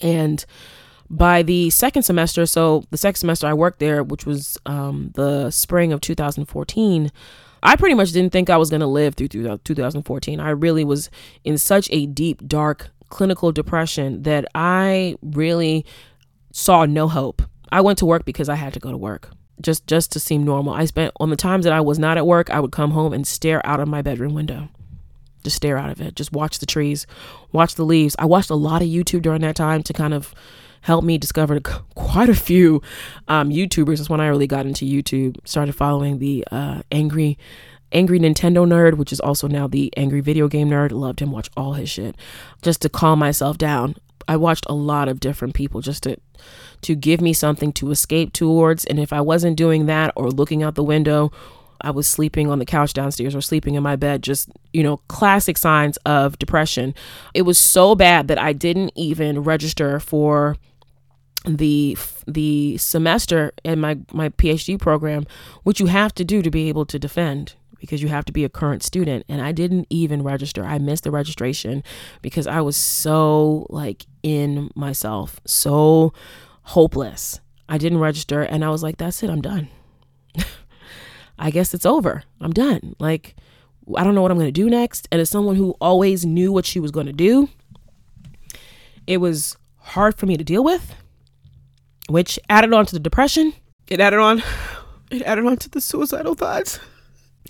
And 0.00 0.44
by 1.10 1.42
the 1.42 1.70
second 1.70 2.02
semester, 2.02 2.46
so 2.46 2.84
the 2.90 2.98
second 2.98 3.18
semester 3.18 3.46
I 3.46 3.54
worked 3.54 3.78
there, 3.78 4.02
which 4.02 4.26
was 4.26 4.58
um, 4.66 5.10
the 5.14 5.50
spring 5.50 5.92
of 5.92 6.00
2014, 6.00 7.10
I 7.62 7.76
pretty 7.76 7.94
much 7.94 8.12
didn't 8.12 8.32
think 8.32 8.50
I 8.50 8.56
was 8.56 8.70
going 8.70 8.80
to 8.80 8.86
live 8.86 9.14
through 9.14 9.28
2014. 9.28 10.40
I 10.40 10.50
really 10.50 10.84
was 10.84 11.10
in 11.44 11.58
such 11.58 11.88
a 11.90 12.06
deep, 12.06 12.46
dark 12.46 12.90
clinical 13.08 13.52
depression 13.52 14.22
that 14.22 14.46
I 14.54 15.16
really 15.22 15.84
saw 16.52 16.84
no 16.84 17.08
hope. 17.08 17.42
I 17.70 17.80
went 17.80 17.98
to 17.98 18.06
work 18.06 18.24
because 18.24 18.48
I 18.48 18.54
had 18.54 18.74
to 18.74 18.80
go 18.80 18.90
to 18.90 18.96
work. 18.96 19.30
Just 19.60 19.86
just 19.86 20.12
to 20.12 20.20
seem 20.20 20.44
normal. 20.44 20.72
I 20.72 20.84
spent 20.84 21.12
on 21.18 21.30
the 21.30 21.36
times 21.36 21.64
that 21.64 21.72
I 21.72 21.80
was 21.80 21.98
not 21.98 22.16
at 22.16 22.26
work, 22.26 22.48
I 22.50 22.60
would 22.60 22.72
come 22.72 22.92
home 22.92 23.12
and 23.12 23.26
stare 23.26 23.64
out 23.66 23.80
of 23.80 23.88
my 23.88 24.02
bedroom 24.02 24.34
window. 24.34 24.68
Just 25.42 25.56
stare 25.56 25.78
out 25.78 25.90
of 25.90 26.00
it. 26.00 26.14
Just 26.14 26.32
watch 26.32 26.58
the 26.58 26.66
trees, 26.66 27.06
watch 27.52 27.74
the 27.74 27.84
leaves. 27.84 28.14
I 28.18 28.26
watched 28.26 28.50
a 28.50 28.54
lot 28.54 28.82
of 28.82 28.88
YouTube 28.88 29.22
during 29.22 29.40
that 29.42 29.56
time 29.56 29.82
to 29.84 29.92
kind 29.92 30.14
of 30.14 30.34
help 30.82 31.04
me 31.04 31.18
discover 31.18 31.58
quite 31.94 32.28
a 32.28 32.34
few 32.34 32.82
um, 33.26 33.50
YouTubers. 33.50 33.98
That's 33.98 34.10
when 34.10 34.20
I 34.20 34.28
really 34.28 34.46
got 34.46 34.66
into 34.66 34.84
YouTube. 34.84 35.36
Started 35.44 35.74
following 35.74 36.18
the 36.18 36.44
uh, 36.50 36.82
angry 36.92 37.38
Angry 37.92 38.18
Nintendo 38.18 38.66
Nerd, 38.66 38.94
which 38.94 39.12
is 39.12 39.20
also 39.20 39.48
now 39.48 39.66
the 39.66 39.92
Angry 39.96 40.20
Video 40.20 40.48
Game 40.48 40.70
Nerd. 40.70 40.92
Loved 40.92 41.20
him, 41.20 41.32
watch 41.32 41.50
all 41.56 41.74
his 41.74 41.88
shit 41.88 42.16
just 42.62 42.82
to 42.82 42.88
calm 42.88 43.18
myself 43.18 43.58
down. 43.58 43.96
I 44.26 44.36
watched 44.36 44.66
a 44.68 44.74
lot 44.74 45.08
of 45.08 45.20
different 45.20 45.54
people 45.54 45.80
just 45.80 46.02
to 46.02 46.18
to 46.82 46.94
give 46.94 47.20
me 47.20 47.32
something 47.32 47.72
to 47.74 47.90
escape 47.90 48.32
towards. 48.32 48.84
And 48.84 49.00
if 49.00 49.12
I 49.12 49.20
wasn't 49.20 49.56
doing 49.56 49.86
that 49.86 50.12
or 50.14 50.30
looking 50.30 50.62
out 50.62 50.74
the 50.74 50.84
window, 50.84 51.32
I 51.80 51.90
was 51.90 52.06
sleeping 52.06 52.50
on 52.50 52.58
the 52.58 52.66
couch 52.66 52.92
downstairs 52.92 53.34
or 53.34 53.40
sleeping 53.40 53.74
in 53.74 53.82
my 53.82 53.96
bed, 53.96 54.22
just, 54.22 54.50
you 54.72 54.82
know, 54.82 54.98
classic 55.08 55.56
signs 55.56 55.96
of 55.98 56.38
depression. 56.38 56.94
It 57.34 57.42
was 57.42 57.58
so 57.58 57.94
bad 57.94 58.28
that 58.28 58.38
I 58.38 58.52
didn't 58.52 58.92
even 58.96 59.42
register 59.42 59.98
for 60.00 60.56
the 61.44 61.96
the 62.26 62.76
semester 62.78 63.52
in 63.64 63.80
my 63.80 63.98
my 64.12 64.28
PhD 64.30 64.78
program, 64.78 65.26
which 65.62 65.80
you 65.80 65.86
have 65.86 66.14
to 66.16 66.24
do 66.24 66.42
to 66.42 66.50
be 66.50 66.68
able 66.68 66.84
to 66.86 66.98
defend 66.98 67.54
because 67.78 68.02
you 68.02 68.08
have 68.08 68.24
to 68.26 68.32
be 68.32 68.44
a 68.44 68.48
current 68.48 68.82
student 68.82 69.24
and 69.28 69.40
I 69.40 69.52
didn't 69.52 69.86
even 69.90 70.22
register. 70.22 70.64
I 70.64 70.78
missed 70.78 71.04
the 71.04 71.10
registration 71.10 71.82
because 72.22 72.46
I 72.46 72.60
was 72.60 72.76
so 72.76 73.66
like 73.70 74.06
in 74.22 74.70
myself, 74.74 75.40
so 75.46 76.12
hopeless. 76.62 77.40
I 77.68 77.78
didn't 77.78 77.98
register 77.98 78.42
and 78.42 78.64
I 78.64 78.70
was 78.70 78.82
like 78.82 78.96
that's 78.96 79.22
it, 79.22 79.30
I'm 79.30 79.42
done. 79.42 79.68
I 81.38 81.50
guess 81.50 81.72
it's 81.72 81.86
over. 81.86 82.24
I'm 82.40 82.52
done. 82.52 82.96
Like, 82.98 83.36
I 83.96 84.04
don't 84.04 84.14
know 84.14 84.22
what 84.22 84.30
I'm 84.30 84.38
going 84.38 84.48
to 84.48 84.52
do 84.52 84.68
next. 84.68 85.08
And 85.12 85.20
as 85.20 85.30
someone 85.30 85.56
who 85.56 85.76
always 85.80 86.26
knew 86.26 86.52
what 86.52 86.66
she 86.66 86.80
was 86.80 86.90
going 86.90 87.06
to 87.06 87.12
do, 87.12 87.48
it 89.06 89.18
was 89.18 89.56
hard 89.78 90.16
for 90.16 90.26
me 90.26 90.36
to 90.36 90.44
deal 90.44 90.64
with, 90.64 90.94
which 92.08 92.38
added 92.50 92.72
on 92.74 92.86
to 92.86 92.92
the 92.92 93.00
depression. 93.00 93.54
It 93.88 94.00
added 94.00 94.18
on, 94.18 94.42
it 95.10 95.22
added 95.22 95.46
on 95.46 95.56
to 95.58 95.70
the 95.70 95.80
suicidal 95.80 96.34
thoughts. 96.34 96.80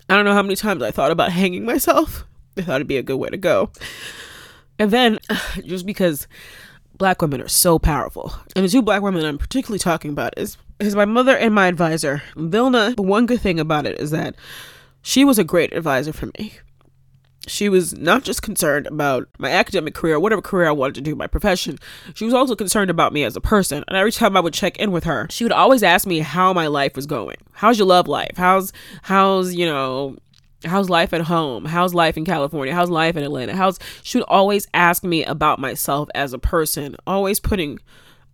I 0.09 0.16
don't 0.16 0.24
know 0.24 0.34
how 0.34 0.42
many 0.42 0.57
times 0.57 0.82
I 0.82 0.90
thought 0.90 1.11
about 1.11 1.32
hanging 1.32 1.64
myself. 1.64 2.24
I 2.57 2.62
thought 2.62 2.76
it'd 2.76 2.86
be 2.86 2.96
a 2.96 3.03
good 3.03 3.16
way 3.16 3.28
to 3.28 3.36
go. 3.36 3.70
And 4.78 4.90
then, 4.90 5.18
just 5.64 5.86
because 5.86 6.26
black 6.96 7.22
women 7.22 7.40
are 7.40 7.49
so 7.49 7.78
powerful, 7.78 8.34
and 8.57 8.64
the 8.64 8.68
two 8.68 8.82
black 8.82 9.03
women 9.03 9.24
I'm 9.24 9.38
particularly 9.38 9.78
talking 9.78 10.11
about 10.11 10.34
is 10.36 10.57
is 10.78 10.94
my 10.94 11.05
mother 11.05 11.36
and 11.36 11.55
my 11.55 11.66
advisor, 11.66 12.22
Vilna. 12.36 12.94
The 12.94 13.03
one 13.03 13.26
good 13.26 13.40
thing 13.40 13.59
about 13.59 13.86
it 13.86 13.99
is 13.99 14.11
that 14.12 14.36
she 15.03 15.24
was 15.24 15.38
a 15.38 15.44
great 15.44 15.72
advisor 15.72 16.12
for 16.12 16.26
me. 16.38 16.55
She 17.47 17.68
was 17.68 17.97
not 17.97 18.24
just 18.24 18.43
concerned 18.43 18.86
about 18.86 19.28
my 19.39 19.51
academic 19.51 19.95
career, 19.95 20.20
whatever 20.20 20.43
career 20.43 20.68
I 20.68 20.72
wanted 20.72 20.97
to 20.97 21.01
do, 21.01 21.14
my 21.14 21.26
profession. 21.26 21.78
She 22.14 22.24
was 22.24 22.34
also 22.34 22.55
concerned 22.55 22.91
about 22.91 23.12
me 23.12 23.24
as 23.24 23.36
a 23.36 23.41
person. 23.41 23.84
And 23.89 23.97
every 23.97 24.12
time 24.12 24.36
I 24.36 24.41
would 24.41 24.53
check 24.53 24.76
in 24.76 24.91
with 24.91 25.05
her, 25.05 25.26
she 25.30 25.45
would 25.45 25.53
always 25.53 25.82
ask 25.82 26.07
me 26.07 26.18
how 26.18 26.53
my 26.53 26.66
life 26.66 26.97
was 26.97 27.07
going. 27.07 27.36
How's 27.53 27.78
your 27.78 27.86
love 27.86 28.09
life? 28.09 28.36
How's 28.36 28.72
how's, 29.03 29.55
you 29.55 29.66
know, 29.66 30.16
how's 30.64 30.91
life 30.91 31.12
at 31.12 31.20
home 31.20 31.64
how's 31.64 31.95
life 31.95 32.16
in 32.16 32.24
california 32.24 32.74
how's 32.74 32.91
life 32.91 33.16
in 33.16 33.22
atlanta 33.22 33.55
how's 33.55 33.78
she 34.03 34.18
would 34.18 34.26
always 34.26 34.66
ask 34.74 35.05
me 35.05 35.24
about 35.24 35.61
myself 35.61 36.09
as 36.16 36.32
a 36.32 36.39
person 36.39 36.97
always 37.07 37.39
putting 37.39 37.78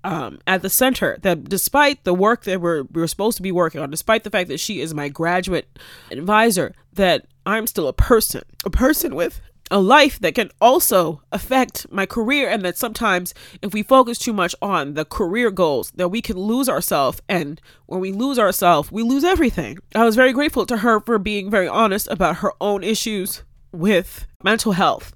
um, 0.04 0.38
at 0.46 0.60
the 0.60 0.68
center 0.68 1.18
that 1.22 1.44
despite 1.44 2.04
the 2.04 2.12
work 2.12 2.44
that 2.44 2.60
we're, 2.60 2.84
we're 2.92 3.06
supposed 3.06 3.36
to 3.38 3.42
be 3.42 3.52
working 3.52 3.80
on 3.80 3.90
despite 3.90 4.22
the 4.22 4.30
fact 4.30 4.48
that 4.48 4.60
she 4.60 4.80
is 4.80 4.94
my 4.94 5.08
graduate 5.08 5.66
advisor 6.10 6.74
that 6.92 7.26
i'm 7.46 7.66
still 7.66 7.88
a 7.88 7.92
person 7.92 8.42
a 8.64 8.70
person 8.70 9.14
with 9.14 9.40
a 9.70 9.80
life 9.80 10.18
that 10.20 10.34
can 10.34 10.50
also 10.60 11.22
affect 11.32 11.90
my 11.90 12.06
career 12.06 12.48
and 12.48 12.62
that 12.62 12.76
sometimes 12.76 13.34
if 13.62 13.72
we 13.72 13.82
focus 13.82 14.18
too 14.18 14.32
much 14.32 14.54
on 14.60 14.94
the 14.94 15.04
career 15.04 15.50
goals 15.50 15.90
that 15.92 16.10
we 16.10 16.20
can 16.20 16.36
lose 16.36 16.68
ourselves. 16.68 17.20
And 17.28 17.60
when 17.86 18.00
we 18.00 18.12
lose 18.12 18.38
ourselves 18.38 18.92
we 18.92 19.02
lose 19.02 19.24
everything. 19.24 19.78
I 19.94 20.04
was 20.04 20.16
very 20.16 20.32
grateful 20.32 20.66
to 20.66 20.78
her 20.78 21.00
for 21.00 21.18
being 21.18 21.50
very 21.50 21.68
honest 21.68 22.08
about 22.08 22.36
her 22.36 22.52
own 22.60 22.84
issues 22.84 23.42
with 23.72 24.26
mental 24.42 24.72
health 24.72 25.14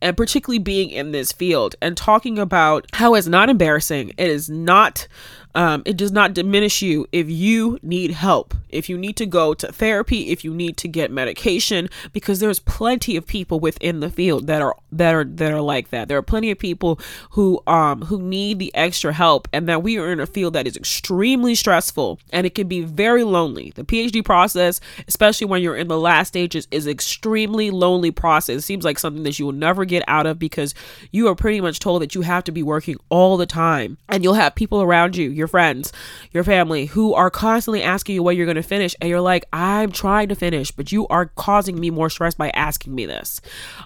and 0.00 0.16
particularly 0.16 0.58
being 0.58 0.90
in 0.90 1.12
this 1.12 1.30
field 1.32 1.76
and 1.80 1.96
talking 1.96 2.38
about 2.38 2.86
how 2.92 3.14
it's 3.14 3.28
not 3.28 3.48
embarrassing. 3.48 4.10
It 4.18 4.28
is 4.28 4.50
not 4.50 5.06
um, 5.54 5.82
it 5.84 5.96
does 5.96 6.12
not 6.12 6.34
diminish 6.34 6.82
you 6.82 7.06
if 7.12 7.28
you 7.28 7.78
need 7.82 8.12
help, 8.12 8.54
if 8.68 8.88
you 8.88 8.96
need 8.96 9.16
to 9.16 9.26
go 9.26 9.54
to 9.54 9.70
therapy, 9.70 10.30
if 10.30 10.44
you 10.44 10.54
need 10.54 10.76
to 10.78 10.88
get 10.88 11.10
medication, 11.10 11.88
because 12.12 12.40
there's 12.40 12.58
plenty 12.60 13.16
of 13.16 13.26
people 13.26 13.60
within 13.60 14.00
the 14.00 14.10
field 14.10 14.46
that 14.46 14.62
are 14.62 14.76
that 14.90 15.14
are 15.14 15.24
that 15.24 15.52
are 15.52 15.60
like 15.60 15.90
that. 15.90 16.08
There 16.08 16.18
are 16.18 16.22
plenty 16.22 16.50
of 16.50 16.58
people 16.58 16.98
who 17.30 17.62
um 17.66 18.02
who 18.02 18.20
need 18.22 18.58
the 18.58 18.74
extra 18.74 19.12
help, 19.12 19.48
and 19.52 19.68
that 19.68 19.82
we 19.82 19.98
are 19.98 20.10
in 20.10 20.20
a 20.20 20.26
field 20.26 20.54
that 20.54 20.66
is 20.66 20.76
extremely 20.76 21.54
stressful 21.54 22.18
and 22.30 22.46
it 22.46 22.54
can 22.54 22.68
be 22.68 22.80
very 22.80 23.24
lonely. 23.24 23.72
The 23.74 23.84
PhD 23.84 24.24
process, 24.24 24.80
especially 25.06 25.46
when 25.46 25.62
you're 25.62 25.76
in 25.76 25.88
the 25.88 25.98
last 25.98 26.28
stages, 26.28 26.66
is 26.70 26.86
extremely 26.86 27.70
lonely 27.70 28.10
process. 28.10 28.56
It 28.58 28.62
seems 28.62 28.84
like 28.84 28.98
something 28.98 29.22
that 29.24 29.38
you 29.38 29.46
will 29.46 29.52
never 29.52 29.84
get 29.84 30.02
out 30.08 30.26
of 30.26 30.38
because 30.38 30.74
you 31.10 31.28
are 31.28 31.34
pretty 31.34 31.60
much 31.60 31.78
told 31.78 32.02
that 32.02 32.14
you 32.14 32.22
have 32.22 32.44
to 32.44 32.52
be 32.52 32.62
working 32.62 32.96
all 33.10 33.36
the 33.36 33.46
time, 33.46 33.98
and 34.08 34.24
you'll 34.24 34.34
have 34.34 34.54
people 34.54 34.80
around 34.80 35.16
you 35.16 35.41
your 35.42 35.48
friends, 35.48 35.92
your 36.30 36.44
family 36.44 36.86
who 36.86 37.12
are 37.14 37.30
constantly 37.30 37.82
asking 37.82 38.14
you 38.14 38.22
when 38.22 38.36
you're 38.36 38.46
going 38.46 38.54
to 38.54 38.62
finish. 38.62 38.94
And 39.00 39.10
you're 39.10 39.20
like, 39.20 39.44
I'm 39.52 39.90
trying 39.90 40.28
to 40.28 40.36
finish, 40.36 40.70
but 40.70 40.92
you 40.92 41.08
are 41.08 41.26
causing 41.26 41.80
me 41.80 41.90
more 41.90 42.08
stress 42.08 42.34
by 42.34 42.50
asking 42.50 42.94
me 42.94 43.06
this. 43.06 43.40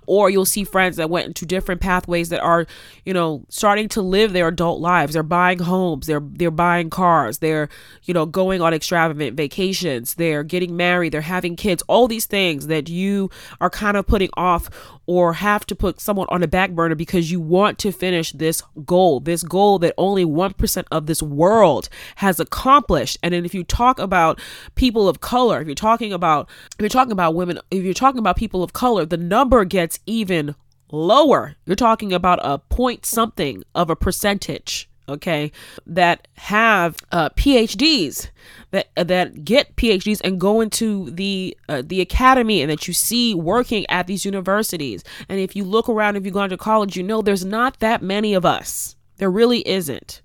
Or 0.07 0.29
you'll 0.29 0.45
see 0.45 0.65
friends 0.65 0.97
that 0.97 1.09
went 1.09 1.29
into 1.29 1.47
different 1.47 1.81
pathways 1.81 2.29
that 2.29 2.43
are, 2.43 2.67
you 3.07 3.15
know, 3.15 3.45
starting 3.49 3.89
to 3.91 4.03
live 4.03 4.35
their 4.35 4.49
adult 4.49 4.81
lives. 4.81 5.15
They're 5.15 5.23
buying 5.23 5.61
homes, 5.61 6.07
they're 6.07 6.21
they're 6.21 6.51
buying 6.51 6.91
cars, 6.91 7.39
they're, 7.39 7.71
you 8.05 8.13
know, 8.13 8.27
going 8.27 8.61
on 8.61 8.75
extravagant 8.75 9.35
vacations, 9.37 10.15
they're 10.15 10.45
getting 10.45 10.77
married, 10.77 11.13
they're 11.13 11.23
having 11.23 11.57
kids, 11.57 11.83
all 11.89 12.07
these 12.07 12.27
things 12.27 12.67
that 12.67 12.91
you 12.91 13.31
are 13.63 13.71
kind 13.71 13.97
of 13.97 14.07
putting 14.07 14.31
off 14.37 14.69
or 15.07 15.35
have 15.35 15.65
to 15.67 15.75
put 15.75 16.01
someone 16.01 16.27
on 16.31 16.41
the 16.41 16.49
back 16.49 16.73
burner 16.73 16.95
because 16.95 17.31
you 17.31 17.41
want 17.41 17.79
to 17.79 17.93
finish 17.93 18.33
this 18.33 18.63
goal, 18.85 19.21
this 19.21 19.43
goal 19.43 19.79
that 19.79 19.95
only 19.97 20.25
1% 20.25 20.85
of 20.91 21.07
this 21.07 21.23
world 21.23 21.89
has 22.17 22.41
accomplished. 22.41 23.17
And 23.23 23.33
then 23.33 23.45
if 23.45 23.55
you 23.55 23.65
talk 23.65 23.99
about 23.99 24.41
people 24.75 25.09
of 25.09 25.21
color, 25.21 25.61
if 25.61 25.67
you're 25.67 25.75
talking 25.75 26.13
about 26.13 26.49
if 26.73 26.81
you're 26.81 26.89
talking 26.89 27.13
about 27.13 27.35
women, 27.35 27.59
if 27.71 27.85
you're 27.85 27.95
talking 27.95 28.19
about 28.19 28.37
people 28.37 28.63
of 28.63 28.73
color, 28.73 29.05
the 29.05 29.17
number 29.17 29.65
gets 29.65 30.01
even 30.07 30.55
lower. 30.91 31.57
You're 31.65 31.77
talking 31.77 32.13
about 32.13 32.39
a 32.43 32.59
point 32.59 33.07
something 33.07 33.65
of 33.75 33.91
a 33.91 33.97
percentage 33.97 34.89
okay, 35.09 35.53
that 35.87 36.29
have 36.35 36.97
uh, 37.13 37.31
PhDs 37.31 38.31
that 38.71 38.89
that 38.97 39.45
get 39.45 39.77
PhDs 39.77 40.21
and 40.25 40.41
go 40.41 40.61
into 40.61 41.11
the 41.11 41.57
uh, 41.69 41.83
the 41.85 42.01
academy 42.01 42.63
and 42.63 42.71
that 42.71 42.87
you 42.87 42.95
see 42.95 43.35
working 43.35 43.87
at 43.89 44.07
these 44.07 44.25
universities. 44.25 45.05
And 45.29 45.41
if 45.41 45.57
you 45.57 45.65
look 45.65 45.89
around, 45.89 46.17
if 46.17 46.25
you 46.25 46.31
go 46.31 46.43
into 46.43 46.57
college, 46.57 46.97
you 46.97 47.03
know 47.03 47.23
there's 47.23 47.45
not 47.45 47.81
that 47.81 48.03
many 48.03 48.35
of 48.35 48.45
us. 48.45 48.97
There 49.17 49.31
really 49.31 49.67
isn't. 49.67 50.23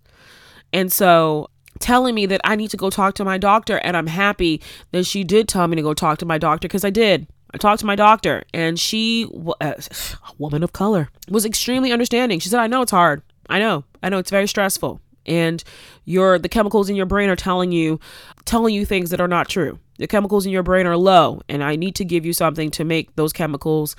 And 0.74 0.92
so 0.92 1.50
telling 1.80 2.16
me 2.16 2.26
that 2.28 2.42
I 2.44 2.56
need 2.56 2.70
to 2.72 2.78
go 2.78 2.90
talk 2.90 3.16
to 3.16 3.26
my 3.26 3.38
doctor 3.38 3.78
and 3.78 3.98
I'm 3.98 4.08
happy 4.08 4.62
that 4.92 5.06
she 5.06 5.24
did 5.24 5.48
tell 5.48 5.68
me 5.68 5.76
to 5.76 5.82
go 5.82 5.94
talk 5.94 6.20
to 6.20 6.26
my 6.26 6.38
doctor 6.38 6.68
because 6.68 6.86
I 6.86 6.90
did. 6.90 7.28
I 7.54 7.58
talked 7.58 7.82
to 7.82 7.86
my 7.86 7.96
doctor 7.96 8.44
and 8.54 8.80
she, 8.80 9.28
uh, 9.60 9.74
a 10.30 10.34
woman 10.38 10.64
of 10.64 10.74
color, 10.74 11.10
was 11.30 11.46
extremely 11.46 11.92
understanding. 11.92 12.40
She 12.40 12.50
said, 12.50 12.60
I 12.60 12.68
know 12.68 12.82
it's 12.82 12.92
hard. 12.92 13.24
I 13.52 13.60
know. 13.60 13.84
I 14.02 14.10
know 14.10 14.18
it's 14.18 14.32
very 14.32 14.48
stressful. 14.48 15.02
And 15.26 15.64
your 16.06 16.40
the 16.40 16.50
chemicals 16.50 16.90
in 16.90 16.96
your 16.96 17.06
brain 17.06 17.30
are 17.30 17.36
telling 17.36 17.72
you 17.72 18.00
telling 18.46 18.74
you 18.74 18.86
things 18.86 19.12
that 19.12 19.22
are 19.22 19.28
not 19.28 19.50
true. 19.50 19.78
The 20.00 20.08
chemicals 20.08 20.48
in 20.48 20.52
your 20.52 20.64
brain 20.64 20.88
are 20.88 20.98
low 20.98 21.42
and 21.48 21.64
I 21.64 21.76
need 21.76 21.94
to 21.96 22.06
give 22.06 22.26
you 22.26 22.34
something 22.34 22.72
to 22.72 22.84
make 22.84 23.16
those 23.18 23.34
chemicals 23.34 23.96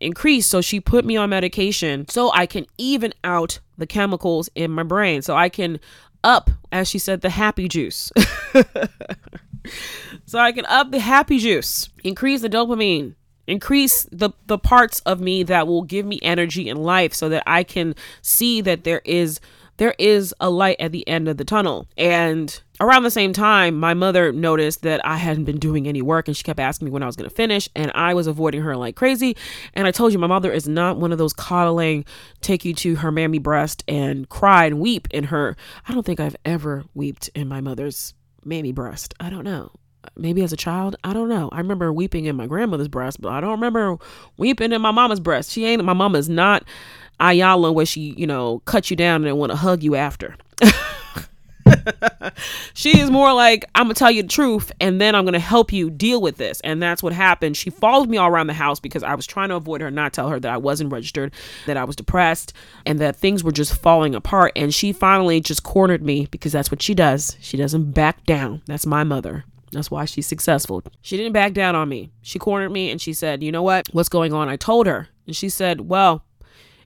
increase. 0.00 0.46
So 0.46 0.60
she 0.60 0.80
put 0.80 1.06
me 1.06 1.16
on 1.16 1.30
medication 1.30 2.06
so 2.08 2.30
I 2.32 2.44
can 2.44 2.66
even 2.76 3.14
out 3.24 3.60
the 3.78 3.86
chemicals 3.86 4.50
in 4.54 4.70
my 4.70 4.82
brain. 4.82 5.22
So 5.22 5.34
I 5.34 5.48
can 5.48 5.80
up, 6.24 6.50
as 6.72 6.88
she 6.88 6.98
said, 6.98 7.22
the 7.22 7.30
happy 7.30 7.68
juice. 7.68 8.12
so 10.26 10.38
I 10.38 10.52
can 10.52 10.66
up 10.66 10.90
the 10.90 10.98
happy 10.98 11.38
juice, 11.38 11.88
increase 12.04 12.42
the 12.42 12.50
dopamine, 12.50 13.14
increase 13.46 14.06
the 14.12 14.30
the 14.46 14.58
parts 14.58 15.00
of 15.00 15.20
me 15.20 15.42
that 15.44 15.66
will 15.66 15.82
give 15.82 16.06
me 16.06 16.18
energy 16.22 16.68
in 16.68 16.76
life 16.76 17.14
so 17.14 17.28
that 17.28 17.42
I 17.46 17.62
can 17.62 17.94
see 18.22 18.60
that 18.62 18.84
there 18.84 19.02
is 19.04 19.40
there 19.78 19.94
is 19.98 20.34
a 20.40 20.48
light 20.48 20.76
at 20.80 20.92
the 20.92 21.06
end 21.06 21.28
of 21.28 21.36
the 21.36 21.44
tunnel. 21.44 21.86
And 21.96 22.58
around 22.80 23.02
the 23.02 23.10
same 23.10 23.32
time, 23.32 23.78
my 23.78 23.94
mother 23.94 24.32
noticed 24.32 24.82
that 24.82 25.04
I 25.04 25.16
hadn't 25.16 25.44
been 25.44 25.58
doing 25.58 25.86
any 25.86 26.02
work 26.02 26.28
and 26.28 26.36
she 26.36 26.42
kept 26.42 26.60
asking 26.60 26.86
me 26.86 26.92
when 26.92 27.02
I 27.02 27.06
was 27.06 27.16
going 27.16 27.28
to 27.28 27.34
finish. 27.34 27.68
And 27.76 27.92
I 27.94 28.14
was 28.14 28.26
avoiding 28.26 28.62
her 28.62 28.76
like 28.76 28.96
crazy. 28.96 29.36
And 29.74 29.86
I 29.86 29.90
told 29.90 30.12
you, 30.12 30.18
my 30.18 30.26
mother 30.26 30.50
is 30.50 30.66
not 30.66 30.96
one 30.96 31.12
of 31.12 31.18
those 31.18 31.32
coddling, 31.32 32.04
take 32.40 32.64
you 32.64 32.74
to 32.74 32.96
her 32.96 33.12
mammy 33.12 33.38
breast 33.38 33.84
and 33.86 34.28
cry 34.28 34.64
and 34.64 34.80
weep 34.80 35.08
in 35.10 35.24
her. 35.24 35.56
I 35.86 35.92
don't 35.92 36.06
think 36.06 36.20
I've 36.20 36.36
ever 36.44 36.84
wept 36.94 37.28
in 37.34 37.48
my 37.48 37.60
mother's 37.60 38.14
mammy 38.44 38.72
breast. 38.72 39.14
I 39.20 39.30
don't 39.30 39.44
know 39.44 39.72
maybe 40.16 40.42
as 40.42 40.52
a 40.52 40.56
child. 40.56 40.96
I 41.04 41.12
don't 41.12 41.28
know. 41.28 41.48
I 41.52 41.58
remember 41.58 41.92
weeping 41.92 42.26
in 42.26 42.36
my 42.36 42.46
grandmother's 42.46 42.88
breast, 42.88 43.20
but 43.20 43.32
I 43.32 43.40
don't 43.40 43.50
remember 43.50 43.98
weeping 44.36 44.72
in 44.72 44.80
my 44.80 44.90
mama's 44.90 45.20
breast. 45.20 45.50
She 45.50 45.64
ain't 45.64 45.84
my 45.84 45.92
mama's 45.92 46.28
not 46.28 46.64
Ayala 47.20 47.72
where 47.72 47.86
she, 47.86 48.14
you 48.16 48.26
know, 48.26 48.60
cut 48.60 48.90
you 48.90 48.96
down 48.96 49.24
and 49.24 49.38
want 49.38 49.50
to 49.50 49.56
hug 49.56 49.82
you 49.82 49.94
after. 49.94 50.36
she 52.74 52.98
is 52.98 53.10
more 53.10 53.32
like, 53.32 53.64
I'm 53.74 53.84
gonna 53.84 53.94
tell 53.94 54.10
you 54.10 54.22
the 54.22 54.28
truth 54.28 54.72
and 54.80 55.00
then 55.00 55.14
I'm 55.14 55.24
gonna 55.24 55.38
help 55.38 55.72
you 55.72 55.90
deal 55.90 56.20
with 56.20 56.36
this. 56.36 56.60
And 56.62 56.82
that's 56.82 57.02
what 57.02 57.12
happened. 57.12 57.56
She 57.56 57.70
followed 57.70 58.08
me 58.08 58.16
all 58.18 58.28
around 58.28 58.48
the 58.48 58.54
house 58.54 58.80
because 58.80 59.02
I 59.02 59.14
was 59.14 59.26
trying 59.26 59.48
to 59.50 59.56
avoid 59.56 59.80
her, 59.80 59.90
not 59.90 60.12
tell 60.12 60.28
her 60.28 60.38
that 60.40 60.52
I 60.52 60.56
wasn't 60.56 60.92
registered, 60.92 61.32
that 61.66 61.76
I 61.76 61.84
was 61.84 61.96
depressed, 61.96 62.52
and 62.84 62.98
that 63.00 63.16
things 63.16 63.42
were 63.42 63.52
just 63.52 63.74
falling 63.74 64.14
apart. 64.14 64.52
And 64.56 64.74
she 64.74 64.92
finally 64.92 65.40
just 65.40 65.62
cornered 65.62 66.02
me 66.02 66.26
because 66.30 66.52
that's 66.52 66.70
what 66.70 66.82
she 66.82 66.94
does. 66.94 67.36
She 67.40 67.56
doesn't 67.56 67.92
back 67.92 68.24
down. 68.26 68.62
That's 68.66 68.86
my 68.86 69.04
mother. 69.04 69.44
That's 69.76 69.90
why 69.90 70.06
she's 70.06 70.26
successful. 70.26 70.82
She 71.02 71.18
didn't 71.18 71.34
back 71.34 71.52
down 71.52 71.76
on 71.76 71.90
me. 71.90 72.10
She 72.22 72.38
cornered 72.38 72.70
me 72.70 72.90
and 72.90 72.98
she 72.98 73.12
said, 73.12 73.42
You 73.42 73.52
know 73.52 73.62
what? 73.62 73.86
What's 73.92 74.08
going 74.08 74.32
on? 74.32 74.48
I 74.48 74.56
told 74.56 74.86
her. 74.86 75.08
And 75.26 75.36
she 75.36 75.50
said, 75.50 75.82
Well, 75.82 76.24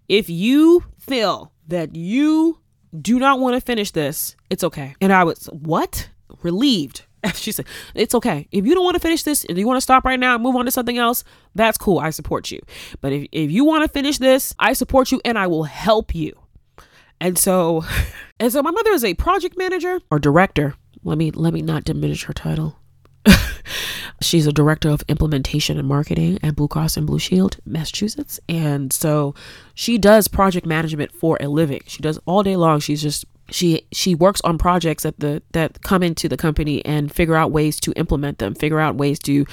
if 0.08 0.28
you 0.28 0.84
feel 0.98 1.52
that 1.68 1.94
you 1.94 2.58
do 3.00 3.20
not 3.20 3.38
want 3.38 3.54
to 3.54 3.60
finish 3.60 3.92
this, 3.92 4.34
it's 4.50 4.64
okay. 4.64 4.96
And 5.00 5.12
I 5.12 5.22
was, 5.22 5.46
What? 5.52 6.10
Relieved. 6.42 7.06
She 7.34 7.52
said, 7.52 7.66
It's 7.94 8.14
okay. 8.14 8.48
If 8.50 8.66
you 8.66 8.74
don't 8.74 8.82
want 8.82 8.96
to 8.96 9.00
finish 9.00 9.22
this 9.22 9.44
and 9.44 9.56
you 9.56 9.68
want 9.68 9.76
to 9.76 9.82
stop 9.82 10.04
right 10.04 10.18
now 10.18 10.34
and 10.34 10.42
move 10.42 10.56
on 10.56 10.64
to 10.64 10.72
something 10.72 10.98
else, 10.98 11.22
that's 11.54 11.78
cool. 11.78 12.00
I 12.00 12.10
support 12.10 12.50
you. 12.50 12.60
But 13.00 13.12
if, 13.12 13.28
if 13.30 13.50
you 13.52 13.64
want 13.64 13.84
to 13.84 13.88
finish 13.88 14.18
this, 14.18 14.52
I 14.58 14.72
support 14.72 15.12
you 15.12 15.20
and 15.24 15.38
I 15.38 15.46
will 15.46 15.64
help 15.64 16.12
you. 16.12 16.36
And 17.20 17.38
so, 17.38 17.84
and 18.40 18.50
so 18.50 18.64
my 18.64 18.72
mother 18.72 18.90
is 18.90 19.04
a 19.04 19.14
project 19.14 19.56
manager 19.56 20.00
or 20.10 20.18
director 20.18 20.74
let 21.02 21.18
me 21.18 21.30
let 21.30 21.52
me 21.52 21.62
not 21.62 21.84
diminish 21.84 22.24
her 22.24 22.32
title 22.32 22.76
She's 24.22 24.46
a 24.46 24.52
director 24.52 24.90
of 24.90 25.02
implementation 25.08 25.78
and 25.78 25.88
marketing 25.88 26.38
at 26.42 26.56
Blue 26.56 26.68
Cross 26.68 26.96
and 26.96 27.06
Blue 27.06 27.18
Shield, 27.18 27.56
Massachusetts. 27.64 28.38
And 28.48 28.92
so 28.92 29.34
she 29.74 29.98
does 29.98 30.28
project 30.28 30.66
management 30.66 31.12
for 31.12 31.38
a 31.40 31.48
living. 31.48 31.80
She 31.86 32.02
does 32.02 32.18
all 32.26 32.42
day 32.42 32.56
long. 32.56 32.80
She's 32.80 33.02
just 33.02 33.24
she 33.50 33.86
she 33.92 34.14
works 34.14 34.40
on 34.42 34.58
projects 34.58 35.02
that 35.02 35.18
the 35.18 35.42
that 35.52 35.82
come 35.82 36.02
into 36.02 36.28
the 36.28 36.36
company 36.36 36.84
and 36.84 37.12
figure 37.12 37.34
out 37.34 37.50
ways 37.50 37.78
to 37.80 37.92
implement 37.92 38.38
them 38.38 38.54
figure 38.54 38.80
out 38.80 38.94
ways 38.96 39.18
to 39.18 39.44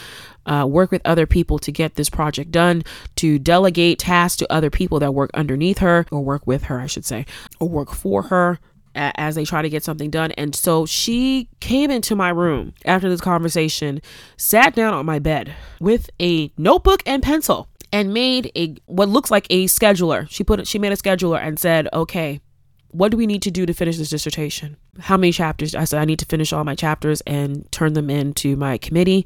uh, 0.46 0.66
work 0.68 0.92
with 0.92 1.02
other 1.04 1.26
people 1.26 1.60
to 1.60 1.72
get 1.72 1.96
this 1.96 2.10
project 2.10 2.52
done 2.52 2.84
to 3.16 3.40
delegate 3.40 4.00
tasks 4.00 4.38
to 4.38 4.52
other 4.52 4.70
people 4.70 5.00
that 5.00 5.14
work 5.14 5.30
underneath 5.34 5.80
her 5.80 6.06
or 6.12 6.24
work 6.24 6.46
with 6.48 6.64
her 6.64 6.80
i 6.80 6.86
should 6.86 7.06
say 7.06 7.26
or 7.60 7.68
work 7.68 7.92
for 7.92 8.24
her 8.24 8.60
as 8.98 9.36
they 9.36 9.46
try 9.46 9.62
to 9.62 9.70
get 9.70 9.84
something 9.84 10.10
done. 10.10 10.32
And 10.34 10.56
so 10.56 10.86
she 10.86 11.50
came 11.60 11.92
into 11.92 12.16
my 12.16 12.30
room 12.30 12.74
after 12.86 13.10
this 13.10 13.22
conversation, 13.22 14.02
sat 14.38 14.76
down 14.76 14.94
on 14.94 15.06
my 15.06 15.20
bed 15.20 15.54
with 15.80 16.10
a 16.20 16.52
notebook 16.58 17.02
and 17.06 17.24
pencil 17.24 17.68
and 17.92 18.14
made 18.14 18.52
a 18.56 18.76
what 18.86 19.10
looks 19.10 19.32
like 19.32 19.48
a 19.50 19.66
scheduler. 19.66 20.30
She 20.30 20.44
put 20.44 20.68
she 20.68 20.80
made 20.80 20.92
a 20.92 20.98
scheduler 20.98 21.40
and 21.40 21.60
said, 21.60 21.88
"Okay, 21.94 22.42
what 22.90 23.12
do 23.12 23.18
we 23.18 23.28
need 23.28 23.42
to 23.44 23.52
do 23.52 23.66
to 23.66 23.74
finish 23.74 23.98
this 23.98 24.10
dissertation? 24.10 24.76
How 25.00 25.18
many 25.18 25.32
chapters? 25.32 25.76
I 25.76 25.84
said 25.84 26.02
I 26.02 26.06
need 26.06 26.20
to 26.20 26.26
finish 26.26 26.52
all 26.52 26.64
my 26.64 26.74
chapters 26.74 27.22
and 27.22 27.70
turn 27.72 27.94
them 27.94 28.10
in 28.10 28.34
to 28.36 28.56
my 28.56 28.78
committee 28.80 29.26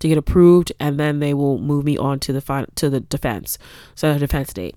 to 0.00 0.08
get 0.08 0.18
approved, 0.18 0.72
and 0.80 0.98
then 0.98 1.20
they 1.20 1.32
will 1.32 1.58
move 1.58 1.84
me 1.84 1.96
on 1.96 2.18
to 2.20 2.32
the 2.32 2.40
fi- 2.40 2.66
to 2.74 2.90
the 2.90 3.00
defense, 3.00 3.58
so 3.94 4.12
the 4.12 4.18
defense 4.18 4.52
date. 4.52 4.74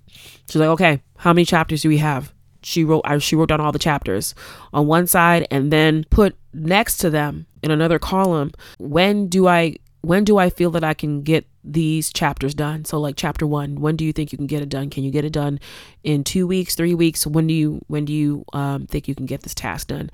She's 0.47 0.57
like, 0.57 0.69
okay, 0.69 1.01
how 1.17 1.33
many 1.33 1.45
chapters 1.45 1.81
do 1.81 1.89
we 1.89 1.97
have? 1.97 2.34
She 2.65 2.83
wrote 2.83 3.03
she 3.19 3.35
wrote 3.35 3.49
down 3.49 3.61
all 3.61 3.71
the 3.71 3.79
chapters 3.79 4.33
on 4.73 4.87
one 4.87 5.07
side 5.07 5.47
and 5.51 5.71
then 5.71 6.03
put 6.09 6.35
next 6.53 6.97
to 6.97 7.09
them 7.09 7.45
in 7.61 7.71
another 7.71 7.99
column 7.99 8.51
when 8.79 9.27
do 9.27 9.47
I 9.47 9.77
when 10.01 10.23
do 10.23 10.37
I 10.37 10.49
feel 10.49 10.69
that 10.71 10.83
I 10.83 10.93
can 10.93 11.23
get 11.23 11.47
these 11.63 12.13
chapters 12.13 12.53
done? 12.53 12.85
So 12.85 12.99
like 12.99 13.15
chapter 13.17 13.47
1, 13.47 13.81
when 13.81 13.95
do 13.95 14.05
you 14.05 14.13
think 14.13 14.31
you 14.31 14.37
can 14.37 14.45
get 14.45 14.61
it 14.61 14.69
done? 14.69 14.91
Can 14.91 15.03
you 15.03 15.09
get 15.09 15.25
it 15.25 15.33
done 15.33 15.59
in 16.03 16.23
2 16.23 16.45
weeks, 16.45 16.75
3 16.75 16.93
weeks? 16.93 17.25
When 17.25 17.47
do 17.47 17.55
you 17.55 17.81
when 17.87 18.05
do 18.05 18.13
you 18.13 18.45
um, 18.53 18.85
think 18.85 19.07
you 19.07 19.15
can 19.15 19.25
get 19.25 19.41
this 19.41 19.55
task 19.55 19.87
done? 19.87 20.11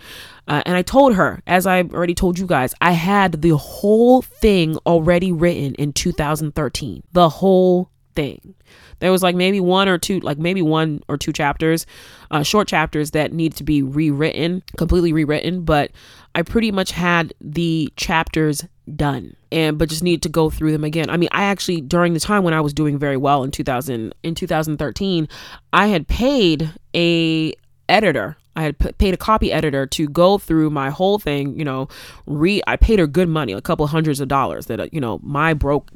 Uh, 0.47 0.64
and 0.66 0.78
I 0.78 0.82
told 0.82 1.16
her, 1.16 1.41
as 1.45 1.68
I 1.68 1.82
already 1.82 2.16
told 2.16 2.39
you 2.39 2.47
guys, 2.47 2.74
I 2.80 2.93
had 2.93 3.41
the 3.41 3.58
whole 3.58 4.22
thing 4.22 4.78
already 4.86 5.34
written 5.34 5.76
in 5.76 5.91
2013. 5.91 7.04
The 7.12 7.28
whole 7.28 7.91
thing. 8.16 8.55
There 8.99 9.12
was 9.12 9.24
like 9.24 9.36
maybe 9.36 9.59
one 9.59 9.88
or 9.88 9.97
two, 9.97 10.20
like 10.20 10.38
maybe 10.38 10.62
one 10.62 11.01
or 11.07 11.18
two 11.18 11.34
chapters, 11.34 11.86
uh, 12.30 12.43
short 12.43 12.68
chapters 12.68 13.12
that 13.12 13.34
need 13.34 13.55
to 13.55 13.64
be 13.64 13.82
rewritten, 13.82 14.64
completely 14.78 15.14
rewritten. 15.14 15.64
But 15.64 15.91
I 16.36 16.43
pretty 16.43 16.72
much 16.72 16.91
had 16.91 17.34
the 17.41 17.91
chapters 17.95 18.66
done 18.95 19.36
and 19.51 19.78
but 19.78 19.89
just 19.89 20.03
need 20.03 20.22
to 20.24 20.30
go 20.30 20.49
through 20.49 20.72
them 20.72 20.84
again. 20.84 21.09
I 21.09 21.18
mean, 21.18 21.30
I 21.32 21.43
actually 21.43 21.82
during 21.82 22.14
the 22.14 22.20
time 22.20 22.43
when 22.43 22.53
I 22.53 22.62
was 22.62 22.74
doing 22.74 22.97
very 22.97 23.18
well 23.18 23.43
in 23.43 23.51
2000 23.51 24.14
in 24.24 24.36
2013, 24.36 25.28
I 25.74 25.88
had 25.88 26.07
paid 26.07 26.72
a 26.95 27.53
editor 27.89 28.38
I 28.55 28.64
had 28.64 28.80
p- 28.80 28.91
paid 28.93 29.14
a 29.14 29.18
copy 29.18 29.51
editor 29.51 29.86
to 29.88 30.07
go 30.07 30.38
through 30.38 30.70
my 30.72 30.89
whole 30.89 31.20
thing, 31.20 31.57
you 31.57 31.64
know, 31.64 31.88
re 32.26 32.62
I 32.68 32.76
paid 32.76 32.99
her 32.99 33.07
good 33.07 33.30
money, 33.30 33.53
a 33.53 33.62
couple 33.62 33.88
hundreds 33.88 34.20
of 34.20 34.28
dollars 34.28 34.66
that 34.66 34.80
uh, 34.80 34.88
you 34.91 34.99
know, 34.99 35.20
my 35.24 35.53
broke 35.53 35.89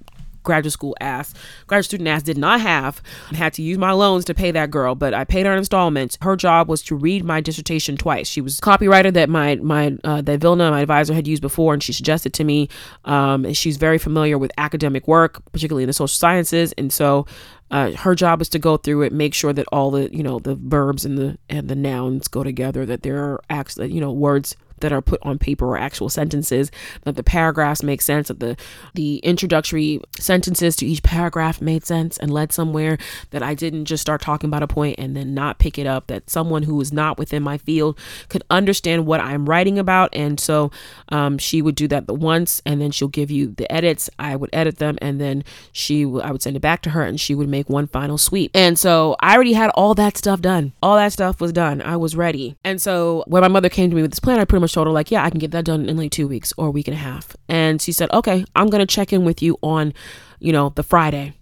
graduate 0.46 0.72
school 0.72 0.96
ass, 1.02 1.34
graduate 1.68 1.86
student 1.86 2.08
ass 2.08 2.24
did 2.24 2.38
not 2.38 2.62
have. 2.62 3.02
I 3.32 3.36
had 3.36 3.54
to 3.54 3.62
use 3.62 3.78
my 3.78 3.92
loans 3.92 4.24
to 4.26 4.34
pay 4.34 4.52
that 4.52 4.72
girl, 4.72 4.96
but 4.96 5.14
I 5.14 5.26
paid 5.26 5.46
her 5.46 5.56
installments. 5.56 6.18
Her 6.22 6.36
job 6.36 6.70
was 6.70 6.82
to 6.84 6.96
read 6.96 7.26
my 7.26 7.42
dissertation 7.42 7.98
twice. 7.98 8.28
She 8.28 8.42
was 8.42 8.60
a 8.60 8.62
copywriter 8.62 9.12
that 9.14 9.30
my 9.30 9.56
my 9.56 9.98
uh, 10.04 10.22
that 10.22 10.40
Vilna, 10.40 10.72
my 10.72 10.82
advisor, 10.82 11.14
had 11.14 11.28
used 11.28 11.42
before, 11.42 11.74
and 11.74 11.84
she 11.84 11.92
suggested 11.92 12.34
to 12.34 12.44
me. 12.44 12.70
Um, 13.04 13.52
she's 13.54 13.78
very 13.78 13.98
familiar 13.98 14.38
with 14.38 14.52
academic 14.58 15.08
work, 15.08 15.42
particularly 15.52 15.84
in 15.84 15.88
the 15.88 15.94
social 15.94 16.08
sciences, 16.08 16.74
and 16.78 16.94
so 16.94 17.26
uh, 17.72 17.92
her 17.92 18.14
job 18.14 18.42
is 18.42 18.50
to 18.50 18.60
go 18.60 18.78
through 18.78 19.02
it, 19.02 19.12
make 19.12 19.34
sure 19.34 19.52
that 19.52 19.66
all 19.72 19.92
the 19.92 20.14
you 20.16 20.24
know 20.24 20.40
the 20.40 20.56
verbs 20.56 21.06
and 21.06 21.18
the 21.18 21.38
and 21.50 21.68
the 21.68 21.76
nouns 21.76 22.28
go 22.28 22.44
together, 22.44 22.86
that 22.86 23.04
there 23.04 23.18
are 23.18 23.42
acts, 23.50 23.78
you 23.78 24.00
know 24.00 24.12
words 24.12 24.56
that 24.80 24.92
are 24.92 25.02
put 25.02 25.20
on 25.24 25.38
paper 25.38 25.66
or 25.66 25.78
actual 25.78 26.10
sentences, 26.10 26.72
that 27.04 27.16
the 27.16 27.24
paragraphs 27.24 27.84
make 27.84 28.02
sense, 28.02 28.28
that 28.28 28.40
the 28.40 28.56
the 28.94 29.18
introductory 29.18 30.02
sentences 30.20 30.76
to 30.78 30.86
each 30.86 31.04
paragraph 31.04 31.62
made 31.62 31.86
sense 31.86 32.18
and 32.18 32.32
led 32.32 32.52
somewhere, 32.52 32.98
that 33.32 33.44
I 33.44 33.54
didn't 33.54 33.86
just 33.86 34.02
start 34.02 34.22
talking 34.22 34.50
about 34.50 34.64
a 34.64 34.68
point 34.68 35.00
and 35.00 35.16
then 35.16 35.34
not 35.34 35.60
pick 35.60 35.78
it 35.78 35.88
up, 35.88 36.08
that 36.08 36.30
someone 36.30 36.64
who 36.64 36.80
is 36.82 36.92
not 36.92 37.18
within 37.18 37.44
my 37.44 37.58
field 37.58 37.98
could 38.30 38.44
understand 38.50 39.06
what 39.06 39.20
I'm 39.20 39.48
writing 39.48 39.80
about. 39.80 40.10
And 40.14 40.40
so 40.40 40.72
um, 41.10 41.38
she 41.38 41.62
would 41.62 41.76
do 41.76 41.88
that 41.88 42.08
the 42.08 42.14
once 42.14 42.62
and 42.66 42.82
then 42.82 42.92
she'll 42.92 43.08
give 43.08 43.32
you 43.32 43.54
the 43.58 43.72
edits. 43.72 44.10
I 44.20 44.36
would 44.36 44.50
edit 44.54 44.78
them 44.78 44.98
and 45.02 45.20
then 45.20 45.44
she 45.72 46.04
w- 46.04 46.22
I 46.22 46.32
would 46.32 46.42
send 46.42 46.56
it 46.56 46.62
back 46.62 46.82
to 46.84 46.92
her 46.92 47.04
and 47.04 47.20
she 47.20 47.36
would 47.36 47.50
make 47.50 47.70
one 47.70 47.88
final 47.88 48.18
sweep. 48.18 48.52
And 48.54 48.78
so 48.78 49.16
I 49.20 49.36
already 49.36 49.54
had 49.54 49.70
all 49.72 49.94
that 49.96 50.18
stuff 50.18 50.42
done. 50.42 50.74
All 50.82 50.96
that 50.96 51.14
stuff 51.14 51.42
was 51.42 51.52
done. 51.54 51.82
I 51.82 51.98
was 51.98 52.16
ready. 52.16 52.56
And 52.64 52.82
so 52.82 53.24
when 53.28 53.42
my 53.42 53.48
mother 53.48 53.70
came 53.70 53.90
to 53.90 53.96
me 53.96 54.02
with 54.02 54.12
this 54.12 54.20
plan, 54.20 54.40
I 54.40 54.46
pretty 54.46 54.62
much 54.66 54.74
told 54.74 54.88
her 54.88 54.94
like, 54.94 55.12
yeah, 55.12 55.24
I 55.24 55.30
can 55.30 55.40
get 55.40 55.52
that 55.52 55.66
done 55.66 55.88
in 55.88 55.98
like 55.98 56.12
two 56.12 56.28
weeks 56.28 56.54
or 56.58 56.68
a 56.68 56.72
week 56.72 56.88
and 56.88 56.96
a 56.96 57.00
half. 57.00 57.36
And 57.48 57.82
she 57.82 57.92
said, 57.92 58.12
okay, 58.12 58.46
I'm 58.56 58.68
gonna 58.68 58.86
check 58.86 59.14
in 59.14 59.26
with 59.26 59.42
you 59.42 59.58
on, 59.62 59.94
you 60.40 60.52
know, 60.52 60.70
the 60.70 60.84
Friday. 60.84 61.34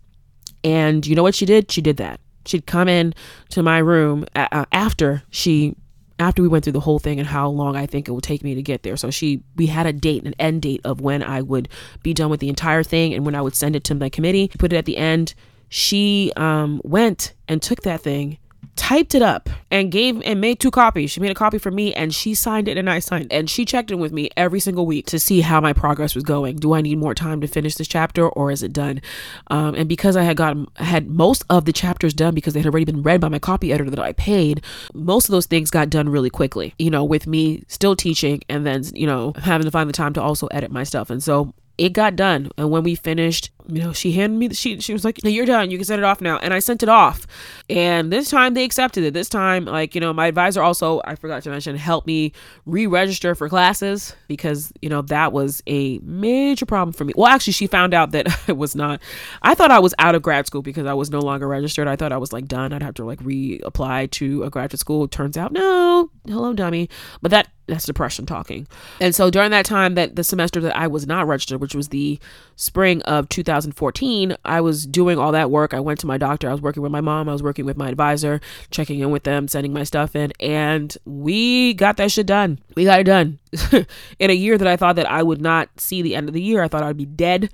And 0.63 1.05
you 1.05 1.15
know 1.15 1.23
what 1.23 1.35
she 1.35 1.45
did? 1.45 1.71
She 1.71 1.81
did 1.81 1.97
that. 1.97 2.19
She'd 2.45 2.65
come 2.65 2.87
in 2.87 3.13
to 3.49 3.63
my 3.63 3.77
room 3.79 4.25
uh, 4.35 4.65
after 4.71 5.23
she 5.29 5.75
after 6.19 6.41
we 6.41 6.47
went 6.47 6.63
through 6.63 6.73
the 6.73 6.79
whole 6.79 6.99
thing 6.99 7.19
and 7.19 7.27
how 7.27 7.49
long 7.49 7.75
I 7.75 7.85
think 7.85 8.07
it 8.07 8.11
would 8.11 8.23
take 8.23 8.43
me 8.43 8.55
to 8.55 8.61
get 8.61 8.83
there. 8.83 8.97
So 8.97 9.09
she 9.09 9.43
we 9.55 9.67
had 9.67 9.85
a 9.85 9.93
date, 9.93 10.25
an 10.25 10.35
end 10.39 10.61
date 10.61 10.81
of 10.83 11.01
when 11.01 11.23
I 11.23 11.41
would 11.41 11.69
be 12.01 12.13
done 12.13 12.29
with 12.29 12.39
the 12.39 12.49
entire 12.49 12.83
thing 12.83 13.13
and 13.13 13.25
when 13.25 13.35
I 13.35 13.41
would 13.41 13.55
send 13.55 13.75
it 13.75 13.83
to 13.85 13.95
my 13.95 14.09
committee, 14.09 14.49
put 14.59 14.73
it 14.73 14.77
at 14.77 14.85
the 14.85 14.97
end. 14.97 15.33
She 15.69 16.31
um, 16.37 16.81
went 16.83 17.33
and 17.47 17.61
took 17.61 17.81
that 17.81 18.01
thing 18.01 18.37
typed 18.75 19.13
it 19.13 19.21
up 19.21 19.49
and 19.69 19.91
gave 19.91 20.21
and 20.23 20.41
made 20.41 20.59
two 20.59 20.71
copies. 20.71 21.11
She 21.11 21.19
made 21.19 21.31
a 21.31 21.35
copy 21.35 21.57
for 21.57 21.71
me 21.71 21.93
and 21.93 22.13
she 22.13 22.33
signed 22.33 22.67
it 22.67 22.77
and 22.77 22.89
I 22.89 22.99
signed 22.99 23.25
it. 23.25 23.33
And 23.33 23.49
she 23.49 23.65
checked 23.65 23.91
in 23.91 23.99
with 23.99 24.11
me 24.11 24.29
every 24.35 24.59
single 24.59 24.85
week 24.85 25.05
to 25.07 25.19
see 25.19 25.41
how 25.41 25.61
my 25.61 25.73
progress 25.73 26.15
was 26.15 26.23
going. 26.23 26.57
Do 26.57 26.73
I 26.73 26.81
need 26.81 26.97
more 26.97 27.13
time 27.13 27.41
to 27.41 27.47
finish 27.47 27.75
this 27.75 27.87
chapter 27.87 28.27
or 28.27 28.51
is 28.51 28.63
it 28.63 28.73
done? 28.73 29.01
Um, 29.47 29.75
and 29.75 29.87
because 29.87 30.15
I 30.15 30.23
had 30.23 30.37
gotten 30.37 30.67
had 30.77 31.07
most 31.07 31.43
of 31.49 31.65
the 31.65 31.73
chapters 31.73 32.13
done 32.13 32.33
because 32.33 32.53
they 32.53 32.61
had 32.61 32.67
already 32.67 32.85
been 32.85 33.03
read 33.03 33.21
by 33.21 33.29
my 33.29 33.39
copy 33.39 33.71
editor 33.71 33.89
that 33.89 33.99
I 33.99 34.13
paid, 34.13 34.63
most 34.93 35.29
of 35.29 35.31
those 35.31 35.45
things 35.45 35.69
got 35.69 35.89
done 35.89 36.09
really 36.09 36.29
quickly. 36.29 36.73
You 36.79 36.89
know, 36.89 37.03
with 37.03 37.27
me 37.27 37.63
still 37.67 37.95
teaching 37.95 38.41
and 38.49 38.65
then 38.65 38.83
you 38.93 39.05
know 39.05 39.33
having 39.37 39.65
to 39.65 39.71
find 39.71 39.87
the 39.87 39.93
time 39.93 40.13
to 40.13 40.21
also 40.21 40.47
edit 40.47 40.71
my 40.71 40.83
stuff. 40.83 41.09
And 41.09 41.23
so 41.23 41.53
it 41.77 41.93
got 41.93 42.15
done. 42.15 42.49
And 42.57 42.69
when 42.69 42.83
we 42.83 42.95
finished, 42.95 43.49
you 43.67 43.81
know, 43.81 43.93
she 43.93 44.11
handed 44.11 44.37
me 44.37 44.47
the 44.47 44.55
sheet. 44.55 44.83
She 44.83 44.93
was 44.93 45.05
like, 45.05 45.19
"You're 45.23 45.45
done. 45.45 45.71
You 45.71 45.77
can 45.77 45.85
send 45.85 45.99
it 45.99 46.05
off 46.05 46.21
now." 46.21 46.37
And 46.37 46.53
I 46.53 46.59
sent 46.59 46.83
it 46.83 46.89
off. 46.89 47.25
And 47.69 48.11
this 48.11 48.29
time 48.29 48.53
they 48.53 48.63
accepted 48.63 49.03
it. 49.03 49.13
This 49.13 49.29
time, 49.29 49.65
like 49.65 49.95
you 49.95 50.01
know, 50.01 50.13
my 50.13 50.27
advisor 50.27 50.61
also, 50.61 51.01
I 51.05 51.15
forgot 51.15 51.43
to 51.43 51.49
mention, 51.49 51.75
helped 51.75 52.07
me 52.07 52.33
re-register 52.65 53.35
for 53.35 53.47
classes 53.49 54.15
because 54.27 54.73
you 54.81 54.89
know 54.89 55.01
that 55.03 55.31
was 55.31 55.63
a 55.67 55.99
major 55.99 56.65
problem 56.65 56.93
for 56.93 57.05
me. 57.05 57.13
Well, 57.15 57.27
actually, 57.27 57.53
she 57.53 57.67
found 57.67 57.93
out 57.93 58.11
that 58.11 58.27
I 58.47 58.51
was 58.51 58.75
not. 58.75 59.01
I 59.41 59.55
thought 59.55 59.71
I 59.71 59.79
was 59.79 59.93
out 59.99 60.15
of 60.15 60.21
grad 60.21 60.47
school 60.47 60.61
because 60.61 60.85
I 60.85 60.93
was 60.93 61.09
no 61.09 61.19
longer 61.19 61.47
registered. 61.47 61.87
I 61.87 61.95
thought 61.95 62.11
I 62.11 62.17
was 62.17 62.33
like 62.33 62.47
done. 62.47 62.73
I'd 62.73 62.83
have 62.83 62.95
to 62.95 63.05
like 63.05 63.19
reapply 63.19 64.11
to 64.11 64.43
a 64.43 64.49
graduate 64.49 64.79
school. 64.79 65.07
Turns 65.07 65.37
out, 65.37 65.51
no. 65.51 66.09
Hello, 66.27 66.53
dummy. 66.53 66.89
But 67.21 67.31
that 67.31 67.47
that's 67.67 67.85
depression 67.85 68.25
talking. 68.25 68.67
And 68.99 69.15
so 69.15 69.29
during 69.29 69.51
that 69.51 69.65
time 69.65 69.95
that 69.95 70.15
the 70.15 70.23
semester 70.23 70.59
that 70.61 70.75
I 70.75 70.87
was 70.87 71.07
not 71.07 71.27
registered, 71.27 71.61
which 71.61 71.75
was 71.75 71.89
the 71.89 72.19
spring 72.55 73.01
of 73.03 73.29
2014, 73.61 74.35
I 74.45 74.61
was 74.61 74.85
doing 74.85 75.17
all 75.17 75.31
that 75.31 75.51
work. 75.51 75.73
I 75.73 75.79
went 75.79 75.99
to 76.01 76.07
my 76.07 76.17
doctor, 76.17 76.49
I 76.49 76.51
was 76.51 76.61
working 76.61 76.83
with 76.83 76.91
my 76.91 77.01
mom, 77.01 77.29
I 77.29 77.33
was 77.33 77.43
working 77.43 77.65
with 77.65 77.77
my 77.77 77.89
advisor, 77.89 78.41
checking 78.71 78.99
in 78.99 79.11
with 79.11 79.23
them, 79.23 79.47
sending 79.47 79.73
my 79.73 79.83
stuff 79.83 80.15
in, 80.15 80.31
and 80.39 80.95
we 81.05 81.73
got 81.73 81.97
that 81.97 82.11
shit 82.11 82.25
done. 82.25 82.59
We 82.75 82.85
got 82.85 82.99
it 82.99 83.03
done. 83.03 83.39
in 84.19 84.29
a 84.29 84.33
year 84.33 84.57
that 84.57 84.67
I 84.67 84.77
thought 84.77 84.95
that 84.95 85.09
I 85.09 85.23
would 85.23 85.41
not 85.41 85.69
see 85.79 86.01
the 86.01 86.15
end 86.15 86.27
of 86.27 86.33
the 86.33 86.41
year, 86.41 86.63
I 86.63 86.67
thought 86.67 86.83
I'd 86.83 86.97
be 86.97 87.05
dead 87.05 87.51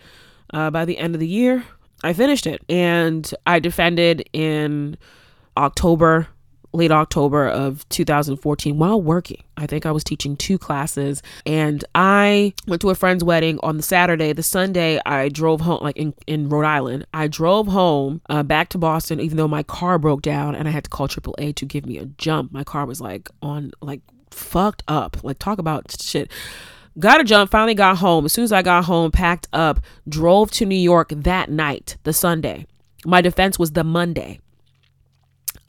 uh, 0.53 0.69
by 0.69 0.85
the 0.85 0.97
end 0.97 1.15
of 1.15 1.19
the 1.19 1.27
year. 1.27 1.63
I 2.03 2.13
finished 2.13 2.47
it 2.47 2.63
and 2.69 3.29
I 3.45 3.59
defended 3.59 4.29
in 4.31 4.97
October 5.57 6.27
late 6.71 6.91
October 6.91 7.47
of 7.47 7.87
2014 7.89 8.77
while 8.77 9.01
working. 9.01 9.43
I 9.57 9.67
think 9.67 9.85
I 9.85 9.91
was 9.91 10.03
teaching 10.03 10.37
two 10.37 10.57
classes 10.57 11.21
and 11.45 11.83
I 11.95 12.53
went 12.67 12.81
to 12.81 12.89
a 12.89 12.95
friend's 12.95 13.23
wedding 13.23 13.59
on 13.63 13.77
the 13.77 13.83
Saturday. 13.83 14.33
The 14.33 14.43
Sunday, 14.43 14.99
I 15.05 15.29
drove 15.29 15.61
home, 15.61 15.79
like 15.81 15.97
in, 15.97 16.13
in 16.27 16.49
Rhode 16.49 16.65
Island. 16.65 17.05
I 17.13 17.27
drove 17.27 17.67
home 17.67 18.21
uh, 18.29 18.43
back 18.43 18.69
to 18.69 18.77
Boston, 18.77 19.19
even 19.19 19.37
though 19.37 19.47
my 19.47 19.63
car 19.63 19.97
broke 19.97 20.21
down 20.21 20.55
and 20.55 20.67
I 20.67 20.71
had 20.71 20.83
to 20.85 20.89
call 20.89 21.07
AAA 21.07 21.55
to 21.55 21.65
give 21.65 21.85
me 21.85 21.97
a 21.97 22.05
jump. 22.05 22.51
My 22.51 22.63
car 22.63 22.85
was 22.85 23.01
like 23.01 23.29
on, 23.41 23.71
like 23.81 24.01
fucked 24.31 24.83
up. 24.87 25.23
Like, 25.23 25.39
talk 25.39 25.59
about 25.59 25.95
shit. 26.01 26.31
Got 26.97 27.21
a 27.21 27.23
jump, 27.23 27.51
finally 27.51 27.75
got 27.75 27.97
home. 27.97 28.25
As 28.25 28.33
soon 28.33 28.43
as 28.43 28.51
I 28.51 28.61
got 28.61 28.85
home, 28.85 29.11
packed 29.11 29.47
up, 29.53 29.79
drove 30.07 30.51
to 30.51 30.65
New 30.65 30.75
York 30.75 31.09
that 31.15 31.49
night, 31.49 31.97
the 32.03 32.13
Sunday. 32.13 32.65
My 33.05 33.21
defense 33.21 33.57
was 33.57 33.71
the 33.71 33.83
Monday. 33.83 34.39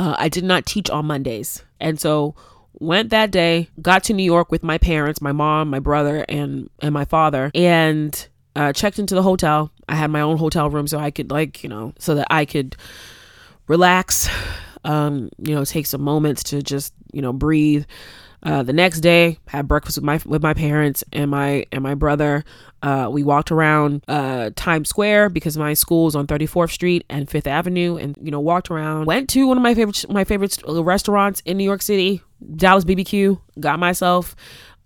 Uh, 0.00 0.16
I 0.18 0.30
did 0.30 0.44
not 0.44 0.64
teach 0.64 0.88
on 0.88 1.04
Mondays. 1.04 1.62
And 1.78 2.00
so 2.00 2.34
went 2.78 3.10
that 3.10 3.30
day, 3.30 3.68
got 3.82 4.02
to 4.04 4.14
New 4.14 4.24
York 4.24 4.50
with 4.50 4.62
my 4.62 4.78
parents, 4.78 5.20
my 5.20 5.32
mom, 5.32 5.68
my 5.68 5.78
brother, 5.78 6.24
and 6.26 6.70
and 6.80 6.94
my 6.94 7.04
father, 7.04 7.50
and 7.54 8.28
uh, 8.56 8.72
checked 8.72 8.98
into 8.98 9.14
the 9.14 9.22
hotel. 9.22 9.70
I 9.90 9.96
had 9.96 10.10
my 10.10 10.22
own 10.22 10.38
hotel 10.38 10.70
room, 10.70 10.86
so 10.86 10.98
I 10.98 11.10
could 11.10 11.30
like 11.30 11.62
you 11.62 11.68
know, 11.68 11.92
so 11.98 12.14
that 12.14 12.28
I 12.30 12.46
could 12.46 12.76
relax, 13.68 14.30
um, 14.84 15.28
you 15.38 15.54
know, 15.54 15.66
take 15.66 15.84
some 15.84 16.00
moments 16.00 16.44
to 16.44 16.62
just 16.62 16.94
you 17.12 17.20
know 17.20 17.34
breathe. 17.34 17.84
Uh, 18.42 18.62
the 18.62 18.72
next 18.72 19.00
day, 19.00 19.38
had 19.48 19.68
breakfast 19.68 19.98
with 19.98 20.04
my 20.04 20.20
with 20.24 20.42
my 20.42 20.54
parents 20.54 21.04
and 21.12 21.30
my 21.30 21.66
and 21.72 21.82
my 21.82 21.94
brother. 21.94 22.44
Uh, 22.82 23.08
we 23.12 23.22
walked 23.22 23.50
around 23.50 24.02
uh, 24.08 24.50
Times 24.56 24.88
Square 24.88 25.30
because 25.30 25.58
my 25.58 25.74
school 25.74 26.08
is 26.08 26.16
on 26.16 26.26
34th 26.26 26.70
Street 26.70 27.04
and 27.10 27.28
Fifth 27.28 27.46
Avenue, 27.46 27.96
and 27.96 28.16
you 28.20 28.30
know 28.30 28.40
walked 28.40 28.70
around. 28.70 29.06
Went 29.06 29.28
to 29.30 29.46
one 29.46 29.56
of 29.58 29.62
my 29.62 29.74
favorite 29.74 30.04
my 30.10 30.24
favorite 30.24 30.58
restaurants 30.66 31.42
in 31.44 31.58
New 31.58 31.64
York 31.64 31.82
City, 31.82 32.22
Dallas 32.56 32.84
BBQ. 32.84 33.38
Got 33.58 33.78
myself 33.78 34.34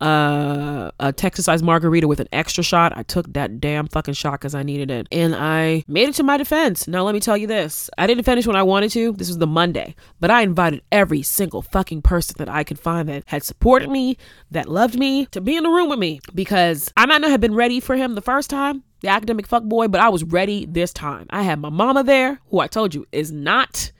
uh, 0.05 0.91
a 1.01 1.13
Texas 1.13 1.47
sized 1.47 1.65
margarita 1.65 2.07
with 2.07 2.21
an 2.21 2.29
extra 2.31 2.63
shot. 2.63 2.97
I 2.97 3.03
took 3.03 3.33
that 3.33 3.61
damn 3.61 3.89
fucking 3.89 4.15
shot 4.15 4.33
because 4.33 4.55
I 4.55 4.63
needed 4.63 4.91
it. 4.91 5.09
And 5.11 5.35
I 5.35 5.85
made 5.89 6.11
it 6.11 6.15
to 6.17 6.23
my 6.23 6.37
defense. 6.37 6.87
Now, 6.87 7.05
let 7.05 7.15
me 7.15 7.21
tell 7.21 7.37
you 7.37 7.47
this 7.47 7.89
I 7.97 8.07
didn't 8.07 8.25
finish 8.25 8.47
when 8.47 8.57
I 8.57 8.63
wanted 8.63 8.91
to. 8.93 9.13
This 9.13 9.29
was 9.29 9.39
the 9.39 9.47
Monday. 9.47 9.95
But 10.21 10.31
I 10.31 10.43
invited 10.43 10.83
every 10.93 11.23
single 11.23 11.63
fucking 11.63 12.03
person 12.03 12.35
that 12.39 12.49
I 12.49 12.65
could 12.65 12.79
find 12.79 13.09
that 13.09 13.25
had 13.27 13.43
supported 13.43 13.91
me, 13.91 14.19
that 14.51 14.69
loved 14.69 14.99
me, 14.99 15.27
to 15.27 15.41
be 15.41 15.57
in 15.57 15.63
the 15.63 15.71
room 15.71 15.89
with 15.89 15.99
me 15.99 16.21
because 16.35 16.93
I 16.97 17.07
might 17.07 17.23
not 17.23 17.31
have 17.31 17.41
been 17.41 17.55
ready 17.55 17.81
for 17.81 17.97
him 17.97 18.15
the 18.15 18.23
first 18.23 18.51
time 18.51 18.85
the 19.01 19.11
academic 19.11 19.47
fuck 19.47 19.65
boy, 19.65 19.87
but 19.87 20.01
I 20.01 20.09
was 20.09 20.25
ready 20.25 20.65
this 20.65 20.91
time. 20.91 21.27
I 21.29 21.43
had 21.43 21.59
my 21.61 21.69
mama 21.69 22.03
there, 22.03 22.41
who 22.49 22.61
I 22.61 22.69
told 22.69 22.95
you 22.95 23.05
is 23.13 23.31
not 23.31 23.93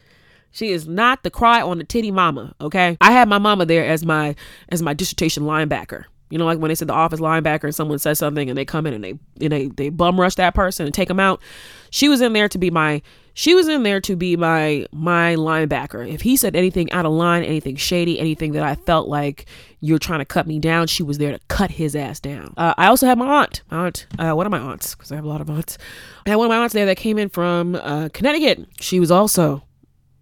she 0.55 0.71
is 0.71 0.87
not 0.87 1.25
the 1.25 1.31
cry 1.31 1.61
on 1.61 1.79
the 1.79 1.85
titty 1.85 2.13
mama, 2.13 2.55
okay? 2.61 2.97
I 3.01 3.11
had 3.11 3.29
my 3.29 3.39
mama 3.39 3.67
there 3.67 3.85
as 3.85 4.05
my 4.05 4.37
as 4.69 4.83
my 4.83 4.95
dissertation 4.95 5.43
linebacker. 5.43 6.05
You 6.31 6.39
know, 6.39 6.47
like 6.47 6.59
when 6.59 6.69
they 6.69 6.75
said 6.77 6.89
the 6.89 6.95
office 6.95 7.21
linebacker 7.21 7.65
and 7.65 7.75
someone 7.75 7.99
says 7.99 8.19
something 8.19 8.49
and 8.49 8.57
they 8.57 8.65
come 8.65 8.87
in 8.87 8.95
and 8.95 9.03
they 9.03 9.19
and 9.41 9.53
they 9.53 9.67
they 9.67 9.89
bum 9.89 10.19
rush 10.19 10.37
that 10.37 10.55
person 10.55 10.87
and 10.87 10.95
take 10.95 11.09
them 11.09 11.21
out. 11.21 11.43
She 11.91 12.09
was 12.09 12.21
in 12.21 12.33
there 12.33 12.49
to 12.49 12.59
be 12.59 12.71
my 12.71 13.03
she 13.35 13.53
was 13.53 13.67
in 13.67 13.83
there 13.83 14.01
to 14.03 14.15
be 14.15 14.37
my 14.37 14.87
my 14.93 15.35
linebacker. 15.35 16.09
If 16.09 16.23
he 16.23 16.37
said 16.37 16.55
anything 16.55 16.91
out 16.93 17.05
of 17.05 17.13
line, 17.13 17.43
anything 17.43 17.75
shady, 17.75 18.21
anything 18.21 18.53
that 18.53 18.63
I 18.63 18.77
felt 18.77 19.09
like 19.09 19.47
you're 19.81 19.99
trying 19.99 20.21
to 20.21 20.25
cut 20.25 20.47
me 20.47 20.61
down, 20.61 20.87
she 20.87 21.03
was 21.03 21.19
there 21.19 21.33
to 21.33 21.41
cut 21.49 21.73
his 21.73 21.97
ass 21.97 22.21
down. 22.21 22.55
Uh, 22.57 22.75
I 22.79 22.87
also 22.87 23.07
had 23.07 23.19
my 23.19 23.27
aunt, 23.27 23.63
my 23.73 23.87
aunt, 23.87 24.07
uh, 24.21 24.33
one 24.33 24.47
of 24.47 24.53
my 24.53 24.61
aunts, 24.61 24.95
because 24.95 25.11
I 25.11 25.17
have 25.17 25.25
a 25.25 25.29
lot 25.29 25.41
of 25.41 25.51
aunts. 25.51 25.79
I 26.27 26.31
had 26.31 26.37
one 26.37 26.47
of 26.47 26.51
my 26.51 26.59
aunts 26.59 26.75
there 26.75 26.87
that 26.87 26.97
came 26.97 27.19
in 27.19 27.29
from 27.29 27.75
uh, 27.75 28.09
Connecticut. 28.13 28.67
She 28.81 29.01
was 29.01 29.11
also 29.11 29.64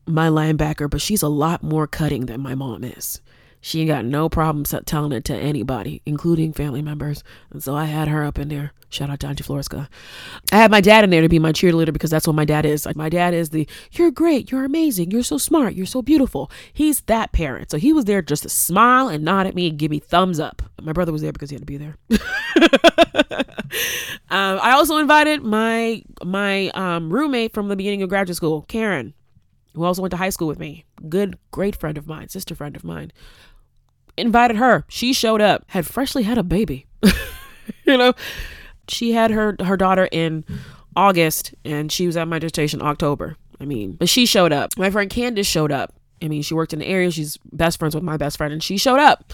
my 0.06 0.28
linebacker, 0.28 0.88
but 0.90 1.00
she's 1.00 1.22
a 1.22 1.28
lot 1.28 1.62
more 1.62 1.86
cutting 1.86 2.26
than 2.26 2.40
my 2.40 2.54
mom 2.54 2.84
is. 2.84 3.20
She 3.64 3.80
ain't 3.80 3.88
got 3.88 4.04
no 4.04 4.28
problem 4.28 4.64
telling 4.64 5.12
it 5.12 5.24
to 5.26 5.36
anybody, 5.36 6.02
including 6.04 6.52
family 6.52 6.82
members. 6.82 7.22
And 7.52 7.62
so 7.62 7.76
I 7.76 7.84
had 7.84 8.08
her 8.08 8.24
up 8.24 8.36
in 8.36 8.48
there. 8.48 8.72
Shout 8.90 9.08
out 9.08 9.20
to 9.20 9.28
Auntie 9.28 9.44
Floriska. 9.44 9.88
I 10.50 10.56
had 10.56 10.72
my 10.72 10.80
dad 10.80 11.04
in 11.04 11.10
there 11.10 11.22
to 11.22 11.28
be 11.28 11.38
my 11.38 11.52
cheerleader 11.52 11.92
because 11.92 12.10
that's 12.10 12.26
what 12.26 12.34
my 12.34 12.44
dad 12.44 12.66
is. 12.66 12.84
Like 12.84 12.96
my 12.96 13.08
dad 13.08 13.34
is 13.34 13.50
the 13.50 13.68
you're 13.92 14.10
great, 14.10 14.50
you're 14.50 14.64
amazing, 14.64 15.12
you're 15.12 15.22
so 15.22 15.38
smart, 15.38 15.74
you're 15.74 15.86
so 15.86 16.02
beautiful. 16.02 16.50
He's 16.72 17.02
that 17.02 17.30
parent. 17.30 17.70
So 17.70 17.78
he 17.78 17.92
was 17.92 18.04
there 18.04 18.20
just 18.20 18.42
to 18.42 18.48
smile 18.48 19.08
and 19.08 19.24
nod 19.24 19.46
at 19.46 19.54
me 19.54 19.68
and 19.68 19.78
give 19.78 19.92
me 19.92 20.00
thumbs 20.00 20.40
up. 20.40 20.60
My 20.82 20.92
brother 20.92 21.12
was 21.12 21.22
there 21.22 21.32
because 21.32 21.48
he 21.48 21.54
had 21.54 21.62
to 21.62 21.66
be 21.66 21.76
there. 21.76 21.96
um, 24.28 24.58
I 24.60 24.72
also 24.72 24.96
invited 24.96 25.42
my 25.42 26.02
my 26.24 26.68
um, 26.70 27.12
roommate 27.12 27.54
from 27.54 27.68
the 27.68 27.76
beginning 27.76 28.02
of 28.02 28.08
graduate 28.08 28.36
school, 28.36 28.62
Karen 28.62 29.14
who 29.74 29.84
also 29.84 30.02
went 30.02 30.10
to 30.12 30.16
high 30.16 30.30
school 30.30 30.48
with 30.48 30.58
me, 30.58 30.84
good, 31.08 31.38
great 31.50 31.76
friend 31.76 31.96
of 31.98 32.06
mine, 32.06 32.28
sister 32.28 32.54
friend 32.54 32.76
of 32.76 32.84
mine. 32.84 33.12
Invited 34.16 34.56
her. 34.56 34.84
She 34.88 35.12
showed 35.12 35.40
up, 35.40 35.64
had 35.68 35.86
freshly 35.86 36.24
had 36.24 36.36
a 36.36 36.42
baby. 36.42 36.86
you 37.84 37.96
know, 37.96 38.12
she 38.88 39.12
had 39.12 39.30
her 39.30 39.56
her 39.64 39.76
daughter 39.76 40.08
in 40.12 40.44
August, 40.94 41.54
and 41.64 41.90
she 41.90 42.06
was 42.06 42.16
at 42.16 42.28
my 42.28 42.38
dissertation 42.38 42.82
October. 42.82 43.36
I 43.60 43.64
mean, 43.64 43.92
but 43.92 44.08
she 44.08 44.26
showed 44.26 44.52
up. 44.52 44.70
My 44.76 44.90
friend 44.90 45.08
Candace 45.08 45.46
showed 45.46 45.72
up. 45.72 45.94
I 46.20 46.28
mean, 46.28 46.42
she 46.42 46.54
worked 46.54 46.72
in 46.72 46.80
the 46.80 46.86
area. 46.86 47.10
She's 47.10 47.38
best 47.52 47.78
friends 47.78 47.94
with 47.94 48.04
my 48.04 48.16
best 48.16 48.36
friend, 48.36 48.52
and 48.52 48.62
she 48.62 48.76
showed 48.76 49.00
up 49.00 49.32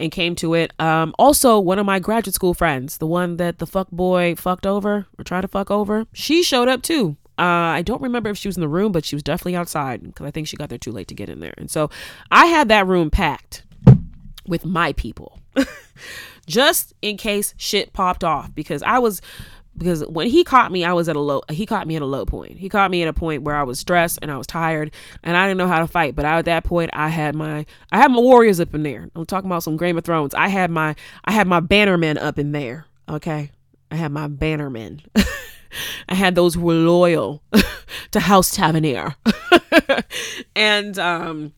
and 0.00 0.10
came 0.10 0.34
to 0.36 0.54
it. 0.54 0.72
Um, 0.80 1.14
also, 1.18 1.58
one 1.58 1.78
of 1.78 1.86
my 1.86 1.98
graduate 1.98 2.34
school 2.34 2.54
friends, 2.54 2.98
the 2.98 3.06
one 3.06 3.36
that 3.36 3.58
the 3.58 3.66
fuck 3.66 3.90
boy 3.90 4.34
fucked 4.34 4.66
over 4.66 5.06
or 5.18 5.24
tried 5.24 5.42
to 5.42 5.48
fuck 5.48 5.70
over, 5.70 6.06
she 6.12 6.42
showed 6.42 6.68
up 6.68 6.82
too. 6.82 7.16
Uh, 7.38 7.72
I 7.76 7.82
don't 7.82 8.02
remember 8.02 8.30
if 8.30 8.38
she 8.38 8.48
was 8.48 8.56
in 8.56 8.60
the 8.60 8.68
room, 8.68 8.90
but 8.90 9.04
she 9.04 9.14
was 9.14 9.22
definitely 9.22 9.54
outside 9.54 10.02
because 10.02 10.26
I 10.26 10.30
think 10.32 10.48
she 10.48 10.56
got 10.56 10.70
there 10.70 10.78
too 10.78 10.90
late 10.90 11.06
to 11.08 11.14
get 11.14 11.28
in 11.28 11.38
there. 11.38 11.54
And 11.56 11.70
so 11.70 11.88
I 12.32 12.46
had 12.46 12.68
that 12.68 12.86
room 12.86 13.10
packed 13.10 13.62
with 14.46 14.64
my 14.64 14.92
people 14.94 15.38
just 16.46 16.94
in 17.02 17.16
case 17.16 17.54
shit 17.56 17.92
popped 17.92 18.24
off 18.24 18.52
because 18.54 18.82
I 18.82 18.98
was 18.98 19.20
because 19.76 20.04
when 20.06 20.26
he 20.26 20.42
caught 20.42 20.72
me 20.72 20.84
I 20.84 20.92
was 20.92 21.08
at 21.08 21.14
a 21.14 21.20
low 21.20 21.42
he 21.50 21.64
caught 21.64 21.86
me 21.86 21.94
at 21.94 22.02
a 22.02 22.06
low 22.06 22.26
point. 22.26 22.58
He 22.58 22.68
caught 22.68 22.90
me 22.90 23.02
at 23.02 23.08
a 23.08 23.12
point 23.12 23.42
where 23.42 23.54
I 23.54 23.62
was 23.62 23.78
stressed 23.78 24.18
and 24.20 24.32
I 24.32 24.36
was 24.36 24.46
tired 24.46 24.90
and 25.22 25.36
I 25.36 25.46
didn't 25.46 25.58
know 25.58 25.68
how 25.68 25.78
to 25.78 25.86
fight, 25.86 26.16
but 26.16 26.24
I, 26.24 26.38
at 26.38 26.46
that 26.46 26.64
point 26.64 26.90
I 26.92 27.08
had 27.08 27.36
my 27.36 27.66
I 27.92 27.98
had 27.98 28.10
my 28.10 28.20
warriors 28.20 28.58
up 28.58 28.74
in 28.74 28.82
there. 28.82 29.08
I'm 29.14 29.26
talking 29.26 29.48
about 29.48 29.62
some 29.62 29.76
Game 29.76 29.96
of 29.96 30.04
Thrones. 30.04 30.34
I 30.34 30.48
had 30.48 30.70
my 30.70 30.96
I 31.24 31.32
had 31.32 31.46
my 31.46 31.60
bannermen 31.60 32.20
up 32.20 32.38
in 32.38 32.50
there, 32.50 32.86
okay? 33.08 33.52
I 33.90 33.96
had 33.96 34.10
my 34.10 34.26
bannermen. 34.26 35.02
I 36.08 36.14
had 36.14 36.34
those 36.34 36.54
who 36.54 36.62
were 36.62 36.74
loyal 36.74 37.42
to 38.12 38.20
House 38.20 38.54
Tavernier. 38.54 39.14
and 40.56 40.98
um, 40.98 41.52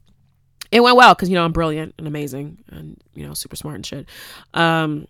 it 0.71 0.81
went 0.81 0.97
well 0.97 1.15
because, 1.15 1.29
you 1.29 1.35
know, 1.35 1.45
I'm 1.45 1.53
brilliant 1.53 1.95
and 1.99 2.07
amazing 2.07 2.65
and, 2.69 3.01
you 3.15 3.27
know, 3.27 3.35
super 3.35 3.57
smart 3.57 3.77
and 3.77 3.87
shit. 3.87 4.07
Um, 4.55 5.07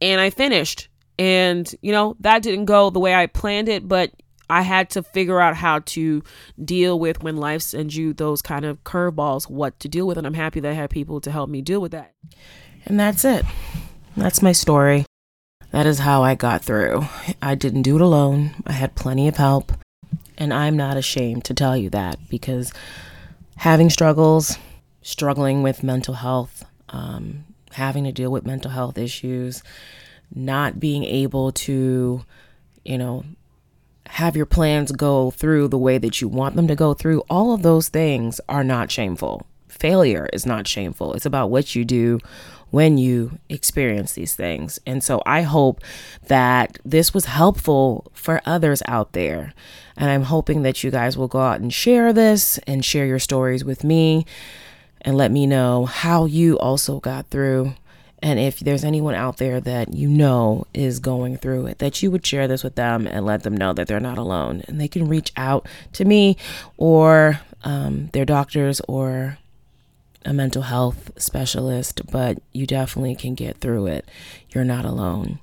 and 0.00 0.20
I 0.20 0.30
finished. 0.30 0.88
And, 1.18 1.72
you 1.82 1.92
know, 1.92 2.16
that 2.20 2.42
didn't 2.42 2.64
go 2.64 2.90
the 2.90 2.98
way 2.98 3.14
I 3.14 3.26
planned 3.26 3.68
it, 3.68 3.86
but 3.86 4.10
I 4.48 4.62
had 4.62 4.90
to 4.90 5.02
figure 5.02 5.40
out 5.40 5.56
how 5.56 5.80
to 5.80 6.22
deal 6.62 6.98
with 6.98 7.22
when 7.22 7.36
life 7.36 7.62
sends 7.62 7.96
you 7.96 8.12
those 8.12 8.42
kind 8.42 8.64
of 8.64 8.82
curveballs, 8.84 9.48
what 9.48 9.78
to 9.80 9.88
deal 9.88 10.06
with. 10.06 10.18
And 10.18 10.26
I'm 10.26 10.34
happy 10.34 10.60
that 10.60 10.70
I 10.70 10.74
had 10.74 10.90
people 10.90 11.20
to 11.22 11.30
help 11.30 11.48
me 11.48 11.62
deal 11.62 11.80
with 11.80 11.92
that. 11.92 12.14
And 12.86 12.98
that's 12.98 13.24
it. 13.24 13.44
That's 14.16 14.42
my 14.42 14.52
story. 14.52 15.06
That 15.72 15.86
is 15.86 16.00
how 16.00 16.22
I 16.22 16.34
got 16.34 16.62
through. 16.62 17.06
I 17.40 17.54
didn't 17.54 17.82
do 17.82 17.96
it 17.96 18.02
alone, 18.02 18.52
I 18.66 18.72
had 18.72 18.94
plenty 18.94 19.26
of 19.26 19.38
help. 19.38 19.72
And 20.36 20.52
I'm 20.52 20.76
not 20.76 20.96
ashamed 20.96 21.44
to 21.46 21.54
tell 21.54 21.76
you 21.76 21.88
that 21.90 22.18
because 22.28 22.72
having 23.56 23.88
struggles, 23.88 24.58
struggling 25.00 25.62
with 25.62 25.82
mental 25.82 26.14
health, 26.14 26.64
um, 26.90 27.44
having 27.72 28.04
to 28.04 28.12
deal 28.12 28.30
with 28.30 28.44
mental 28.44 28.70
health 28.70 28.98
issues, 28.98 29.62
not 30.34 30.78
being 30.78 31.04
able 31.04 31.52
to, 31.52 32.24
you 32.84 32.98
know, 32.98 33.24
have 34.06 34.36
your 34.36 34.46
plans 34.46 34.92
go 34.92 35.30
through 35.30 35.68
the 35.68 35.78
way 35.78 35.96
that 35.96 36.20
you 36.20 36.28
want 36.28 36.54
them 36.54 36.68
to 36.68 36.76
go 36.76 36.92
through, 36.92 37.20
all 37.30 37.54
of 37.54 37.62
those 37.62 37.88
things 37.88 38.40
are 38.46 38.64
not 38.64 38.90
shameful. 38.90 39.46
Failure 39.72 40.28
is 40.32 40.44
not 40.44 40.68
shameful. 40.68 41.14
It's 41.14 41.26
about 41.26 41.50
what 41.50 41.74
you 41.74 41.84
do 41.84 42.20
when 42.70 42.98
you 42.98 43.38
experience 43.48 44.12
these 44.12 44.34
things. 44.34 44.78
And 44.86 45.02
so 45.02 45.22
I 45.26 45.42
hope 45.42 45.80
that 46.26 46.78
this 46.84 47.12
was 47.12 47.24
helpful 47.24 48.10
for 48.12 48.40
others 48.44 48.82
out 48.86 49.12
there. 49.12 49.54
And 49.96 50.10
I'm 50.10 50.24
hoping 50.24 50.62
that 50.62 50.84
you 50.84 50.90
guys 50.90 51.16
will 51.16 51.28
go 51.28 51.40
out 51.40 51.60
and 51.60 51.72
share 51.72 52.12
this 52.12 52.58
and 52.66 52.84
share 52.84 53.06
your 53.06 53.18
stories 53.18 53.64
with 53.64 53.82
me 53.82 54.24
and 55.00 55.16
let 55.16 55.30
me 55.30 55.46
know 55.46 55.86
how 55.86 56.26
you 56.26 56.58
also 56.58 57.00
got 57.00 57.28
through. 57.28 57.74
And 58.22 58.38
if 58.38 58.60
there's 58.60 58.84
anyone 58.84 59.14
out 59.14 59.38
there 59.38 59.60
that 59.60 59.94
you 59.94 60.08
know 60.08 60.66
is 60.72 61.00
going 61.00 61.38
through 61.38 61.66
it, 61.66 61.78
that 61.78 62.02
you 62.02 62.10
would 62.10 62.24
share 62.24 62.46
this 62.46 62.62
with 62.62 62.76
them 62.76 63.06
and 63.06 63.26
let 63.26 63.42
them 63.42 63.56
know 63.56 63.72
that 63.72 63.88
they're 63.88 64.00
not 64.00 64.16
alone. 64.16 64.62
And 64.68 64.80
they 64.80 64.88
can 64.88 65.08
reach 65.08 65.32
out 65.36 65.66
to 65.94 66.04
me 66.04 66.36
or 66.76 67.40
um, 67.64 68.10
their 68.12 68.24
doctors 68.24 68.80
or 68.86 69.38
a 70.24 70.32
mental 70.32 70.62
health 70.62 71.10
specialist, 71.16 72.02
but 72.10 72.38
you 72.52 72.66
definitely 72.66 73.14
can 73.14 73.34
get 73.34 73.58
through 73.58 73.86
it. 73.86 74.08
You're 74.50 74.64
not 74.64 74.84
alone. 74.84 75.38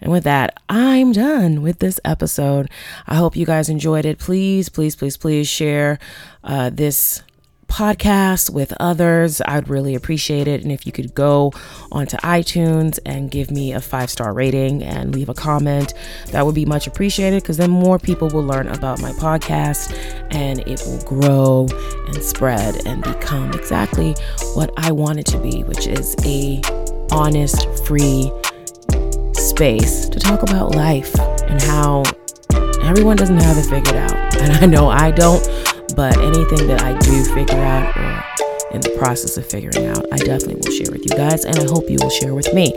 And 0.00 0.10
with 0.10 0.24
that, 0.24 0.60
I'm 0.68 1.12
done 1.12 1.62
with 1.62 1.78
this 1.78 2.00
episode. 2.04 2.68
I 3.06 3.14
hope 3.14 3.36
you 3.36 3.46
guys 3.46 3.68
enjoyed 3.68 4.04
it. 4.04 4.18
Please, 4.18 4.68
please, 4.68 4.96
please, 4.96 5.16
please 5.16 5.48
share 5.48 6.00
uh, 6.42 6.70
this 6.70 7.22
podcast 7.72 8.50
with 8.50 8.70
others. 8.78 9.40
I'd 9.46 9.68
really 9.68 9.94
appreciate 9.94 10.46
it. 10.46 10.62
And 10.62 10.70
if 10.70 10.84
you 10.84 10.92
could 10.92 11.14
go 11.14 11.52
onto 11.90 12.18
iTunes 12.18 12.98
and 13.06 13.30
give 13.30 13.50
me 13.50 13.72
a 13.72 13.80
five 13.80 14.10
star 14.10 14.34
rating 14.34 14.82
and 14.82 15.14
leave 15.14 15.30
a 15.30 15.34
comment, 15.34 15.94
that 16.28 16.44
would 16.44 16.54
be 16.54 16.66
much 16.66 16.86
appreciated 16.86 17.42
because 17.42 17.56
then 17.56 17.70
more 17.70 17.98
people 17.98 18.28
will 18.28 18.44
learn 18.44 18.68
about 18.68 19.00
my 19.00 19.12
podcast 19.12 19.96
and 20.30 20.60
it 20.60 20.82
will 20.84 21.02
grow 21.04 21.66
and 22.08 22.22
spread 22.22 22.86
and 22.86 23.02
become 23.02 23.50
exactly 23.52 24.14
what 24.54 24.70
I 24.76 24.92
want 24.92 25.18
it 25.18 25.26
to 25.26 25.38
be, 25.38 25.62
which 25.64 25.86
is 25.86 26.14
a 26.26 26.60
honest, 27.10 27.66
free 27.86 28.30
space 29.32 30.10
to 30.10 30.20
talk 30.20 30.42
about 30.42 30.74
life 30.74 31.18
and 31.48 31.60
how 31.62 32.02
everyone 32.82 33.16
doesn't 33.16 33.38
have 33.38 33.56
it 33.56 33.62
figured 33.62 33.96
out. 33.96 34.36
And 34.36 34.52
I 34.52 34.66
know 34.66 34.88
I 34.88 35.10
don't 35.10 35.42
but 35.94 36.16
anything 36.18 36.66
that 36.68 36.82
I 36.82 36.98
do 36.98 37.24
figure 37.34 37.62
out 37.62 37.96
or 37.96 38.24
in 38.72 38.80
the 38.80 38.94
process 38.98 39.36
of 39.36 39.46
figuring 39.46 39.86
out, 39.86 40.04
I 40.12 40.16
definitely 40.16 40.56
will 40.56 40.72
share 40.72 40.90
with 40.90 41.02
you 41.02 41.16
guys, 41.16 41.44
and 41.44 41.58
I 41.58 41.64
hope 41.64 41.90
you 41.90 41.98
will 42.00 42.10
share 42.10 42.34
with 42.34 42.52
me. 42.54 42.72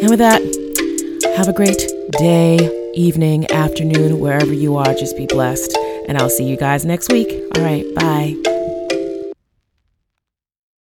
And 0.00 0.10
with 0.10 0.18
that, 0.18 0.42
have 1.36 1.48
a 1.48 1.52
great 1.52 1.82
day, 2.18 2.90
evening, 2.94 3.50
afternoon, 3.50 4.20
wherever 4.20 4.52
you 4.52 4.76
are. 4.76 4.94
Just 4.94 5.16
be 5.16 5.26
blessed. 5.26 5.76
And 6.06 6.18
I'll 6.18 6.30
see 6.30 6.44
you 6.44 6.56
guys 6.56 6.84
next 6.84 7.10
week. 7.10 7.28
All 7.56 7.62
right, 7.62 7.84
bye. 7.94 8.53